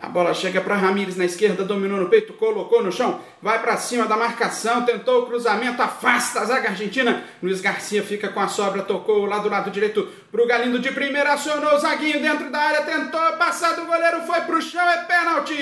A 0.01 0.09
bola 0.09 0.35
chega 0.35 0.61
para 0.61 0.77
Ramires 0.77 1.17
na 1.17 1.25
esquerda, 1.25 1.65
dominou 1.65 1.99
no 1.99 2.11
peito, 2.11 2.35
colocou 2.35 2.83
no 2.83 2.93
chão, 2.93 3.23
vai 3.41 3.63
para 3.63 3.79
cima 3.79 4.05
da 4.07 4.19
marcação, 4.19 4.85
tentou 4.85 5.23
o 5.23 5.27
cruzamento, 5.27 5.81
afasta 5.81 6.41
a 6.41 6.45
zaga 6.45 6.69
argentina. 6.69 7.25
Luiz 7.43 7.63
Garcia 7.63 8.03
fica 8.03 8.29
com 8.29 8.41
a 8.41 8.49
sobra, 8.49 8.83
tocou 8.83 9.25
lá 9.25 9.39
do 9.39 9.49
lado 9.49 9.71
direito 9.71 10.07
pro 10.31 10.47
Galindo 10.47 10.79
de 10.79 10.93
primeira, 10.93 11.33
acionou 11.33 11.75
o 11.75 11.79
zaguinho 11.79 12.21
dentro 12.21 12.51
da 12.51 12.59
área, 12.59 12.83
tentou 12.83 13.19
passar 13.39 13.77
do 13.77 13.87
goleiro, 13.87 14.27
foi 14.27 14.43
pro 14.43 14.61
chão, 14.61 14.87
é 14.87 15.05
pênalti! 15.05 15.55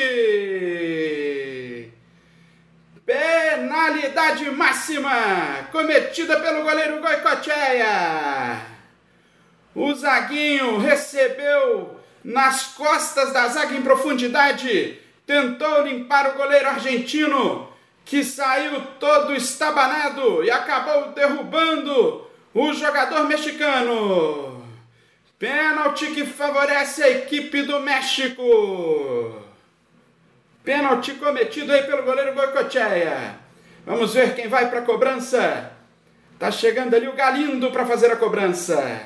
Penalidade 3.05 4.48
máxima 4.53 5.68
cometida 5.72 6.38
pelo 6.38 6.62
goleiro 6.62 7.00
Goicocheia. 7.00 8.61
O 9.74 9.92
zaguinho 9.92 10.78
recebeu 10.78 12.00
nas 12.22 12.68
costas 12.68 13.32
da 13.32 13.48
zaga 13.48 13.74
em 13.74 13.82
profundidade, 13.82 15.00
tentou 15.26 15.82
limpar 15.82 16.30
o 16.30 16.36
goleiro 16.38 16.68
argentino, 16.68 17.68
que 18.05 18.22
saiu 18.22 18.80
todo 19.00 19.34
estabanado 19.34 20.44
e 20.44 20.50
acabou 20.50 21.11
derrubando 21.12 22.24
o 22.55 22.72
jogador 22.72 23.24
mexicano. 23.24 24.64
Pênalti 25.40 26.07
que 26.12 26.24
favorece 26.24 27.03
a 27.03 27.11
equipe 27.11 27.62
do 27.62 27.80
México. 27.80 29.41
Pênalti 30.65 31.15
cometido 31.15 31.73
aí 31.73 31.83
pelo 31.83 32.05
goleiro 32.05 32.35
Goicocheia. 32.35 33.37
Vamos 33.85 34.15
ver 34.15 34.35
quem 34.35 34.47
vai 34.47 34.71
para 34.71 34.79
a 34.79 34.85
cobrança. 34.85 35.73
Tá 36.39 36.53
chegando 36.53 36.95
ali 36.95 37.09
o 37.09 37.15
Galindo 37.15 37.71
para 37.73 37.85
fazer 37.85 38.13
a 38.13 38.17
cobrança. 38.17 39.03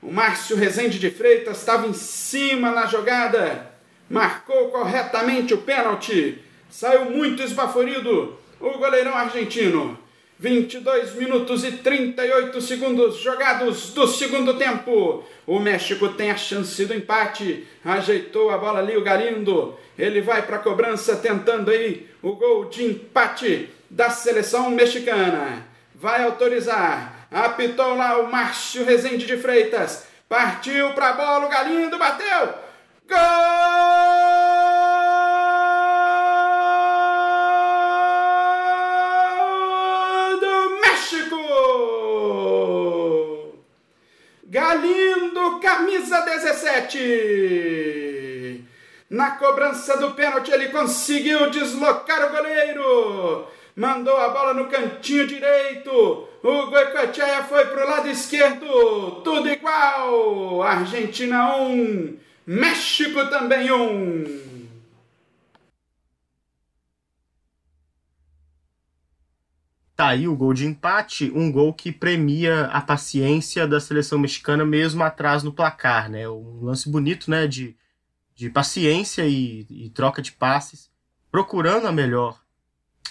O 0.00 0.12
Márcio 0.12 0.56
Rezende 0.56 1.00
de 1.00 1.10
Freitas 1.10 1.58
estava 1.58 1.86
em 1.86 1.92
cima 1.94 2.70
na 2.70 2.86
jogada, 2.86 3.72
marcou 4.08 4.68
corretamente 4.68 5.54
o 5.54 5.62
pênalti, 5.62 6.44
saiu 6.68 7.06
muito 7.06 7.42
esbaforido 7.42 8.38
o 8.60 8.78
goleirão 8.78 9.14
argentino. 9.14 9.98
22 10.44 11.14
minutos 11.14 11.64
e 11.64 11.72
38 11.72 12.60
segundos 12.60 13.16
jogados 13.16 13.94
do 13.94 14.06
segundo 14.06 14.54
tempo. 14.54 15.24
O 15.46 15.58
México 15.58 16.10
tem 16.10 16.30
a 16.30 16.36
chance 16.36 16.84
do 16.84 16.94
empate. 16.94 17.66
Ajeitou 17.84 18.50
a 18.50 18.58
bola 18.58 18.80
ali 18.80 18.96
o 18.96 19.02
Galindo. 19.02 19.74
Ele 19.98 20.20
vai 20.20 20.42
para 20.42 20.56
a 20.56 20.60
cobrança 20.60 21.16
tentando 21.16 21.70
aí 21.70 22.08
o 22.22 22.36
gol 22.36 22.66
de 22.66 22.84
empate 22.84 23.70
da 23.88 24.10
seleção 24.10 24.70
mexicana. 24.70 25.66
Vai 25.94 26.22
autorizar 26.22 27.24
Apitou 27.34 27.96
lá 27.96 28.18
o 28.18 28.30
Márcio 28.30 28.84
Rezende 28.84 29.26
de 29.26 29.36
Freitas. 29.36 30.06
Partiu 30.28 30.92
para 30.92 31.08
a 31.08 31.12
bola, 31.14 31.46
o 31.46 31.48
Galindo 31.48 31.98
bateu. 31.98 32.54
Gol 33.08 33.18
do 40.38 40.80
México! 40.80 41.36
Galindo, 44.74 45.60
camisa 45.60 46.22
17. 46.22 48.64
Na 49.08 49.30
cobrança 49.32 49.96
do 49.98 50.12
pênalti, 50.12 50.50
ele 50.50 50.70
conseguiu 50.70 51.50
deslocar 51.50 52.26
o 52.26 52.30
goleiro 52.30 53.46
mandou 53.76 54.16
a 54.16 54.28
bola 54.28 54.54
no 54.54 54.66
cantinho 54.66 55.26
direito. 55.26 56.28
O 56.42 56.66
Goicoechea 56.66 57.42
foi 57.44 57.64
para 57.66 57.84
o 57.84 57.88
lado 57.88 58.08
esquerdo. 58.08 59.20
Tudo 59.22 59.48
igual. 59.48 60.62
Argentina 60.62 61.56
1, 61.56 61.72
um, 61.72 62.16
México 62.46 63.26
também 63.26 63.70
1. 63.70 63.82
Um. 63.82 64.53
Tá 69.96 70.08
aí 70.08 70.26
o 70.26 70.34
gol 70.34 70.52
de 70.52 70.66
empate, 70.66 71.30
um 71.34 71.52
gol 71.52 71.72
que 71.72 71.92
premia 71.92 72.64
a 72.66 72.80
paciência 72.80 73.66
da 73.66 73.78
seleção 73.78 74.18
mexicana 74.18 74.64
mesmo 74.64 75.04
atrás 75.04 75.44
no 75.44 75.52
placar, 75.52 76.10
né? 76.10 76.28
Um 76.28 76.64
lance 76.64 76.88
bonito, 76.88 77.30
né? 77.30 77.46
De, 77.46 77.76
de 78.34 78.50
paciência 78.50 79.24
e, 79.26 79.64
e 79.70 79.90
troca 79.90 80.20
de 80.20 80.32
passes, 80.32 80.90
procurando 81.30 81.86
a 81.86 81.92
melhor 81.92 82.40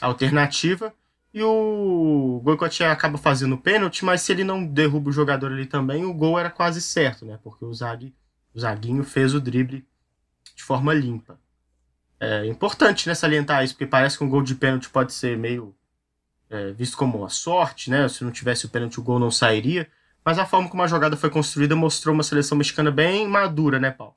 alternativa. 0.02 0.94
E 1.34 1.42
o 1.42 2.42
Goicoechea 2.44 2.92
acaba 2.92 3.18
fazendo 3.18 3.56
o 3.56 3.58
pênalti, 3.58 4.04
mas 4.04 4.22
se 4.22 4.34
ele 4.34 4.44
não 4.44 4.66
derruba 4.66 5.10
o 5.10 5.14
jogador 5.14 5.52
ali 5.52 5.66
também, 5.66 6.04
o 6.04 6.14
gol 6.14 6.38
era 6.38 6.50
quase 6.50 6.82
certo, 6.82 7.26
né? 7.26 7.40
Porque 7.42 7.64
o, 7.64 7.74
Zag, 7.74 8.14
o 8.54 8.60
Zaguinho 8.60 9.04
fez 9.04 9.34
o 9.34 9.40
drible 9.40 9.88
de 10.54 10.64
forma 10.64 10.94
limpa. 10.94 11.40
É 12.20 12.46
importante 12.46 13.08
né, 13.08 13.16
salientar 13.16 13.64
isso, 13.64 13.74
porque 13.74 13.88
parece 13.88 14.18
que 14.18 14.24
um 14.24 14.30
gol 14.30 14.44
de 14.44 14.54
pênalti 14.54 14.90
pode 14.90 15.14
ser 15.14 15.38
meio 15.38 15.76
é, 16.54 16.72
visto 16.72 16.96
como 16.96 17.18
uma 17.18 17.30
sorte, 17.30 17.90
né? 17.90 18.08
Se 18.08 18.24
não 18.24 18.32
tivesse 18.32 18.66
o 18.66 18.70
pênalti, 18.70 19.00
o 19.00 19.04
gol 19.04 19.20
não 19.20 19.32
sairia. 19.32 19.90
Mas 20.24 20.40
a 20.40 20.46
forma 20.46 20.70
como 20.70 20.84
a 20.84 20.88
jogada 20.88 21.18
foi 21.18 21.30
construída 21.30 21.76
mostrou 21.76 22.14
uma 22.14 22.24
seleção 22.24 22.58
mexicana 22.58 22.92
bem 22.92 23.28
madura, 23.28 23.80
né, 23.80 23.92
Paulo? 23.92 24.16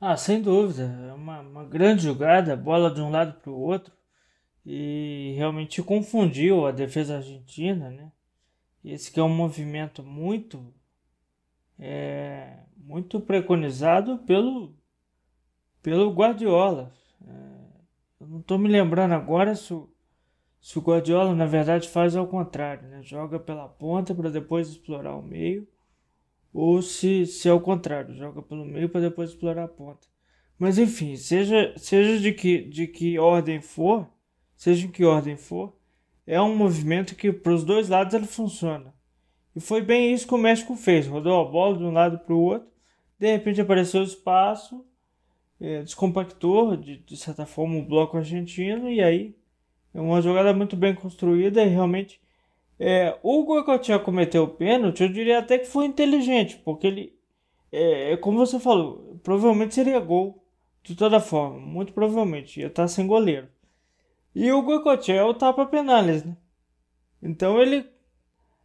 Ah, 0.00 0.16
sem 0.16 0.42
dúvida. 0.42 0.84
É 1.08 1.12
uma, 1.12 1.40
uma 1.40 1.64
grande 1.64 2.04
jogada, 2.04 2.56
bola 2.56 2.90
de 2.90 3.00
um 3.00 3.10
lado 3.10 3.34
para 3.40 3.50
o 3.50 3.60
outro 3.60 3.92
e 4.64 5.32
realmente 5.36 5.80
confundiu 5.80 6.66
a 6.66 6.72
defesa 6.72 7.16
argentina, 7.16 7.88
né? 7.88 8.10
Esse 8.84 9.12
que 9.12 9.20
é 9.20 9.22
um 9.22 9.28
movimento 9.28 10.02
muito 10.02 10.74
é, 11.78 12.58
muito 12.76 13.20
preconizado 13.20 14.18
pelo 14.18 14.74
pelo 15.82 16.12
Guardiola. 16.12 16.92
É, 17.24 17.32
eu 18.20 18.26
não 18.26 18.40
estou 18.40 18.58
me 18.58 18.68
lembrando 18.68 19.12
agora 19.12 19.54
se 19.54 19.72
o, 19.72 19.88
se 20.60 20.78
o 20.78 20.82
Guardiola 20.82 21.34
na 21.34 21.46
verdade 21.46 21.88
faz 21.88 22.16
ao 22.16 22.26
contrário, 22.26 22.88
né? 22.88 23.02
Joga 23.02 23.38
pela 23.38 23.68
ponta 23.68 24.14
para 24.14 24.30
depois 24.30 24.68
explorar 24.68 25.16
o 25.16 25.22
meio, 25.22 25.66
ou 26.52 26.80
se, 26.80 27.26
se 27.26 27.48
é 27.48 27.52
o 27.52 27.60
contrário, 27.60 28.14
joga 28.14 28.42
pelo 28.42 28.64
meio 28.64 28.88
para 28.88 29.02
depois 29.02 29.30
explorar 29.30 29.64
a 29.64 29.68
ponta. 29.68 30.06
Mas 30.58 30.78
enfim, 30.78 31.16
seja, 31.16 31.74
seja 31.76 32.18
de, 32.18 32.32
que, 32.32 32.62
de 32.62 32.86
que 32.86 33.18
ordem 33.18 33.60
for, 33.60 34.08
seja 34.56 34.86
em 34.86 34.90
que 34.90 35.04
ordem 35.04 35.36
for, 35.36 35.76
é 36.26 36.40
um 36.40 36.56
movimento 36.56 37.14
que 37.14 37.30
para 37.30 37.52
os 37.52 37.62
dois 37.62 37.88
lados 37.88 38.14
ele 38.14 38.26
funciona. 38.26 38.94
E 39.54 39.60
foi 39.60 39.80
bem 39.82 40.12
isso 40.12 40.26
que 40.26 40.34
o 40.34 40.38
México 40.38 40.74
fez. 40.74 41.06
Rodou 41.06 41.40
a 41.40 41.44
bola 41.50 41.76
de 41.76 41.84
um 41.84 41.92
lado 41.92 42.18
para 42.18 42.34
o 42.34 42.40
outro, 42.40 42.68
de 43.18 43.30
repente 43.30 43.60
apareceu 43.60 44.00
o 44.00 44.04
espaço, 44.04 44.84
é, 45.60 45.82
descompactou 45.82 46.76
de, 46.76 46.98
de 46.98 47.16
certa 47.16 47.46
forma 47.46 47.78
o 47.78 47.84
bloco 47.84 48.16
argentino 48.16 48.90
e 48.90 49.02
aí 49.02 49.36
uma 50.00 50.20
jogada 50.20 50.52
muito 50.52 50.76
bem 50.76 50.94
construída 50.94 51.62
e 51.62 51.68
realmente 51.68 52.20
é, 52.78 53.18
o 53.22 53.44
Goicoechea 53.44 53.98
cometeu 53.98 54.44
o 54.44 54.48
pênalti, 54.48 55.02
eu 55.02 55.08
diria 55.08 55.38
até 55.38 55.58
que 55.58 55.66
foi 55.66 55.86
inteligente, 55.86 56.56
porque 56.64 56.86
ele, 56.86 57.18
é, 57.72 58.12
é 58.12 58.16
como 58.16 58.38
você 58.38 58.60
falou, 58.60 59.18
provavelmente 59.22 59.74
seria 59.74 59.98
gol 59.98 60.42
de 60.82 60.94
toda 60.94 61.18
forma, 61.20 61.58
muito 61.58 61.92
provavelmente 61.92 62.60
ia 62.60 62.68
estar 62.68 62.86
sem 62.88 63.06
goleiro. 63.06 63.48
E 64.34 64.52
o 64.52 64.62
Goicoechea 64.62 65.16
é 65.16 65.24
o 65.24 65.34
tapa 65.34 65.64
penales, 65.66 66.22
né? 66.22 66.36
Então 67.22 67.60
ele, 67.60 67.86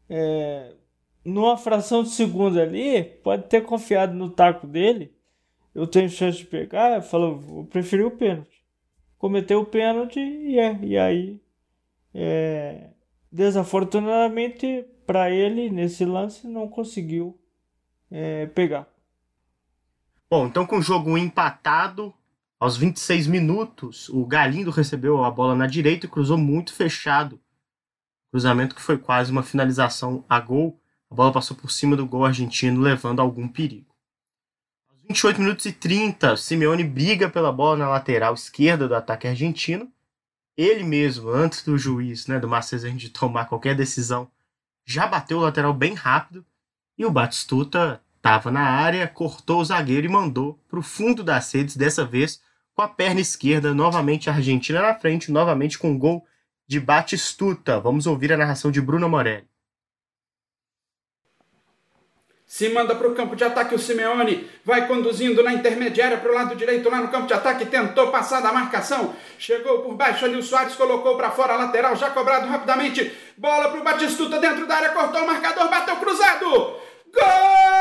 é, 0.09 0.73
numa 1.23 1.57
fração 1.57 2.03
de 2.03 2.09
segundo 2.09 2.59
ali, 2.59 3.03
pode 3.23 3.47
ter 3.47 3.61
confiado 3.61 4.13
no 4.13 4.29
taco 4.29 4.67
dele. 4.67 5.15
Eu 5.73 5.87
tenho 5.87 6.09
chance 6.09 6.39
de 6.39 6.45
pegar, 6.45 7.01
falou, 7.01 7.41
eu 7.47 7.67
preferi 7.69 8.03
o 8.03 8.11
pênalti. 8.11 8.60
Cometeu 9.21 9.61
o 9.61 9.65
pênalti 9.67 10.19
e, 10.19 10.57
é, 10.57 10.79
e 10.81 10.97
aí, 10.97 11.39
é, 12.11 12.89
desafortunadamente 13.31 14.83
para 15.05 15.29
ele, 15.29 15.69
nesse 15.69 16.03
lance, 16.03 16.47
não 16.47 16.67
conseguiu 16.67 17.39
é, 18.09 18.47
pegar. 18.47 18.87
Bom, 20.27 20.47
então 20.47 20.65
com 20.65 20.79
o 20.79 20.81
jogo 20.81 21.15
empatado, 21.19 22.11
aos 22.59 22.75
26 22.75 23.27
minutos, 23.27 24.09
o 24.09 24.25
Galindo 24.25 24.71
recebeu 24.71 25.23
a 25.23 25.29
bola 25.29 25.53
na 25.53 25.67
direita 25.67 26.07
e 26.07 26.09
cruzou 26.09 26.35
muito 26.35 26.73
fechado. 26.73 27.39
Cruzamento 28.31 28.73
que 28.73 28.81
foi 28.81 28.97
quase 28.97 29.31
uma 29.31 29.43
finalização 29.43 30.25
a 30.27 30.39
gol. 30.39 30.81
A 31.11 31.13
bola 31.13 31.31
passou 31.31 31.55
por 31.55 31.69
cima 31.69 31.95
do 31.95 32.07
gol 32.07 32.25
argentino, 32.25 32.81
levando 32.81 33.19
algum 33.19 33.47
perigo. 33.47 33.90
Aos 35.11 35.17
28 35.17 35.41
minutos 35.41 35.65
e 35.65 35.73
30, 35.73 36.37
Simeone 36.37 36.85
briga 36.85 37.29
pela 37.29 37.51
bola 37.51 37.75
na 37.75 37.89
lateral 37.89 38.33
esquerda 38.33 38.87
do 38.87 38.95
ataque 38.95 39.27
argentino. 39.27 39.91
Ele 40.55 40.83
mesmo, 40.83 41.29
antes 41.29 41.63
do 41.63 41.77
juiz, 41.77 42.27
né, 42.27 42.39
do 42.39 42.47
Marcelo 42.47 42.89
de 42.93 43.09
tomar 43.09 43.43
qualquer 43.43 43.75
decisão, 43.75 44.31
já 44.85 45.05
bateu 45.05 45.37
o 45.37 45.41
lateral 45.41 45.73
bem 45.73 45.93
rápido 45.95 46.45
e 46.97 47.05
o 47.05 47.11
Batistuta 47.11 48.01
estava 48.15 48.49
na 48.49 48.61
área, 48.61 49.05
cortou 49.05 49.59
o 49.59 49.65
zagueiro 49.65 50.07
e 50.07 50.09
mandou 50.09 50.57
para 50.69 50.79
o 50.79 50.83
fundo 50.83 51.25
das 51.25 51.53
redes, 51.53 51.75
dessa 51.75 52.05
vez 52.05 52.41
com 52.73 52.81
a 52.81 52.87
perna 52.87 53.19
esquerda, 53.19 53.73
novamente 53.73 54.29
a 54.29 54.33
Argentina 54.33 54.81
na 54.81 54.95
frente, 54.95 55.29
novamente 55.29 55.77
com 55.77 55.91
um 55.91 55.99
gol 55.99 56.25
de 56.65 56.79
Batistuta. 56.79 57.81
Vamos 57.81 58.07
ouvir 58.07 58.31
a 58.31 58.37
narração 58.37 58.71
de 58.71 58.79
Bruno 58.79 59.09
Morelli. 59.09 59.50
Se 62.51 62.67
manda 62.67 62.93
para 62.93 63.07
o 63.07 63.15
campo 63.15 63.33
de 63.33 63.45
ataque 63.45 63.73
o 63.73 63.79
Simeone. 63.79 64.45
Vai 64.65 64.85
conduzindo 64.85 65.41
na 65.41 65.53
intermediária 65.53 66.17
para 66.17 66.29
o 66.29 66.35
lado 66.35 66.53
direito, 66.53 66.89
lá 66.89 66.97
no 66.97 67.07
campo 67.07 67.25
de 67.25 67.33
ataque. 67.33 67.65
Tentou 67.65 68.11
passar 68.11 68.41
da 68.41 68.51
marcação. 68.51 69.15
Chegou 69.39 69.79
por 69.79 69.93
baixo 69.93 70.25
ali 70.25 70.35
o 70.35 70.43
Soares, 70.43 70.75
colocou 70.75 71.15
para 71.15 71.31
fora 71.31 71.55
lateral, 71.55 71.95
já 71.95 72.09
cobrado 72.09 72.49
rapidamente. 72.49 73.09
Bola 73.37 73.69
para 73.69 73.79
o 73.79 73.83
Batistuta 73.83 74.37
dentro 74.37 74.67
da 74.67 74.75
área, 74.75 74.89
cortou 74.89 75.23
o 75.23 75.27
marcador, 75.27 75.69
bateu 75.69 75.95
cruzado. 75.95 76.49
Gol! 76.49 77.71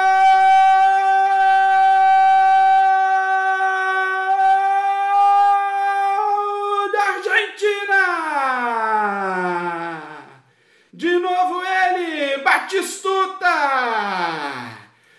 Batistuta! 12.70 13.48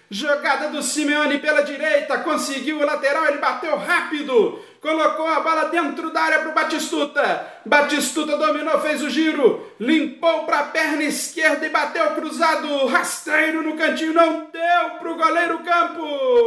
Jogada 0.10 0.70
do 0.70 0.82
Simeone 0.82 1.40
pela 1.40 1.62
direita, 1.62 2.20
conseguiu 2.42 2.80
o 2.80 2.86
lateral, 2.86 3.28
ele 3.28 3.38
bateu 3.38 3.78
rápido, 3.78 4.60
colocou 4.82 5.28
a 5.28 5.42
bola 5.42 5.66
dentro 5.66 6.10
da 6.12 6.24
área 6.24 6.40
para 6.40 6.50
o 6.50 6.54
Batistuta. 6.54 7.46
Batistuta 7.64 8.36
dominou, 8.36 8.82
fez 8.82 9.04
o 9.04 9.10
giro, 9.12 9.72
limpou 9.80 10.46
para 10.46 10.62
a 10.62 10.64
perna 10.64 11.04
esquerda 11.04 11.64
e 11.68 11.70
bateu 11.70 12.10
cruzado, 12.16 12.88
rasteiro 12.88 13.62
no 13.62 13.78
cantinho, 13.78 14.14
não 14.14 14.48
deu 14.52 14.90
para 14.98 15.12
o 15.12 15.16
goleiro 15.16 15.60
Campos. 15.60 16.42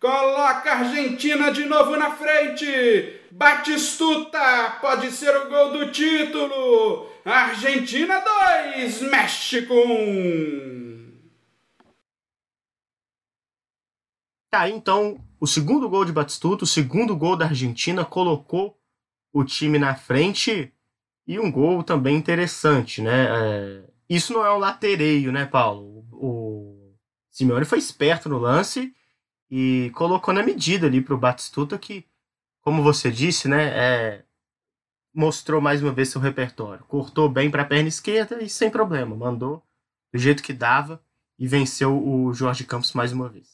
Coloca 0.00 0.72
a 0.72 0.78
Argentina 0.80 1.52
de 1.52 1.66
novo 1.66 1.96
na 1.96 2.10
frente. 2.10 3.20
Batistuta 3.30 4.78
pode 4.80 5.12
ser 5.12 5.36
o 5.36 5.48
gol 5.48 5.70
do 5.70 5.92
título. 5.92 7.08
Argentina 7.24 8.22
2, 8.74 9.02
México 9.02 9.72
1. 9.72 11.03
Tá, 14.54 14.70
então, 14.70 15.20
o 15.40 15.48
segundo 15.48 15.88
gol 15.88 16.04
de 16.04 16.12
Batistuta, 16.12 16.62
o 16.62 16.66
segundo 16.66 17.16
gol 17.16 17.34
da 17.36 17.46
Argentina, 17.46 18.04
colocou 18.04 18.78
o 19.32 19.42
time 19.42 19.80
na 19.80 19.96
frente 19.96 20.72
e 21.26 21.40
um 21.40 21.50
gol 21.50 21.82
também 21.82 22.14
interessante, 22.14 23.02
né? 23.02 23.26
É... 23.28 23.84
Isso 24.08 24.32
não 24.32 24.46
é 24.46 24.54
um 24.54 24.58
latereio, 24.58 25.32
né, 25.32 25.44
Paulo? 25.44 26.06
O 26.12 26.94
Simeone 27.32 27.64
foi 27.64 27.80
esperto 27.80 28.28
no 28.28 28.38
lance 28.38 28.94
e 29.50 29.90
colocou 29.96 30.32
na 30.32 30.40
medida 30.40 30.86
ali 30.86 31.00
para 31.00 31.14
o 31.14 31.18
Batistuta 31.18 31.76
que, 31.76 32.06
como 32.60 32.80
você 32.80 33.10
disse, 33.10 33.48
né, 33.48 33.64
é, 33.76 34.24
mostrou 35.12 35.60
mais 35.60 35.82
uma 35.82 35.90
vez 35.90 36.10
seu 36.10 36.20
repertório. 36.20 36.84
Cortou 36.84 37.28
bem 37.28 37.50
para 37.50 37.62
a 37.62 37.66
perna 37.66 37.88
esquerda 37.88 38.40
e 38.40 38.48
sem 38.48 38.70
problema, 38.70 39.16
mandou 39.16 39.60
do 40.12 40.18
jeito 40.20 40.44
que 40.44 40.52
dava 40.52 41.02
e 41.36 41.48
venceu 41.48 42.00
o 42.00 42.32
Jorge 42.32 42.62
Campos 42.62 42.92
mais 42.92 43.12
uma 43.12 43.28
vez. 43.28 43.53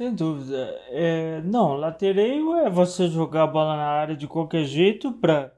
Sem 0.00 0.14
dúvida. 0.14 0.80
É, 0.88 1.42
não, 1.42 1.76
latereio 1.76 2.54
é 2.54 2.70
você 2.70 3.06
jogar 3.06 3.42
a 3.42 3.46
bola 3.46 3.76
na 3.76 3.86
área 3.86 4.16
de 4.16 4.26
qualquer 4.26 4.64
jeito 4.64 5.12
para 5.12 5.54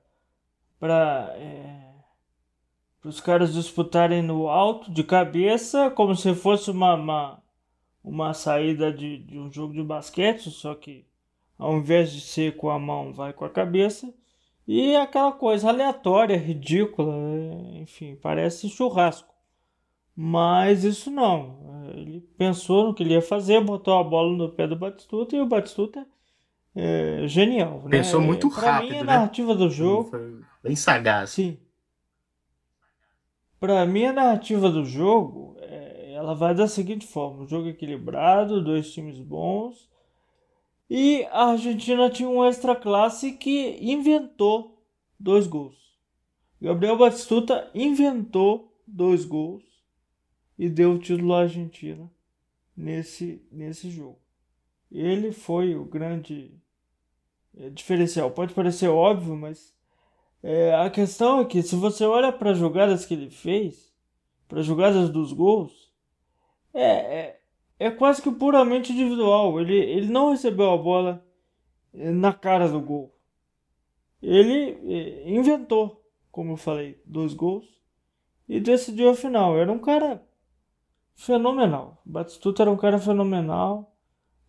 para 0.80 1.32
é, 1.36 1.94
os 3.04 3.20
caras 3.20 3.54
disputarem 3.54 4.20
no 4.20 4.48
alto 4.48 4.90
de 4.90 5.04
cabeça 5.04 5.92
como 5.92 6.16
se 6.16 6.34
fosse 6.34 6.72
uma, 6.72 6.94
uma 6.94 7.42
uma 8.02 8.34
saída 8.34 8.92
de, 8.92 9.18
de 9.18 9.38
um 9.38 9.48
jogo 9.52 9.74
de 9.74 9.82
basquete, 9.84 10.50
só 10.50 10.74
que 10.74 11.06
ao 11.56 11.76
invés 11.76 12.10
de 12.10 12.20
ser 12.20 12.56
com 12.56 12.68
a 12.68 12.80
mão, 12.80 13.12
vai 13.12 13.32
com 13.32 13.44
a 13.44 13.48
cabeça. 13.48 14.12
E 14.66 14.96
aquela 14.96 15.30
coisa 15.30 15.68
aleatória, 15.68 16.36
ridícula, 16.36 17.14
enfim, 17.74 18.16
parece 18.16 18.68
churrasco. 18.68 19.31
Mas 20.14 20.84
isso 20.84 21.10
não. 21.10 21.84
Ele 21.94 22.20
pensou 22.36 22.86
no 22.86 22.94
que 22.94 23.02
ele 23.02 23.14
ia 23.14 23.22
fazer, 23.22 23.62
botou 23.62 23.98
a 23.98 24.04
bola 24.04 24.36
no 24.36 24.48
pé 24.48 24.66
do 24.66 24.76
Batistuta 24.76 25.36
e 25.36 25.40
o 25.40 25.46
Batistuta 25.46 26.06
é 26.74 27.26
genial. 27.26 27.82
Né? 27.84 27.90
Pensou 27.90 28.20
né? 28.20 28.26
muito 28.26 28.50
pra 28.50 28.72
rápido. 28.72 28.90
Mim, 28.90 28.98
a 28.98 29.04
né? 29.04 29.12
narrativa 29.12 29.54
do 29.54 29.70
jogo. 29.70 30.10
Foi 30.10 30.40
bem 30.62 30.76
sagaz. 30.76 31.30
Sim. 31.30 31.58
Pra 33.58 33.84
mim, 33.86 34.06
a 34.06 34.12
narrativa 34.12 34.70
do 34.70 34.84
jogo 34.84 35.56
ela 36.22 36.34
vai 36.34 36.54
da 36.54 36.68
seguinte 36.68 37.06
forma: 37.06 37.42
um 37.42 37.48
jogo 37.48 37.68
equilibrado, 37.68 38.62
dois 38.62 38.92
times 38.92 39.18
bons. 39.18 39.90
E 40.88 41.26
a 41.30 41.46
Argentina 41.46 42.10
tinha 42.10 42.28
um 42.28 42.44
extra 42.44 42.76
classe 42.76 43.32
que 43.32 43.78
inventou 43.80 44.84
dois 45.18 45.46
gols. 45.46 45.74
Gabriel 46.60 46.98
Batistuta 46.98 47.70
inventou 47.74 48.76
dois 48.86 49.24
gols 49.24 49.62
e 50.58 50.68
deu 50.68 50.92
o 50.92 50.98
título 50.98 51.34
à 51.34 51.40
Argentina 51.40 52.10
nesse, 52.76 53.46
nesse 53.50 53.90
jogo. 53.90 54.18
Ele 54.90 55.32
foi 55.32 55.74
o 55.74 55.84
grande 55.84 56.54
é, 57.56 57.70
diferencial. 57.70 58.30
Pode 58.30 58.54
parecer 58.54 58.88
óbvio, 58.88 59.36
mas 59.36 59.74
é, 60.42 60.74
a 60.74 60.90
questão 60.90 61.40
é 61.40 61.44
que 61.44 61.62
se 61.62 61.76
você 61.76 62.04
olha 62.04 62.32
para 62.32 62.50
as 62.50 62.58
jogadas 62.58 63.06
que 63.06 63.14
ele 63.14 63.30
fez, 63.30 63.92
para 64.48 64.60
as 64.60 64.66
jogadas 64.66 65.08
dos 65.10 65.32
gols, 65.32 65.92
é, 66.74 66.82
é, 66.82 67.40
é 67.78 67.90
quase 67.90 68.20
que 68.20 68.30
puramente 68.30 68.92
individual. 68.92 69.60
Ele, 69.60 69.76
ele 69.76 70.08
não 70.08 70.30
recebeu 70.30 70.70
a 70.70 70.76
bola 70.76 71.24
eh, 71.94 72.10
na 72.10 72.32
cara 72.32 72.68
do 72.68 72.80
gol. 72.80 73.14
Ele 74.22 74.78
eh, 74.84 75.30
inventou, 75.30 76.04
como 76.30 76.52
eu 76.52 76.56
falei, 76.56 77.00
dois 77.04 77.34
gols 77.34 77.66
e 78.48 78.60
decidiu 78.60 79.10
a 79.10 79.14
final. 79.14 79.56
Era 79.56 79.70
um 79.70 79.78
cara 79.78 80.22
fenomenal. 81.14 82.00
Batistuta 82.04 82.62
era 82.62 82.70
um 82.70 82.76
cara 82.76 82.98
fenomenal, 82.98 83.94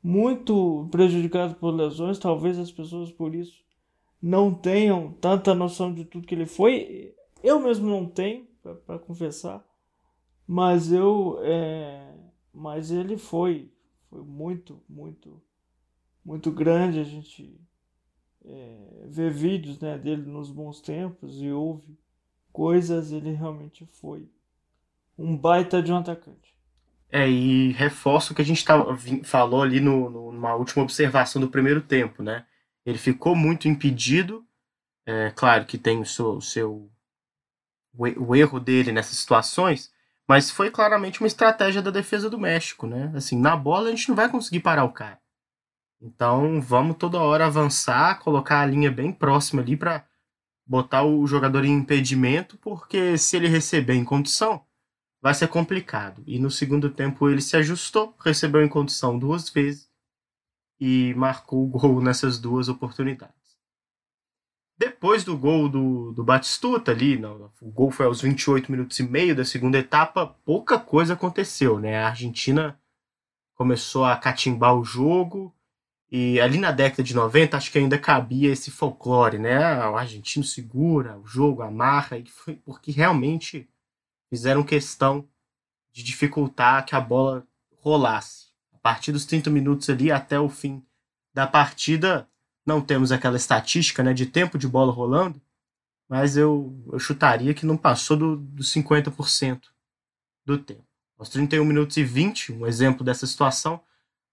muito 0.02 0.88
prejudicado 0.92 1.56
por 1.56 1.72
lesões. 1.72 2.20
Talvez 2.20 2.58
as 2.60 2.72
pessoas 2.72 3.12
por 3.12 3.34
isso 3.34 3.64
não 4.22 4.54
tenham 4.54 5.12
tanta 5.14 5.54
noção 5.54 5.94
de 5.94 6.06
tudo 6.06 6.26
que 6.26 6.34
ele 6.34 6.46
foi. 6.46 7.14
Eu 7.44 7.60
mesmo 7.60 7.90
não 7.90 8.06
tenho, 8.06 8.48
para 8.86 9.00
confessar. 9.00 9.66
Mas 10.48 10.92
eu. 10.92 11.40
É, 11.42 12.16
mas 12.54 12.92
ele 12.92 13.18
foi, 13.18 13.72
foi 14.10 14.22
muito, 14.22 14.82
muito, 14.88 15.42
muito 16.24 16.52
grande. 16.52 17.00
A 17.00 17.04
gente 17.04 17.60
é, 18.46 19.06
vê 19.08 19.30
vídeos 19.30 19.80
né, 19.80 19.98
dele 19.98 20.24
nos 20.24 20.52
bons 20.52 20.80
tempos 20.82 21.42
e 21.42 21.52
ouve 21.52 21.98
coisas. 22.52 23.12
Ele 23.12 23.32
realmente 23.32 23.86
foi 23.86 24.30
um 25.18 25.38
baita 25.38 25.82
de 25.82 25.92
um 25.92 25.98
atacante. 25.98 26.53
É, 27.16 27.30
e 27.30 27.72
reforço 27.74 28.34
o 28.34 28.36
que 28.36 28.42
a 28.42 28.46
gente 28.46 28.66
tava, 28.66 28.98
falou 29.24 29.62
ali 29.62 29.80
no, 29.80 30.10
no, 30.10 30.32
numa 30.32 30.56
última 30.56 30.82
observação 30.82 31.40
do 31.40 31.48
primeiro 31.48 31.80
tempo, 31.80 32.24
né? 32.24 32.44
Ele 32.84 32.98
ficou 32.98 33.36
muito 33.36 33.68
impedido. 33.68 34.44
É 35.06 35.30
claro 35.30 35.66
que 35.66 35.78
tem 35.78 36.02
o 36.02 36.06
seu, 36.06 36.38
o 36.38 36.42
seu 36.42 36.90
o 37.96 38.36
erro 38.36 38.60
dele 38.60 38.92
nessas 38.92 39.20
situações, 39.20 39.92
mas 40.28 40.50
foi 40.50 40.72
claramente 40.72 41.22
uma 41.22 41.28
estratégia 41.28 41.84
da 41.84 41.92
defesa 41.92 42.30
do 42.32 42.40
México, 42.40 42.88
né? 42.88 43.12
Assim, 43.16 43.38
na 43.40 43.56
bola 43.56 43.90
a 43.90 43.92
gente 43.92 44.10
não 44.10 44.16
vai 44.16 44.28
conseguir 44.28 44.62
parar 44.62 44.84
o 44.84 44.92
cara. 44.92 45.20
Então 46.02 46.60
vamos 46.60 46.98
toda 46.98 47.20
hora 47.20 47.46
avançar, 47.46 48.20
colocar 48.20 48.62
a 48.62 48.66
linha 48.66 48.92
bem 48.92 49.12
próxima 49.12 49.62
ali 49.62 49.78
para 49.78 50.04
botar 50.66 51.04
o 51.04 51.28
jogador 51.28 51.64
em 51.64 51.74
impedimento, 51.74 52.58
porque 52.58 53.18
se 53.18 53.38
ele 53.38 53.48
receber 53.48 53.94
em 53.94 54.04
condição, 54.04 54.66
vai 55.24 55.34
ser 55.34 55.48
complicado. 55.48 56.22
E 56.28 56.38
no 56.38 56.52
segundo 56.52 56.90
tempo 56.90 57.30
ele 57.30 57.42
se 57.42 57.56
ajustou, 57.56 58.14
recebeu 58.20 58.62
em 58.62 58.68
condição 58.68 59.18
duas 59.18 59.50
vezes 59.50 59.90
e 60.78 61.14
marcou 61.14 61.64
o 61.64 61.68
gol 61.68 62.02
nessas 62.02 62.38
duas 62.38 62.68
oportunidades. 62.68 63.34
Depois 64.78 65.24
do 65.24 65.38
gol 65.38 65.70
do, 65.70 66.12
do 66.12 66.26
Batistuta 66.26 66.92
ali, 66.92 67.18
não, 67.18 67.50
o 67.62 67.72
gol 67.72 67.90
foi 67.90 68.06
aos 68.06 68.20
28 68.22 68.70
minutos 68.70 69.00
e 69.00 69.04
meio 69.04 69.34
da 69.34 69.46
segunda 69.46 69.78
etapa, 69.78 70.28
pouca 70.44 70.78
coisa 70.78 71.14
aconteceu, 71.14 71.80
né? 71.80 72.00
A 72.00 72.10
Argentina 72.10 72.78
começou 73.56 74.04
a 74.04 74.18
catimbar 74.18 74.76
o 74.76 74.84
jogo 74.84 75.56
e 76.12 76.38
ali 76.42 76.58
na 76.58 76.72
década 76.72 77.02
de 77.02 77.16
90 77.16 77.56
acho 77.56 77.72
que 77.72 77.78
ainda 77.78 77.98
cabia 77.98 78.52
esse 78.52 78.70
folclore, 78.70 79.38
né? 79.38 79.88
O 79.88 79.96
argentino 79.96 80.44
segura 80.44 81.18
o 81.18 81.26
jogo, 81.26 81.62
amarra, 81.62 82.22
porque 82.66 82.92
realmente 82.92 83.70
fizeram 84.34 84.64
questão 84.64 85.30
de 85.92 86.02
dificultar 86.02 86.84
que 86.88 86.96
a 86.96 87.00
bola 87.00 87.48
rolasse. 87.78 88.48
A 88.74 88.80
partir 88.80 89.12
dos 89.12 89.26
30 89.26 89.52
minutos 89.52 89.88
ali 89.92 90.12
até 90.12 90.40
o 90.40 90.50
fim 90.50 90.84
da 91.32 91.46
partida, 91.46 92.28
não 92.66 92.82
temos 92.82 93.12
aquela 93.12 93.38
estatística 93.38 94.02
né, 94.02 94.12
de 94.12 94.26
tempo 94.26 94.58
de 94.58 94.68
bola 94.68 94.92
rolando, 94.92 95.40
mas 96.10 96.36
eu, 96.36 96.76
eu 96.92 96.98
chutaria 96.98 97.54
que 97.54 97.64
não 97.64 97.78
passou 97.78 98.18
do, 98.18 98.38
do 98.38 98.64
50% 98.64 99.66
do 100.44 100.58
tempo. 100.58 100.88
Aos 101.16 101.30
31 101.30 101.64
minutos 101.64 101.96
e 101.98 102.04
20, 102.04 102.54
um 102.54 102.66
exemplo 102.66 103.06
dessa 103.06 103.28
situação, 103.28 103.80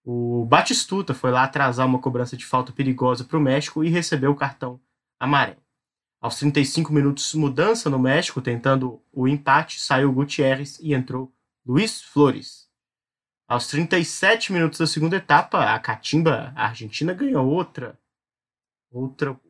o 0.03 0.46
Batistuta 0.46 1.12
foi 1.12 1.30
lá 1.30 1.44
atrasar 1.44 1.86
uma 1.86 2.01
cobrança 2.01 2.38
de 2.38 2.46
falta 2.46 2.72
perigosa 2.72 3.22
para 3.22 3.36
o 3.36 3.40
México 3.40 3.84
e 3.84 3.90
recebeu 3.90 4.30
o 4.30 4.36
cartão 4.36 4.80
amarelo. 5.20 5.60
Aos 6.21 6.39
35 6.39 6.93
minutos, 6.93 7.33
mudança 7.33 7.89
no 7.89 7.99
México, 7.99 8.43
tentando 8.43 9.03
o 9.11 9.27
empate, 9.27 9.81
saiu 9.81 10.12
Gutierrez 10.12 10.79
e 10.79 10.93
entrou 10.93 11.33
Luiz 11.64 12.03
Flores. 12.03 12.68
Aos 13.49 13.66
37 13.68 14.53
minutos 14.53 14.79
da 14.79 14.87
segunda 14.87 15.16
etapa, 15.16 15.75
a 15.75 15.79
catimba 15.81 16.53
a 16.55 16.66
Argentina 16.66 17.14
ganhou 17.14 17.49
outra 17.49 17.99
outra 18.91 19.41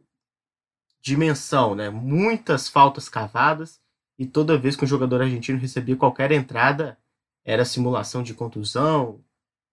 dimensão, 1.02 1.74
né? 1.74 1.90
Muitas 1.90 2.68
faltas 2.68 3.08
cavadas 3.08 3.80
e 4.16 4.24
toda 4.24 4.56
vez 4.56 4.76
que 4.76 4.84
um 4.84 4.88
jogador 4.88 5.22
argentino 5.22 5.58
recebia 5.58 5.96
qualquer 5.96 6.30
entrada, 6.30 6.96
era 7.44 7.64
simulação 7.64 8.22
de 8.22 8.32
contusão, 8.32 9.24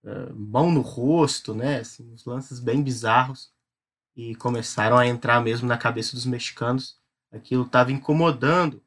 eh, 0.04 0.32
mão 0.34 0.72
no 0.72 0.82
rosto, 0.82 1.54
né? 1.54 1.80
Assim, 1.80 2.12
uns 2.12 2.26
lances 2.26 2.60
bem 2.60 2.82
bizarros 2.82 3.52
e 4.18 4.34
começaram 4.34 4.98
a 4.98 5.06
entrar 5.06 5.40
mesmo 5.44 5.68
na 5.68 5.78
cabeça 5.78 6.16
dos 6.16 6.26
mexicanos. 6.26 6.98
Aquilo 7.32 7.64
estava 7.64 7.92
incomodando 7.92 8.82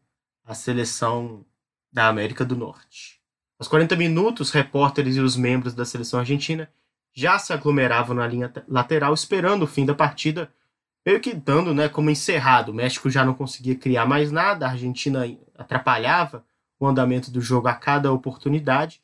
a 0.44 0.54
seleção 0.54 1.46
da 1.92 2.08
América 2.08 2.44
do 2.44 2.56
Norte. 2.56 3.20
Aos 3.56 3.68
40 3.68 3.94
minutos, 3.94 4.50
repórteres 4.50 5.14
e 5.14 5.20
os 5.20 5.36
membros 5.36 5.72
da 5.72 5.84
seleção 5.84 6.18
argentina 6.18 6.68
já 7.12 7.38
se 7.38 7.52
aglomeravam 7.52 8.16
na 8.16 8.26
linha 8.26 8.52
lateral 8.66 9.14
esperando 9.14 9.62
o 9.62 9.66
fim 9.68 9.86
da 9.86 9.94
partida, 9.94 10.52
meio 11.06 11.20
que 11.20 11.32
dando 11.32 11.72
né, 11.72 11.88
como 11.88 12.10
encerrado. 12.10 12.70
O 12.70 12.74
México 12.74 13.08
já 13.08 13.24
não 13.24 13.34
conseguia 13.34 13.76
criar 13.76 14.06
mais 14.06 14.32
nada, 14.32 14.66
a 14.66 14.70
Argentina 14.70 15.24
atrapalhava 15.56 16.44
o 16.78 16.86
andamento 16.88 17.30
do 17.30 17.40
jogo 17.40 17.68
a 17.68 17.74
cada 17.74 18.12
oportunidade. 18.12 19.00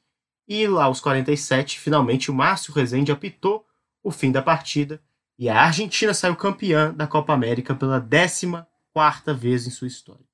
E 0.49 0.67
lá 0.67 0.85
aos 0.85 1.01
47, 1.01 1.79
finalmente 1.79 2.33
o 2.33 2.35
Márcio 2.35 2.73
Rezende 2.73 3.13
apitou 3.13 3.65
o 4.03 4.11
fim 4.11 4.33
da 4.33 4.43
partida 4.43 5.01
e 5.39 5.49
a 5.49 5.63
Argentina 5.63 6.15
saiu 6.15 6.35
campeã 6.35 6.93
da 6.95 7.07
Copa 7.07 7.33
América 7.33 7.75
pela 7.75 8.01
14 8.01 8.65
quarta 8.93 9.35
vez 9.35 9.67
em 9.67 9.71
sua 9.71 9.87
história. 9.87 10.25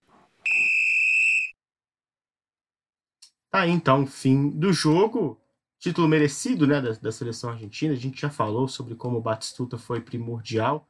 Tá 3.51 3.63
aí 3.63 3.71
então 3.71 4.05
o 4.05 4.07
fim 4.07 4.49
do 4.51 4.73
jogo. 4.73 5.39
Título 5.79 6.07
merecido 6.07 6.65
né, 6.65 6.81
da, 6.81 6.93
da 6.93 7.11
seleção 7.11 7.51
argentina. 7.51 7.93
A 7.93 7.97
gente 7.97 8.21
já 8.21 8.31
falou 8.31 8.69
sobre 8.69 8.95
como 8.95 9.19
o 9.19 9.21
Batistuta 9.21 9.77
foi 9.77 10.01
primordial. 10.01 10.89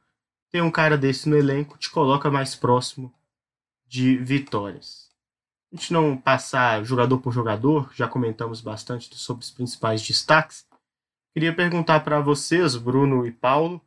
Ter 0.51 0.61
um 0.61 0.69
cara 0.69 0.95
desse 0.95 1.27
no 1.27 1.35
elenco 1.35 1.79
te 1.79 1.89
coloca 1.89 2.29
mais 2.29 2.55
próximo 2.55 3.11
de 3.87 4.17
vitórias. 4.17 5.09
A 5.71 5.75
gente 5.75 5.91
não 5.91 6.15
passar 6.15 6.83
jogador 6.83 7.17
por 7.17 7.33
jogador, 7.33 7.91
já 7.95 8.07
comentamos 8.07 8.61
bastante 8.61 9.15
sobre 9.15 9.43
os 9.43 9.49
principais 9.49 10.05
destaques. 10.05 10.67
Queria 11.33 11.55
perguntar 11.55 12.01
para 12.01 12.21
vocês, 12.21 12.75
Bruno 12.75 13.25
e 13.25 13.31
Paulo, 13.31 13.81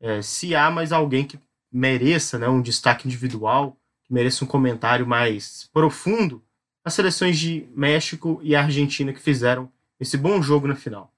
é, 0.00 0.22
se 0.22 0.54
há 0.54 0.70
mais 0.70 0.92
alguém 0.92 1.26
que 1.26 1.38
mereça 1.70 2.38
né, 2.38 2.48
um 2.48 2.62
destaque 2.62 3.06
individual, 3.06 3.76
que 4.04 4.12
mereça 4.12 4.44
um 4.44 4.48
comentário 4.48 5.06
mais 5.06 5.68
profundo, 5.72 6.42
as 6.84 6.94
seleções 6.94 7.38
de 7.38 7.68
México 7.74 8.40
e 8.42 8.54
Argentina 8.54 9.12
que 9.12 9.20
fizeram 9.20 9.70
esse 10.00 10.16
bom 10.16 10.40
jogo 10.40 10.66
na 10.66 10.74
final. 10.74 11.12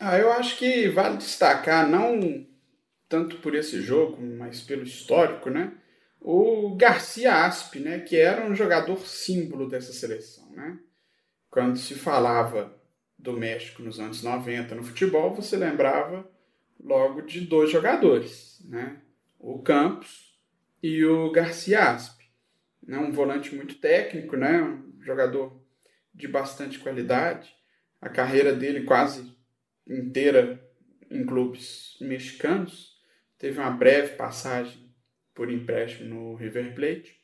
Ah, 0.00 0.18
eu 0.18 0.32
acho 0.32 0.56
que 0.56 0.88
vale 0.88 1.18
destacar, 1.18 1.88
não 1.88 2.46
tanto 3.08 3.36
por 3.36 3.54
esse 3.54 3.80
jogo, 3.82 4.20
mas 4.22 4.62
pelo 4.62 4.82
histórico, 4.82 5.50
né? 5.50 5.74
O 6.20 6.74
Garcia 6.76 7.44
Aspe, 7.44 7.78
né? 7.78 8.00
Que 8.00 8.16
era 8.16 8.46
um 8.46 8.54
jogador 8.54 9.06
símbolo 9.06 9.68
dessa 9.68 9.92
seleção, 9.92 10.50
né? 10.52 10.78
Quando 11.50 11.78
se 11.78 11.94
falava 11.94 12.74
do 13.18 13.34
México 13.34 13.82
nos 13.82 14.00
anos 14.00 14.22
90 14.22 14.74
no 14.74 14.82
futebol, 14.82 15.34
você 15.34 15.56
lembrava 15.56 16.26
logo 16.82 17.22
de 17.22 17.40
dois 17.42 17.70
jogadores, 17.70 18.60
né? 18.68 19.00
o 19.38 19.60
Campos 19.62 20.38
e 20.82 21.04
o 21.04 21.30
Garcia 21.30 21.90
Aspe. 21.90 22.24
Né? 22.86 22.98
Um 22.98 23.12
volante 23.12 23.54
muito 23.54 23.76
técnico, 23.76 24.36
né? 24.36 24.60
um 24.60 25.00
jogador 25.02 25.60
de 26.14 26.26
bastante 26.28 26.78
qualidade. 26.78 27.54
A 28.00 28.08
carreira 28.08 28.52
dele 28.52 28.84
quase 28.84 29.36
inteira 29.86 30.62
em 31.10 31.24
clubes 31.24 31.96
mexicanos. 32.00 33.00
Teve 33.38 33.58
uma 33.58 33.70
breve 33.70 34.16
passagem 34.16 34.92
por 35.34 35.50
empréstimo 35.50 36.08
no 36.08 36.34
River 36.34 36.74
Plate. 36.74 37.20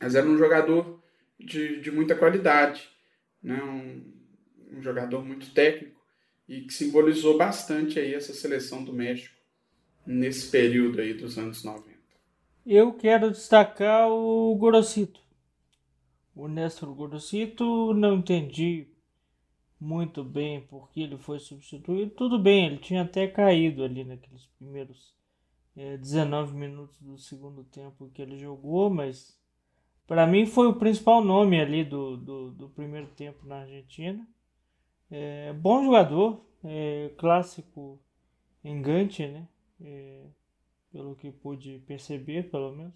Mas 0.00 0.14
era 0.14 0.26
um 0.26 0.38
jogador 0.38 1.02
de, 1.38 1.80
de 1.80 1.90
muita 1.90 2.14
qualidade, 2.14 2.88
né? 3.42 3.62
um, 3.62 4.78
um 4.78 4.82
jogador 4.82 5.24
muito 5.24 5.52
técnico 5.52 6.01
e 6.52 6.60
que 6.60 6.74
simbolizou 6.74 7.38
bastante 7.38 7.98
aí 7.98 8.12
essa 8.12 8.34
seleção 8.34 8.84
do 8.84 8.92
México 8.92 9.34
nesse 10.06 10.50
período 10.50 11.00
aí 11.00 11.14
dos 11.14 11.38
anos 11.38 11.64
90. 11.64 11.88
Eu 12.66 12.92
quero 12.92 13.30
destacar 13.30 14.10
o 14.10 14.54
Gorosito. 14.56 15.18
O 16.36 16.48
Néstor 16.48 16.94
Gorosito, 16.94 17.94
não 17.94 18.16
entendi 18.16 18.86
muito 19.80 20.22
bem 20.22 20.60
porque 20.68 21.00
ele 21.00 21.16
foi 21.16 21.38
substituído. 21.38 22.10
Tudo 22.10 22.38
bem, 22.38 22.66
ele 22.66 22.76
tinha 22.76 23.00
até 23.00 23.26
caído 23.26 23.82
ali 23.82 24.04
naqueles 24.04 24.44
primeiros 24.58 25.14
é, 25.74 25.96
19 25.96 26.54
minutos 26.54 27.00
do 27.00 27.16
segundo 27.16 27.64
tempo 27.64 28.10
que 28.12 28.20
ele 28.20 28.38
jogou, 28.38 28.90
mas 28.90 29.40
para 30.06 30.26
mim 30.26 30.44
foi 30.44 30.66
o 30.66 30.78
principal 30.78 31.24
nome 31.24 31.58
ali 31.58 31.82
do, 31.82 32.18
do, 32.18 32.50
do 32.50 32.68
primeiro 32.68 33.06
tempo 33.06 33.46
na 33.46 33.60
Argentina. 33.60 34.28
É, 35.14 35.52
bom 35.52 35.84
jogador, 35.84 36.42
é, 36.64 37.10
clássico 37.18 38.00
engante, 38.64 39.26
né? 39.26 39.46
É, 39.78 40.22
pelo 40.90 41.14
que 41.14 41.30
pude 41.30 41.80
perceber, 41.80 42.50
pelo 42.50 42.72
menos. 42.74 42.94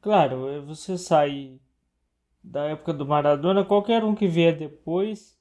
Claro, 0.00 0.48
é 0.48 0.60
você 0.60 0.96
sair 0.96 1.60
da 2.40 2.66
época 2.66 2.92
do 2.92 3.04
Maradona, 3.04 3.64
qualquer 3.64 4.04
um 4.04 4.14
que 4.14 4.28
vier 4.28 4.56
depois 4.56 5.36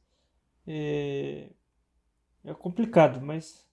é, 0.65 1.51
é 2.43 2.53
complicado, 2.55 3.21
mas 3.21 3.63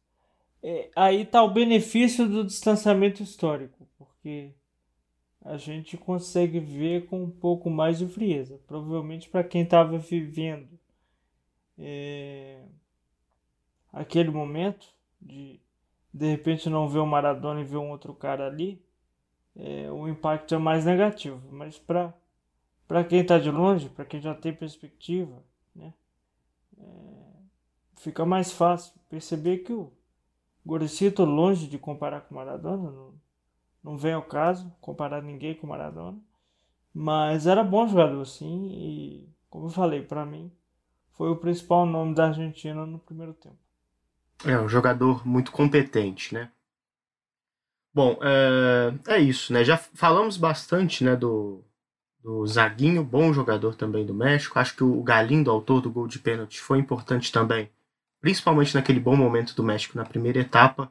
é, 0.63 0.91
aí 0.95 1.23
está 1.23 1.43
o 1.43 1.51
benefício 1.51 2.29
do 2.29 2.45
distanciamento 2.45 3.23
histórico, 3.23 3.89
porque 3.97 4.53
a 5.41 5.57
gente 5.57 5.97
consegue 5.97 6.61
ver 6.61 7.07
com 7.07 7.23
um 7.25 7.31
pouco 7.31 7.71
mais 7.71 8.01
de 8.01 8.07
frieza. 8.07 8.61
Provavelmente 8.67 9.31
para 9.31 9.43
quem 9.43 9.63
estava 9.63 9.97
vivendo 9.97 10.79
é, 11.79 12.63
aquele 13.93 14.31
momento 14.31 14.87
de 15.21 15.61
de 16.13 16.31
repente 16.31 16.71
não 16.71 16.89
ver 16.89 17.01
o 17.01 17.07
Maradona 17.07 17.61
e 17.61 17.65
ver 17.65 17.79
um 17.79 17.91
outro 17.91 18.15
cara 18.15 18.47
ali, 18.47 18.81
é, 19.57 19.91
o 19.91 20.07
impacto 20.07 20.55
é 20.55 20.59
mais 20.59 20.85
negativo. 20.85 21.43
Mas 21.51 21.77
para 21.77 22.15
para 22.87 23.03
quem 23.03 23.21
está 23.21 23.39
de 23.39 23.51
longe, 23.51 23.89
para 23.89 24.05
quem 24.05 24.21
já 24.21 24.35
tem 24.35 24.53
perspectiva, 24.53 25.43
né, 25.75 25.93
é, 26.79 26.83
fica 27.97 28.25
mais 28.27 28.53
fácil 28.53 28.93
perceber 29.09 29.59
que 29.59 29.73
o 29.73 29.91
Goricito, 30.65 31.25
longe 31.25 31.67
de 31.67 31.79
comparar 31.79 32.23
com 32.23 32.35
o 32.35 32.39
Maradona, 32.39 32.91
não, 32.91 33.15
não 33.83 33.97
vem 33.99 34.13
ao 34.13 34.23
caso 34.23 34.73
comparar 34.81 35.23
ninguém 35.23 35.55
com 35.55 35.67
o 35.67 35.71
Maradona, 35.71 36.19
mas 36.93 37.47
era 37.47 37.65
bom 37.65 37.87
jogador 37.89 38.25
sim 38.27 38.69
e, 38.71 39.29
como 39.51 39.67
eu 39.67 39.71
falei, 39.71 40.03
para 40.03 40.25
mim 40.25 40.53
foi 41.17 41.31
o 41.31 41.37
principal 41.37 41.87
nome 41.87 42.15
da 42.15 42.27
Argentina 42.27 42.85
no 42.85 42.99
primeiro 42.99 43.33
tempo. 43.35 43.59
É 44.45 44.59
um 44.59 44.69
jogador 44.69 45.27
muito 45.27 45.53
competente, 45.53 46.35
né? 46.35 46.51
Bom, 47.93 48.19
é, 48.21 49.15
é 49.15 49.21
isso, 49.21 49.53
né? 49.53 49.65
Já 49.65 49.77
falamos 49.77 50.37
bastante, 50.37 51.05
né, 51.05 51.15
do, 51.15 51.63
do 52.21 52.45
Zaguinho, 52.47 53.05
bom 53.05 53.33
jogador 53.33 53.77
também 53.77 54.05
do 54.05 54.13
México. 54.13 54.59
Acho 54.59 54.75
que 54.75 54.83
o 54.83 55.03
Galindo, 55.03 55.51
autor 55.51 55.81
do 55.81 55.91
gol 55.91 56.09
de 56.09 56.19
pênalti, 56.19 56.61
foi 56.61 56.79
importante 56.79 57.31
também, 57.31 57.71
principalmente 58.21 58.75
naquele 58.75 58.99
bom 58.99 59.17
momento 59.17 59.55
do 59.55 59.63
México 59.63 59.97
na 59.97 60.05
primeira 60.05 60.41
etapa. 60.41 60.91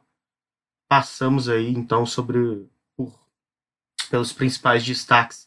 Passamos 0.88 1.50
aí 1.50 1.70
então 1.70 2.06
sobre 2.06 2.70
por, 2.96 3.14
pelos 4.10 4.32
principais 4.32 4.86
destaques 4.86 5.46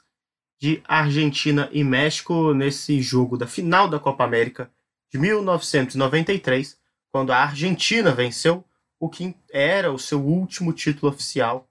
de 0.59 0.83
Argentina 0.87 1.69
e 1.73 1.85
México 1.85 2.55
nesse 2.55 3.01
jogo 3.01 3.37
da 3.37 3.47
final 3.47 3.89
da 3.89 3.99
Copa 3.99 4.25
América 4.25 4.73
de 5.13 5.19
1993, 5.19 6.79
quando 7.13 7.33
a 7.33 7.43
Argentina 7.43 8.13
venceu 8.13 8.65
o 8.99 9.09
que 9.09 9.37
era 9.51 9.93
o 9.93 9.99
seu 9.99 10.25
último 10.25 10.73
título 10.73 11.13
oficial 11.13 11.69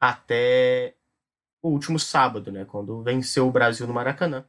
até 0.00 0.96
o 1.62 1.68
último 1.68 1.98
sábado, 1.98 2.50
né, 2.50 2.64
quando 2.64 3.02
venceu 3.02 3.46
o 3.46 3.52
Brasil 3.52 3.86
no 3.86 3.94
Maracanã 3.94 4.44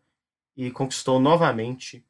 e 0.56 0.72
conquistou 0.72 1.20
novamente 1.20 2.06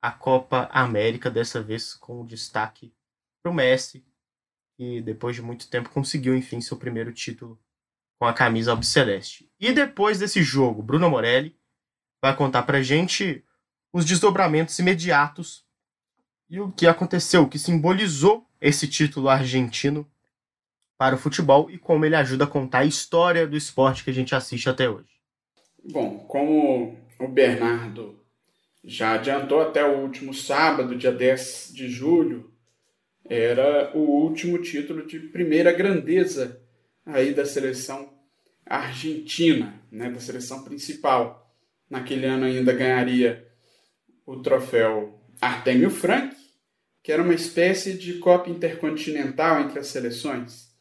a 0.00 0.10
Copa 0.10 0.68
América, 0.72 1.30
dessa 1.30 1.62
vez 1.62 1.94
com 1.94 2.26
destaque 2.26 2.92
para 3.42 3.50
o 3.50 3.54
Messi, 3.54 4.04
que 4.76 5.00
depois 5.00 5.36
de 5.36 5.42
muito 5.42 5.68
tempo 5.68 5.90
conseguiu, 5.90 6.36
enfim, 6.36 6.60
seu 6.60 6.76
primeiro 6.76 7.12
título 7.12 7.58
com 8.18 8.26
a 8.26 8.32
camisa 8.32 8.70
albiceleste. 8.70 9.50
E 9.58 9.72
depois 9.72 10.18
desse 10.18 10.42
jogo, 10.42 10.82
Bruno 10.82 11.10
Morelli 11.10 11.56
vai 12.20 12.36
contar 12.36 12.62
pra 12.62 12.82
gente 12.82 13.44
os 13.92 14.04
desdobramentos 14.04 14.78
imediatos 14.78 15.64
e 16.48 16.60
o 16.60 16.70
que 16.70 16.86
aconteceu, 16.86 17.42
o 17.42 17.48
que 17.48 17.58
simbolizou 17.58 18.46
esse 18.60 18.86
título 18.86 19.28
argentino 19.28 20.08
para 20.96 21.16
o 21.16 21.18
futebol 21.18 21.68
e 21.70 21.78
como 21.78 22.04
ele 22.04 22.14
ajuda 22.14 22.44
a 22.44 22.46
contar 22.46 22.80
a 22.80 22.84
história 22.84 23.46
do 23.46 23.56
esporte 23.56 24.04
que 24.04 24.10
a 24.10 24.14
gente 24.14 24.34
assiste 24.34 24.68
até 24.68 24.88
hoje. 24.88 25.10
Bom, 25.90 26.18
como 26.28 26.96
o 27.18 27.26
Bernardo 27.26 28.20
já 28.84 29.14
adiantou 29.14 29.60
até 29.60 29.84
o 29.84 29.98
último 29.98 30.32
sábado, 30.32 30.96
dia 30.96 31.10
10 31.10 31.72
de 31.74 31.88
julho, 31.88 32.52
era 33.28 33.90
o 33.96 34.00
último 34.00 34.58
título 34.58 35.06
de 35.06 35.18
primeira 35.18 35.72
grandeza 35.72 36.61
aí 37.04 37.34
da 37.34 37.44
seleção 37.44 38.12
argentina, 38.64 39.80
né, 39.90 40.10
da 40.10 40.20
seleção 40.20 40.62
principal. 40.64 41.54
Naquele 41.88 42.26
ano 42.26 42.46
ainda 42.46 42.72
ganharia 42.72 43.46
o 44.24 44.40
troféu 44.40 45.20
Artemio 45.40 45.90
Frank, 45.90 46.34
que 47.02 47.12
era 47.12 47.22
uma 47.22 47.34
espécie 47.34 47.94
de 47.94 48.14
Copa 48.14 48.48
Intercontinental 48.48 49.60
entre 49.60 49.78
as 49.78 49.88
seleções. 49.88 50.72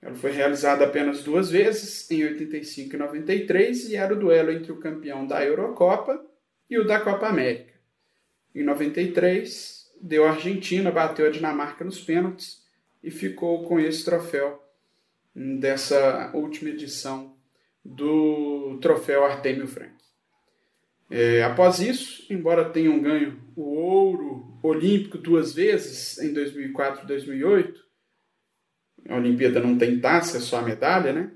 Ela 0.00 0.14
foi 0.14 0.30
realizada 0.30 0.84
apenas 0.84 1.24
duas 1.24 1.50
vezes, 1.50 2.08
em 2.10 2.22
85 2.22 2.94
e 2.94 2.98
93, 2.98 3.88
e 3.88 3.96
era 3.96 4.14
o 4.14 4.18
duelo 4.18 4.52
entre 4.52 4.70
o 4.70 4.78
campeão 4.78 5.26
da 5.26 5.44
Eurocopa 5.44 6.24
e 6.68 6.78
o 6.78 6.86
da 6.86 7.00
Copa 7.00 7.26
América. 7.26 7.72
Em 8.54 8.62
93, 8.62 9.90
deu 10.00 10.26
a 10.26 10.30
Argentina, 10.30 10.90
bateu 10.90 11.26
a 11.26 11.30
Dinamarca 11.30 11.84
nos 11.84 12.00
pênaltis 12.00 12.62
e 13.02 13.10
ficou 13.10 13.64
com 13.64 13.80
esse 13.80 14.04
troféu 14.04 14.62
dessa 15.36 16.30
última 16.32 16.70
edição 16.70 17.36
do 17.84 18.78
troféu 18.80 19.24
Artemio 19.24 19.68
Frank. 19.68 19.94
É, 21.10 21.42
após 21.42 21.78
isso, 21.78 22.26
embora 22.32 22.70
tenham 22.70 23.00
ganho 23.00 23.38
o 23.54 23.62
ouro 23.62 24.58
olímpico 24.62 25.18
duas 25.18 25.52
vezes, 25.52 26.18
em 26.18 26.32
2004 26.32 27.04
e 27.04 27.06
2008, 27.06 27.84
a 29.08 29.16
Olimpíada 29.16 29.60
não 29.60 29.76
tem 29.76 30.00
taça, 30.00 30.38
é 30.38 30.40
só 30.40 30.58
a 30.58 30.62
medalha, 30.62 31.12
né? 31.12 31.30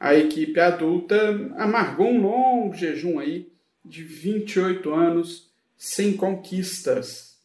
A 0.00 0.14
equipe 0.14 0.58
adulta 0.58 1.16
amargou 1.56 2.08
um 2.08 2.22
longo 2.22 2.74
jejum 2.74 3.20
aí 3.20 3.52
de 3.84 4.02
28 4.02 4.92
anos 4.92 5.52
sem 5.76 6.16
conquistas. 6.16 7.38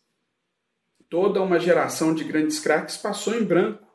Toda 1.07 1.43
uma 1.43 1.59
geração 1.59 2.15
de 2.15 2.23
grandes 2.23 2.59
craques 2.59 2.97
passou 2.97 3.35
em 3.35 3.43
branco 3.43 3.86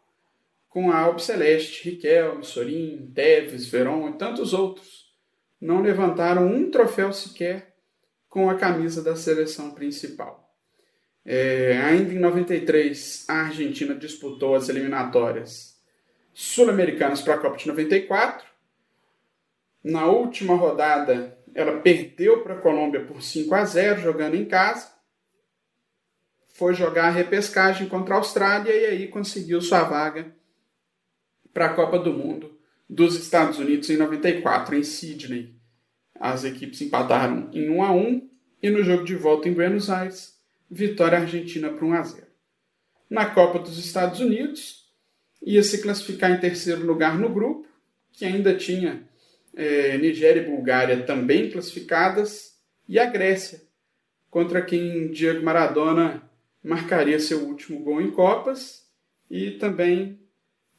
com 0.73 0.91
a 0.91 1.01
Alpe 1.01 1.23
Celeste, 1.23 1.91
Riquelme, 1.91 2.43
Sorin, 2.43 3.13
Teves, 3.15 3.67
Veron 3.67 4.09
e 4.09 4.13
tantos 4.15 4.55
outros. 4.55 5.13
Não 5.61 5.83
levantaram 5.83 6.47
um 6.47 6.71
troféu 6.71 7.13
sequer 7.13 7.75
com 8.27 8.49
a 8.49 8.55
camisa 8.55 9.03
da 9.03 9.15
seleção 9.15 9.73
principal. 9.73 10.51
É, 11.27 11.77
ainda 11.77 12.15
em 12.15 12.19
93, 12.19 13.27
a 13.29 13.43
Argentina 13.43 13.95
disputou 13.95 14.55
as 14.55 14.71
eliminatórias 14.71 15.79
sul-americanas 16.33 17.21
para 17.21 17.35
a 17.35 17.39
Copa 17.39 17.59
de 17.59 17.69
94. 17.69 18.47
Na 19.85 20.07
última 20.07 20.55
rodada, 20.55 21.37
ela 21.55 21.81
perdeu 21.81 22.43
para 22.43 22.55
a 22.55 22.61
Colômbia 22.61 23.05
por 23.05 23.23
5 23.23 23.55
a 23.55 23.65
0, 23.67 24.01
jogando 24.01 24.37
em 24.37 24.47
casa. 24.47 24.91
Foi 26.55 26.73
jogar 26.73 27.09
a 27.09 27.11
repescagem 27.11 27.87
contra 27.91 28.15
a 28.15 28.19
Austrália 28.19 28.73
e 28.73 28.87
aí 28.87 29.09
conseguiu 29.09 29.61
sua 29.61 29.83
vaga 29.83 30.35
para 31.53 31.67
a 31.67 31.75
Copa 31.75 31.99
do 31.99 32.13
Mundo 32.13 32.53
dos 32.89 33.17
Estados 33.17 33.59
Unidos 33.59 33.89
em 33.89 33.97
94, 33.97 34.77
em 34.77 34.83
Sydney. 34.83 35.55
As 36.21 36.45
equipes 36.45 36.81
empataram 36.83 37.49
em 37.53 37.71
1 37.71 37.83
a 37.83 37.91
1 37.91 38.31
e 38.63 38.71
no 38.71 38.85
jogo 38.85 39.05
de 39.05 39.15
volta 39.15 39.49
em 39.49 39.55
Buenos 39.55 39.89
Aires, 39.89 40.39
vitória 40.71 41.19
argentina 41.19 41.71
por 41.71 41.85
1 41.85 41.95
a 41.95 42.03
0. 42.03 42.27
Na 43.09 43.27
Copa 43.27 43.59
dos 43.59 43.79
Estados 43.79 44.21
Unidos, 44.21 44.91
ia 45.43 45.63
se 45.63 45.83
classificar 45.83 46.31
em 46.31 46.41
terceiro 46.41 46.85
lugar 46.87 47.19
no 47.19 47.29
grupo, 47.29 47.67
que 48.13 48.25
ainda 48.25 48.55
tinha 48.55 49.09
é, 49.55 49.97
Nigéria 49.99 50.43
e 50.43 50.47
Bulgária 50.47 51.03
também 51.03 51.51
classificadas, 51.51 52.59
e 52.89 52.99
a 52.99 53.07
Grécia, 53.07 53.63
contra 54.31 54.63
quem 54.63 55.11
Diego 55.11 55.43
Maradona 55.43 56.23
marcaria 56.63 57.19
seu 57.19 57.41
último 57.41 57.81
gol 57.81 58.01
em 58.01 58.11
Copas, 58.11 58.87
e 59.31 59.53
também 59.53 60.22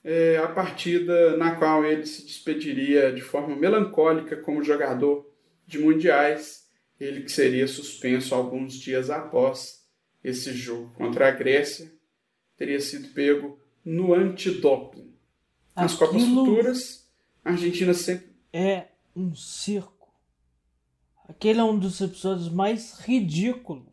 é, 0.04 0.38
a 0.38 0.48
partida 0.48 1.38
na 1.38 1.56
qual 1.56 1.86
ele 1.86 2.06
se 2.06 2.24
despediria 2.26 3.12
de 3.14 3.22
forma 3.22 3.56
melancólica 3.56 4.36
como 4.36 4.64
jogador 4.64 5.32
de 5.66 5.80
mundiais, 5.80 6.70
ele 7.00 7.22
que 7.22 7.32
seria 7.32 7.68
suspenso 7.68 8.36
alguns 8.36 8.74
dias 8.74 9.10
após 9.10 9.88
esse 10.24 10.54
jogo 10.54 10.94
contra 10.94 11.28
a 11.28 11.32
Grécia, 11.32 11.92
teria 12.58 12.80
sido 12.80 13.14
pego 13.14 13.60
no 13.84 14.14
antidoping. 14.14 15.14
Nas 15.76 15.94
Aquilo 15.94 16.08
Copas 16.08 16.24
Futuras, 16.24 17.12
a 17.44 17.52
Argentina 17.52 17.94
sempre. 17.94 18.34
É 18.52 18.88
um 19.16 19.36
circo. 19.36 20.14
Aquele 21.28 21.60
é 21.60 21.64
um 21.64 21.78
dos 21.78 22.00
episódios 22.00 22.50
mais 22.50 23.00
ridículos 23.00 23.92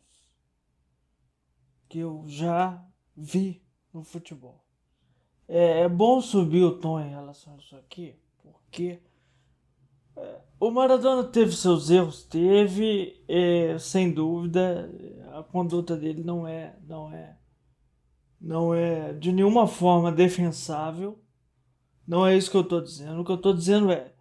que 1.89 1.99
eu 1.99 2.25
já 2.29 2.85
vi 3.17 3.63
no 3.93 4.05
futebol. 4.05 4.65
É, 5.53 5.81
é 5.81 5.89
bom 5.89 6.21
subir 6.21 6.63
o 6.63 6.79
tom 6.79 7.01
em 7.01 7.11
relação 7.11 7.55
a 7.55 7.57
isso 7.57 7.75
aqui, 7.75 8.15
porque 8.41 9.01
é, 10.17 10.41
o 10.61 10.71
Maradona 10.71 11.25
teve 11.25 11.51
seus 11.51 11.91
erros, 11.91 12.23
teve, 12.23 13.21
é, 13.27 13.77
sem 13.77 14.13
dúvida, 14.13 14.89
a 15.35 15.43
conduta 15.43 15.97
dele 15.97 16.23
não 16.23 16.47
é, 16.47 16.77
não 16.87 17.13
é, 17.13 17.37
não 18.41 18.73
é 18.73 19.13
de 19.13 19.33
nenhuma 19.33 19.67
forma 19.67 20.13
defensável. 20.13 21.19
Não 22.07 22.25
é 22.25 22.37
isso 22.37 22.49
que 22.49 22.57
eu 22.57 22.63
estou 22.63 22.81
dizendo. 22.81 23.21
O 23.21 23.25
que 23.25 23.33
eu 23.33 23.37
estou 23.37 23.53
dizendo 23.53 23.91
é, 23.91 24.13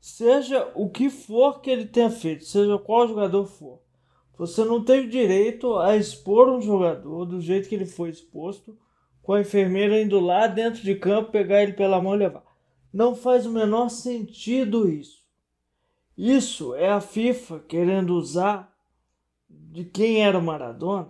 seja 0.00 0.70
o 0.76 0.88
que 0.88 1.10
for 1.10 1.60
que 1.60 1.68
ele 1.68 1.86
tenha 1.86 2.10
feito, 2.10 2.44
seja 2.44 2.78
qual 2.78 3.08
jogador 3.08 3.44
for, 3.44 3.80
você 4.38 4.64
não 4.64 4.84
tem 4.84 5.08
direito 5.08 5.76
a 5.78 5.96
expor 5.96 6.48
um 6.48 6.60
jogador 6.60 7.24
do 7.24 7.40
jeito 7.40 7.68
que 7.68 7.74
ele 7.74 7.86
foi 7.86 8.10
exposto 8.10 8.78
com 9.26 9.32
a 9.32 9.40
enfermeira 9.40 10.00
indo 10.00 10.20
lá 10.20 10.46
dentro 10.46 10.80
de 10.82 10.94
campo, 10.94 11.32
pegar 11.32 11.60
ele 11.60 11.72
pela 11.72 12.00
mão 12.00 12.14
e 12.14 12.18
levar. 12.18 12.44
Não 12.92 13.16
faz 13.16 13.44
o 13.44 13.50
menor 13.50 13.88
sentido 13.88 14.88
isso. 14.88 15.24
Isso 16.16 16.76
é 16.76 16.88
a 16.88 17.00
FIFA 17.00 17.58
querendo 17.66 18.14
usar 18.14 18.72
de 19.50 19.84
quem 19.84 20.24
era 20.24 20.38
o 20.38 20.42
Maradona 20.42 21.08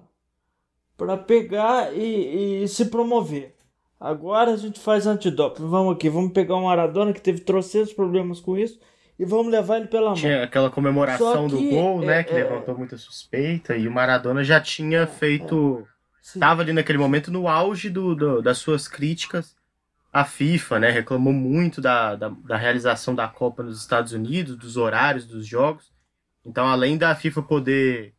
para 0.96 1.18
pegar 1.18 1.94
e, 1.94 2.62
e, 2.62 2.68
se 2.68 2.86
promover. 2.86 3.54
Agora 4.00 4.52
a 4.52 4.56
gente 4.56 4.80
faz 4.80 5.06
antidoping. 5.06 5.68
Vamos 5.68 5.94
aqui, 5.94 6.08
vamos 6.08 6.32
pegar 6.32 6.56
o 6.56 6.64
Maradona 6.64 7.12
que 7.12 7.20
teve 7.20 7.40
trocentos 7.40 7.92
problemas 7.92 8.40
com 8.40 8.56
isso 8.56 8.80
e 9.18 9.26
vamos 9.26 9.52
levar 9.52 9.76
ele 9.76 9.88
pela 9.88 10.06
mão. 10.06 10.14
Tinha 10.14 10.42
aquela 10.42 10.70
comemoração 10.70 11.50
Só 11.50 11.54
do 11.54 11.58
que, 11.58 11.68
gol, 11.68 12.00
né, 12.00 12.20
é, 12.20 12.24
que 12.24 12.32
é, 12.32 12.44
levantou 12.44 12.78
muita 12.78 12.96
suspeita, 12.96 13.76
e 13.76 13.86
o 13.86 13.92
Maradona 13.92 14.42
já 14.42 14.58
tinha 14.58 15.06
feito. 15.06 15.84
Sim. 15.86 15.95
Estava 16.34 16.62
ali 16.62 16.72
naquele 16.72 16.98
momento 16.98 17.30
no 17.30 17.46
auge 17.48 17.88
do, 17.88 18.14
do- 18.14 18.42
das 18.42 18.58
suas 18.58 18.88
críticas 18.88 19.54
à 20.12 20.24
FIFA, 20.24 20.80
né? 20.80 20.90
Reclamou 20.90 21.32
muito 21.32 21.80
da, 21.80 22.16
da, 22.16 22.28
da 22.28 22.56
realização 22.56 23.14
da 23.14 23.28
Copa 23.28 23.62
nos 23.62 23.78
Estados 23.80 24.12
Unidos, 24.12 24.56
dos 24.56 24.76
horários 24.76 25.24
dos 25.26 25.46
jogos. 25.46 25.92
Então, 26.44 26.66
além 26.66 26.96
da 26.98 27.14
FIFA 27.14 27.42
poder 27.42 28.14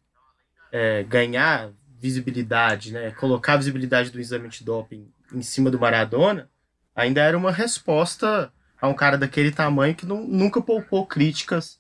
é, 0.71 1.03
ganhar 1.03 1.71
visibilidade, 1.99 2.93
né? 2.93 3.11
Colocar 3.11 3.53
a 3.53 3.57
visibilidade 3.57 4.09
do 4.11 4.19
exame 4.19 4.47
de 4.49 4.63
doping 4.63 5.11
em 5.33 5.41
cima 5.41 5.69
do 5.69 5.79
Maradona, 5.79 6.49
ainda 6.95 7.21
era 7.21 7.37
uma 7.37 7.51
resposta 7.51 8.51
a 8.79 8.87
um 8.87 8.93
cara 8.93 9.17
daquele 9.17 9.51
tamanho 9.51 9.95
que 9.95 10.05
não, 10.05 10.25
nunca 10.25 10.61
poupou 10.61 11.05
críticas 11.05 11.79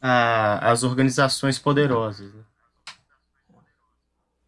às 0.00 0.82
organizações 0.82 1.58
poderosas. 1.58 2.34
Né? 2.34 2.42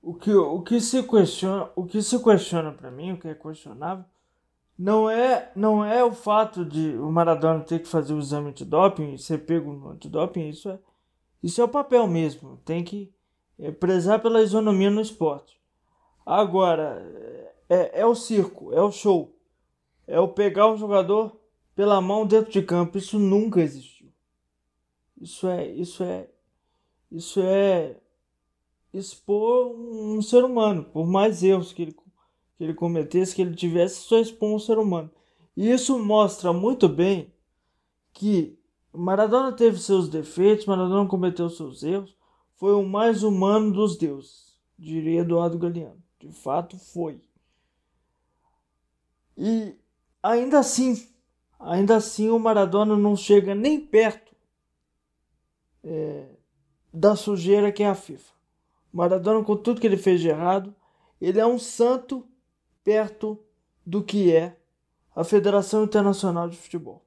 O 0.06 0.12
que, 0.12 0.35
o 0.35 0.60
que 0.60 0.81
se 0.82 1.02
questiona, 1.02 1.70
o 1.74 1.86
que 1.86 2.02
se 2.02 2.22
questiona 2.22 2.70
para 2.72 2.90
mim, 2.90 3.12
o 3.12 3.18
que 3.18 3.26
é 3.26 3.35
questionável, 3.35 4.05
não 4.78 5.09
é, 5.09 5.51
não 5.56 5.82
é 5.82 6.05
o 6.05 6.12
fato 6.12 6.62
de 6.62 6.94
o 6.98 7.10
Maradona 7.10 7.60
ter 7.60 7.81
que 7.81 7.89
fazer 7.89 8.12
o 8.12 8.18
exame 8.18 8.51
antidoping 8.51 9.14
e 9.14 9.18
ser 9.18 9.39
pego 9.47 9.72
no 9.72 9.89
antidoping, 9.89 10.48
isso 10.51 10.68
é, 10.68 10.78
isso 11.43 11.59
é 11.60 11.64
o 11.64 11.68
papel 11.68 12.06
mesmo. 12.06 12.60
Tem 12.66 12.85
que 12.85 13.10
é, 13.59 13.70
prezar 13.70 14.20
pela 14.20 14.43
isonomia 14.43 14.90
no 14.90 15.01
esporte. 15.01 15.59
Agora, 16.26 17.02
é, 17.68 18.01
é 18.01 18.06
o 18.06 18.14
circo, 18.14 18.74
é 18.74 18.82
o 18.82 18.93
show. 18.93 19.35
É 20.06 20.20
o 20.20 20.28
pegar 20.28 20.66
o 20.66 20.76
jogador 20.76 21.40
pela 21.74 22.01
mão 22.01 22.26
dentro 22.26 22.52
de 22.52 22.60
campo. 22.60 22.98
Isso 22.98 23.18
nunca 23.18 23.60
existiu. 23.60 24.12
Isso 25.18 25.48
é, 25.48 25.66
isso 25.66 26.02
é, 26.02 26.28
isso 27.10 27.40
é 27.40 27.97
expor 28.94 29.74
um 29.76 30.22
ser 30.22 30.44
humano, 30.44 30.84
por 30.84 31.06
mais 31.06 31.42
erros 31.42 31.72
que 31.72 31.82
ele, 31.82 31.92
que 32.56 32.64
ele 32.64 32.74
cometesse, 32.74 33.34
que 33.34 33.42
ele 33.42 33.54
tivesse, 33.54 34.02
só 34.02 34.18
expor 34.18 34.54
um 34.54 34.58
ser 34.58 34.78
humano. 34.78 35.10
E 35.56 35.70
isso 35.70 35.98
mostra 35.98 36.52
muito 36.52 36.88
bem 36.88 37.32
que 38.12 38.56
Maradona 38.92 39.52
teve 39.52 39.78
seus 39.78 40.08
defeitos, 40.08 40.66
Maradona 40.66 41.08
cometeu 41.08 41.50
seus 41.50 41.82
erros, 41.82 42.16
foi 42.54 42.72
o 42.72 42.84
mais 42.84 43.24
humano 43.24 43.72
dos 43.72 43.98
deuses, 43.98 44.56
diria 44.78 45.20
Eduardo 45.20 45.58
Galeano. 45.58 46.02
De 46.20 46.30
fato, 46.30 46.78
foi. 46.78 47.20
E 49.36 49.76
ainda 50.22 50.60
assim, 50.60 51.06
ainda 51.58 51.96
assim 51.96 52.30
o 52.30 52.38
Maradona 52.38 52.96
não 52.96 53.16
chega 53.16 53.54
nem 53.54 53.84
perto 53.84 54.34
é, 55.82 56.28
da 56.92 57.16
sujeira 57.16 57.72
que 57.72 57.82
é 57.82 57.88
a 57.88 57.94
FIFA. 57.94 58.34
Maradona, 58.94 59.44
com 59.44 59.56
tudo 59.56 59.80
que 59.80 59.86
ele 59.88 59.96
fez 59.96 60.20
de 60.20 60.28
errado, 60.28 60.72
ele 61.20 61.40
é 61.40 61.46
um 61.46 61.58
santo 61.58 62.24
perto 62.84 63.42
do 63.84 64.04
que 64.04 64.32
é 64.32 64.56
a 65.16 65.24
Federação 65.24 65.82
Internacional 65.82 66.48
de 66.48 66.56
Futebol. 66.56 67.04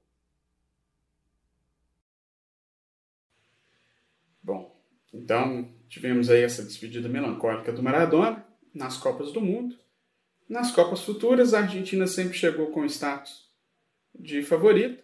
Bom, 4.44 4.76
então 5.14 5.70
tivemos 5.88 6.30
aí 6.30 6.42
essa 6.42 6.62
despedida 6.62 7.08
melancólica 7.08 7.72
do 7.72 7.82
Maradona 7.82 8.46
nas 8.74 8.98
Copas 8.98 9.32
do 9.32 9.40
Mundo. 9.40 9.78
Nas 10.48 10.72
Copas 10.72 11.04
futuras, 11.04 11.54
a 11.54 11.60
Argentina 11.60 12.06
sempre 12.06 12.38
chegou 12.38 12.68
com 12.68 12.86
status 12.86 13.50
de 14.14 14.42
favorita, 14.44 15.02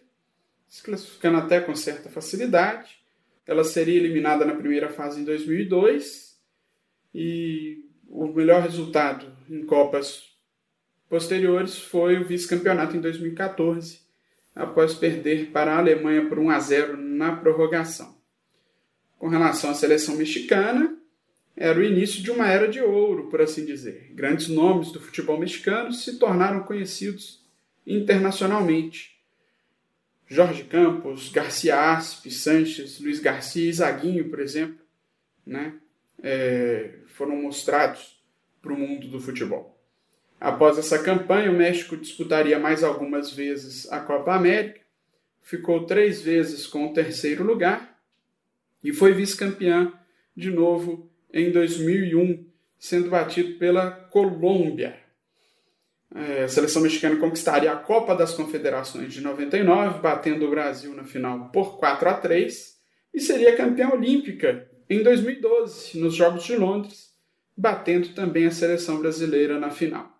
se 0.68 0.82
classificando 0.82 1.38
até 1.38 1.60
com 1.60 1.74
certa 1.74 2.10
facilidade. 2.10 2.98
Ela 3.46 3.64
seria 3.64 3.98
eliminada 3.98 4.44
na 4.44 4.54
primeira 4.54 4.90
fase 4.90 5.20
em 5.20 5.24
2002 5.24 6.23
e 7.14 7.84
o 8.08 8.26
melhor 8.26 8.62
resultado 8.62 9.26
em 9.48 9.64
Copas 9.64 10.34
posteriores 11.08 11.78
foi 11.78 12.18
o 12.18 12.26
vice-campeonato 12.26 12.96
em 12.96 13.00
2014, 13.00 14.00
após 14.54 14.94
perder 14.94 15.50
para 15.50 15.74
a 15.74 15.78
Alemanha 15.78 16.28
por 16.28 16.38
1 16.38 16.50
a 16.50 16.58
0 16.58 16.96
na 16.96 17.36
prorrogação. 17.36 18.16
Com 19.18 19.28
relação 19.28 19.70
à 19.70 19.74
seleção 19.74 20.16
mexicana, 20.16 20.96
era 21.56 21.78
o 21.78 21.84
início 21.84 22.22
de 22.22 22.30
uma 22.30 22.48
era 22.48 22.66
de 22.66 22.80
ouro, 22.80 23.28
por 23.28 23.40
assim 23.40 23.64
dizer. 23.64 24.10
Grandes 24.12 24.48
nomes 24.48 24.90
do 24.90 25.00
futebol 25.00 25.38
mexicano 25.38 25.92
se 25.92 26.18
tornaram 26.18 26.64
conhecidos 26.64 27.44
internacionalmente. 27.86 29.14
Jorge 30.26 30.64
Campos, 30.64 31.30
Garcia 31.30 31.92
Aspe, 31.92 32.30
Sanches, 32.30 32.98
Luiz 32.98 33.20
Garcia 33.20 33.68
e 33.68 33.72
Zaguinho, 33.72 34.28
por 34.30 34.40
exemplo, 34.40 34.78
né, 35.46 35.74
é, 36.22 36.94
foram 37.14 37.36
mostrados 37.36 38.20
para 38.60 38.72
o 38.72 38.78
mundo 38.78 39.06
do 39.06 39.20
futebol. 39.20 39.78
Após 40.40 40.76
essa 40.76 40.98
campanha, 40.98 41.50
o 41.50 41.54
México 41.54 41.96
disputaria 41.96 42.58
mais 42.58 42.82
algumas 42.82 43.32
vezes 43.32 43.90
a 43.90 44.00
Copa 44.00 44.34
América, 44.34 44.80
ficou 45.40 45.86
três 45.86 46.20
vezes 46.20 46.66
com 46.66 46.86
o 46.86 46.92
terceiro 46.92 47.44
lugar 47.44 47.98
e 48.82 48.92
foi 48.92 49.12
vice-campeã 49.12 49.92
de 50.36 50.50
novo 50.50 51.08
em 51.32 51.52
2001, 51.52 52.44
sendo 52.78 53.10
batido 53.10 53.58
pela 53.58 53.90
Colômbia. 53.90 54.96
É, 56.14 56.44
a 56.44 56.48
seleção 56.48 56.82
mexicana 56.82 57.16
conquistaria 57.16 57.72
a 57.72 57.76
Copa 57.76 58.14
das 58.14 58.34
Confederações 58.34 59.12
de 59.12 59.20
99, 59.20 60.00
batendo 60.00 60.46
o 60.46 60.50
Brasil 60.50 60.92
na 60.94 61.04
final 61.04 61.50
por 61.50 61.78
4 61.78 62.08
a 62.08 62.14
3, 62.14 62.76
e 63.14 63.20
seria 63.20 63.56
campeã 63.56 63.90
olímpica 63.90 64.68
em 64.88 65.02
2012, 65.02 65.98
nos 65.98 66.14
Jogos 66.14 66.44
de 66.44 66.56
Londres, 66.56 67.12
batendo 67.56 68.08
também 68.10 68.46
a 68.46 68.50
seleção 68.50 68.98
brasileira 68.98 69.58
na 69.58 69.70
final. 69.70 70.10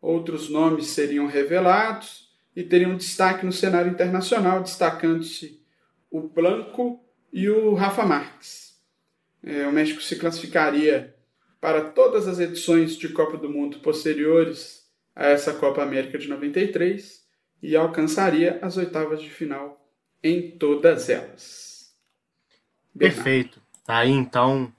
Outros 0.00 0.48
nomes 0.48 0.86
seriam 0.86 1.26
revelados 1.26 2.28
e 2.54 2.62
teriam 2.62 2.96
destaque 2.96 3.44
no 3.44 3.52
cenário 3.52 3.90
internacional, 3.90 4.62
destacando-se 4.62 5.60
o 6.10 6.20
Blanco 6.20 7.04
e 7.32 7.48
o 7.48 7.74
Rafa 7.74 8.04
Marques 8.04 8.68
é, 9.42 9.66
o 9.66 9.72
México 9.72 10.02
se 10.02 10.16
classificaria 10.16 11.14
para 11.60 11.82
todas 11.90 12.28
as 12.28 12.38
edições 12.38 12.96
de 12.96 13.08
Copa 13.08 13.36
do 13.36 13.48
Mundo 13.48 13.80
posteriores 13.80 14.86
a 15.14 15.26
essa 15.26 15.52
Copa 15.52 15.82
América 15.82 16.18
de 16.18 16.28
93 16.28 17.26
e 17.62 17.76
alcançaria 17.76 18.58
as 18.62 18.76
oitavas 18.76 19.20
de 19.20 19.30
final 19.30 19.90
em 20.22 20.52
todas 20.52 21.08
elas. 21.08 21.94
Bernardo. 22.94 23.24
Perfeito. 23.24 23.62
Tá 23.88 24.00
aí 24.00 24.10
então 24.10 24.70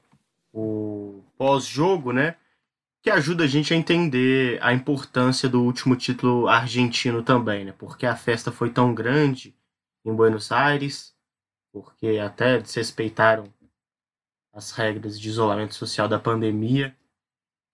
o 0.54 1.24
pós-jogo, 1.36 2.14
né? 2.14 2.36
Que 3.02 3.10
ajuda 3.10 3.46
a 3.46 3.48
gente 3.48 3.74
a 3.74 3.76
entender 3.76 4.60
a 4.62 4.72
importância 4.72 5.50
do 5.50 5.64
último 5.64 5.96
título 5.96 6.48
argentino 6.48 7.24
também, 7.24 7.66
né? 7.66 7.74
Porque 7.76 8.06
a 8.06 8.16
festa 8.16 8.52
foi 8.52 8.70
tão 8.70 8.94
grande 8.94 9.56
em 10.06 10.14
Buenos 10.14 10.52
Aires, 10.52 11.16
porque 11.74 12.20
até 12.20 12.60
desrespeitaram 12.60 13.52
as 14.54 14.74
regras 14.74 15.20
de 15.20 15.28
isolamento 15.28 15.74
social 15.74 16.08
da 16.08 16.20
pandemia 16.20 16.96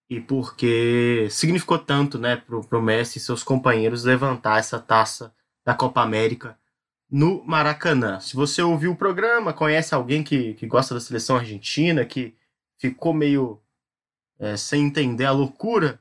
e 0.10 0.22
porque 0.22 1.28
significou 1.30 1.78
tanto 1.78 2.18
né, 2.18 2.38
para 2.38 2.80
o 2.80 2.82
Messi 2.82 3.18
e 3.18 3.22
seus 3.22 3.44
companheiros 3.44 4.06
levantar 4.06 4.60
essa 4.60 4.80
taça 4.80 5.36
da 5.66 5.74
Copa 5.74 6.02
América 6.02 6.58
no 7.16 7.42
Maracanã. 7.46 8.20
Se 8.20 8.36
você 8.36 8.62
ouviu 8.62 8.92
o 8.92 8.96
programa, 8.96 9.54
conhece 9.54 9.96
alguém 9.96 10.22
que, 10.22 10.54
que 10.56 10.68
gosta 10.68 10.94
da 10.94 11.00
seleção 11.00 11.38
argentina, 11.38 12.04
que 12.04 12.36
ficou 12.78 13.14
meio 13.14 13.62
é, 14.38 14.58
sem 14.58 14.88
entender 14.88 15.24
a 15.24 15.32
loucura 15.32 15.98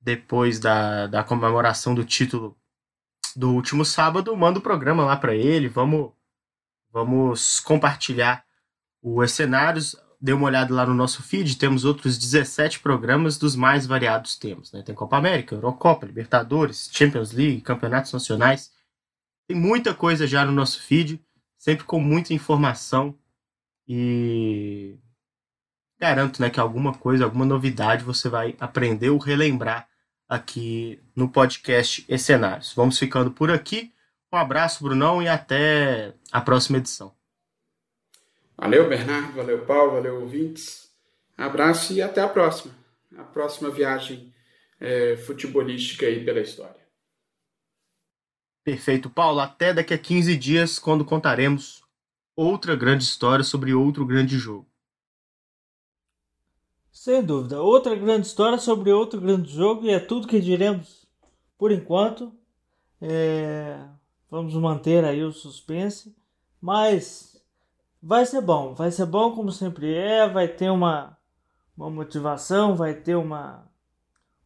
depois 0.00 0.60
da, 0.60 1.08
da 1.08 1.24
comemoração 1.24 1.92
do 1.92 2.04
título 2.04 2.56
do 3.34 3.50
último 3.50 3.84
sábado, 3.84 4.36
manda 4.36 4.60
o 4.60 4.62
programa 4.62 5.04
lá 5.04 5.16
para 5.16 5.34
ele, 5.34 5.66
vamos, 5.66 6.12
vamos 6.92 7.58
compartilhar 7.58 8.44
os 9.02 9.32
cenários 9.32 9.96
dê 10.20 10.32
uma 10.32 10.46
olhada 10.46 10.72
lá 10.72 10.86
no 10.86 10.94
nosso 10.94 11.20
feed, 11.20 11.58
temos 11.58 11.84
outros 11.84 12.16
17 12.16 12.78
programas 12.78 13.36
dos 13.36 13.56
mais 13.56 13.88
variados 13.88 14.36
temas. 14.36 14.70
Né? 14.70 14.82
Tem 14.82 14.94
Copa 14.94 15.16
América, 15.16 15.56
Eurocopa, 15.56 16.06
Libertadores, 16.06 16.88
Champions 16.92 17.32
League, 17.32 17.60
campeonatos 17.60 18.12
nacionais. 18.12 18.72
Tem 19.46 19.56
muita 19.56 19.94
coisa 19.94 20.26
já 20.26 20.44
no 20.44 20.52
nosso 20.52 20.82
feed, 20.82 21.20
sempre 21.56 21.84
com 21.84 22.00
muita 22.00 22.32
informação. 22.32 23.18
E 23.86 24.96
garanto 25.98 26.40
né, 26.40 26.50
que 26.50 26.60
alguma 26.60 26.94
coisa, 26.94 27.24
alguma 27.24 27.44
novidade 27.44 28.04
você 28.04 28.28
vai 28.28 28.56
aprender 28.58 29.10
ou 29.10 29.18
relembrar 29.18 29.88
aqui 30.28 31.00
no 31.14 31.28
podcast 31.28 32.04
Escenários. 32.08 32.72
Vamos 32.74 32.98
ficando 32.98 33.30
por 33.30 33.50
aqui. 33.50 33.92
Um 34.32 34.36
abraço, 34.36 34.82
Brunão, 34.82 35.22
e 35.22 35.28
até 35.28 36.14
a 36.32 36.40
próxima 36.40 36.78
edição. 36.78 37.14
Valeu, 38.56 38.88
Bernardo, 38.88 39.32
valeu, 39.32 39.64
Paulo, 39.64 39.92
valeu, 39.92 40.20
ouvintes. 40.20 40.90
Abraço 41.36 41.92
e 41.92 42.00
até 42.00 42.20
a 42.20 42.28
próxima. 42.28 42.74
A 43.16 43.22
próxima 43.22 43.70
viagem 43.70 44.32
é, 44.80 45.16
futebolística 45.16 46.06
aí 46.06 46.24
pela 46.24 46.40
história. 46.40 46.83
Perfeito, 48.64 49.10
Paulo. 49.10 49.40
Até 49.40 49.72
daqui 49.72 49.94
a 49.94 49.98
15 49.98 50.36
dias, 50.36 50.78
quando 50.78 51.04
contaremos 51.04 51.82
outra 52.34 52.74
grande 52.74 53.04
história 53.04 53.44
sobre 53.44 53.74
outro 53.74 54.04
grande 54.04 54.38
jogo. 54.38 54.66
Sem 56.90 57.22
dúvida. 57.22 57.60
Outra 57.60 57.94
grande 57.94 58.26
história 58.26 58.58
sobre 58.58 58.90
outro 58.90 59.20
grande 59.20 59.52
jogo 59.52 59.84
e 59.84 59.90
é 59.90 60.00
tudo 60.00 60.26
que 60.26 60.40
diremos 60.40 61.06
por 61.58 61.70
enquanto. 61.70 62.32
É... 63.00 63.78
Vamos 64.30 64.54
manter 64.54 65.04
aí 65.04 65.22
o 65.22 65.30
suspense. 65.30 66.16
Mas 66.60 67.34
Vai 68.06 68.26
ser 68.26 68.42
bom, 68.42 68.74
vai 68.74 68.90
ser 68.90 69.06
bom 69.06 69.34
como 69.34 69.50
sempre 69.50 69.94
é, 69.94 70.28
vai 70.28 70.46
ter 70.46 70.68
uma, 70.68 71.16
uma 71.74 71.88
motivação, 71.88 72.76
vai 72.76 72.92
ter 72.92 73.14
uma, 73.14 73.66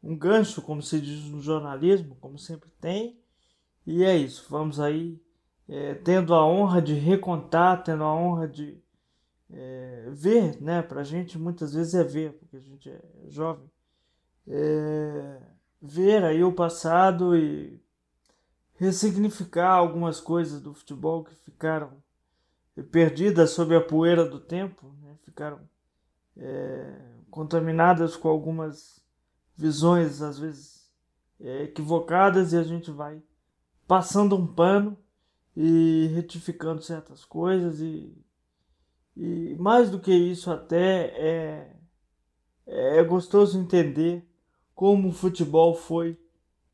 um 0.00 0.16
gancho, 0.16 0.62
como 0.62 0.80
se 0.80 1.00
diz 1.00 1.24
no 1.24 1.40
jornalismo, 1.40 2.16
como 2.20 2.38
sempre 2.38 2.70
tem. 2.80 3.20
E 3.90 4.04
é 4.04 4.14
isso, 4.14 4.44
vamos 4.50 4.78
aí 4.78 5.18
é, 5.66 5.94
tendo 5.94 6.34
a 6.34 6.46
honra 6.46 6.82
de 6.82 6.92
recontar, 6.92 7.82
tendo 7.82 8.04
a 8.04 8.14
honra 8.14 8.46
de 8.46 8.78
é, 9.50 10.10
ver, 10.10 10.60
né? 10.60 10.82
Pra 10.82 11.02
gente 11.02 11.38
muitas 11.38 11.72
vezes 11.72 11.94
é 11.94 12.04
ver, 12.04 12.34
porque 12.34 12.58
a 12.58 12.60
gente 12.60 12.90
é 12.90 13.00
jovem. 13.28 13.64
É, 14.46 15.40
ver 15.80 16.22
aí 16.22 16.44
o 16.44 16.52
passado 16.52 17.34
e 17.34 17.80
ressignificar 18.74 19.70
algumas 19.70 20.20
coisas 20.20 20.60
do 20.60 20.74
futebol 20.74 21.24
que 21.24 21.34
ficaram 21.34 21.92
perdidas 22.92 23.52
sob 23.52 23.74
a 23.74 23.80
poeira 23.80 24.28
do 24.28 24.38
tempo, 24.38 24.94
né? 25.00 25.16
ficaram 25.24 25.60
é, 26.36 26.94
contaminadas 27.30 28.16
com 28.16 28.28
algumas 28.28 29.02
visões, 29.56 30.20
às 30.20 30.38
vezes 30.38 30.92
é, 31.40 31.62
equivocadas, 31.62 32.52
e 32.52 32.58
a 32.58 32.62
gente 32.62 32.90
vai 32.90 33.22
passando 33.88 34.36
um 34.36 34.46
pano 34.46 34.96
e 35.56 36.08
retificando 36.14 36.80
certas 36.80 37.24
coisas, 37.24 37.80
e, 37.80 38.16
e 39.16 39.56
mais 39.58 39.90
do 39.90 39.98
que 39.98 40.14
isso, 40.14 40.52
até 40.52 41.06
é, 41.18 41.76
é 42.66 43.02
gostoso 43.02 43.58
entender 43.58 44.24
como 44.72 45.08
o 45.08 45.12
futebol 45.12 45.74
foi 45.74 46.16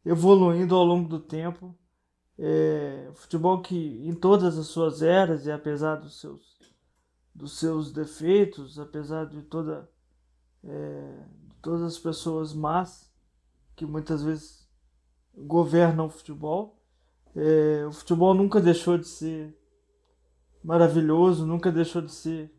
evoluindo 0.05 0.75
ao 0.75 0.85
longo 0.85 1.09
do 1.09 1.19
tempo 1.19 1.75
é, 2.39 3.11
futebol 3.15 3.63
que 3.63 4.07
em 4.07 4.15
todas 4.15 4.59
as 4.59 4.67
suas 4.67 5.03
eras 5.03 5.47
e 5.47 5.53
apesar 5.53 5.97
dos 5.97 6.21
seus, 6.21 6.59
dos 7.35 7.59
seus 7.59 7.93
defeitos, 7.93 8.79
apesar 8.79 9.27
de 9.27 9.43
toda 9.43 9.89
é, 10.63 11.27
de 11.49 11.55
todas 11.57 11.83
as 11.83 11.99
pessoas 11.99 12.53
más 12.53 13.13
que 13.77 13.87
muitas 13.87 14.23
vezes 14.23 14.69
governam 15.37 16.07
o 16.07 16.11
futebol. 16.11 16.81
É, 17.37 17.85
o 17.87 17.93
futebol 17.93 18.33
nunca 18.35 18.61
deixou 18.61 18.97
de 18.97 19.09
ser 19.09 19.55
maravilhoso, 20.63 21.47
nunca 21.47 21.71
deixou 21.71 22.01
de 22.01 22.13
ser, 22.13 22.51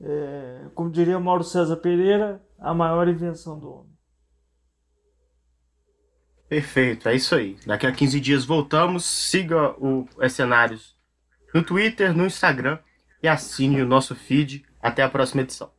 é, 0.00 0.66
como 0.74 0.90
diria 0.90 1.20
Mauro 1.20 1.44
César 1.44 1.76
Pereira, 1.76 2.42
a 2.58 2.72
maior 2.74 3.08
invenção 3.08 3.58
do 3.58 3.70
homem. 3.70 3.94
Perfeito, 6.48 7.08
é 7.08 7.14
isso 7.14 7.34
aí. 7.34 7.56
Daqui 7.66 7.86
a 7.86 7.92
15 7.92 8.20
dias 8.20 8.44
voltamos. 8.44 9.04
Siga 9.04 9.74
o 9.78 10.06
Cenários 10.28 10.96
no 11.52 11.64
Twitter, 11.64 12.16
no 12.16 12.26
Instagram 12.26 12.78
e 13.22 13.28
assine 13.28 13.82
o 13.82 13.86
nosso 13.86 14.14
feed. 14.14 14.64
Até 14.80 15.02
a 15.02 15.08
próxima 15.08 15.42
edição. 15.42 15.73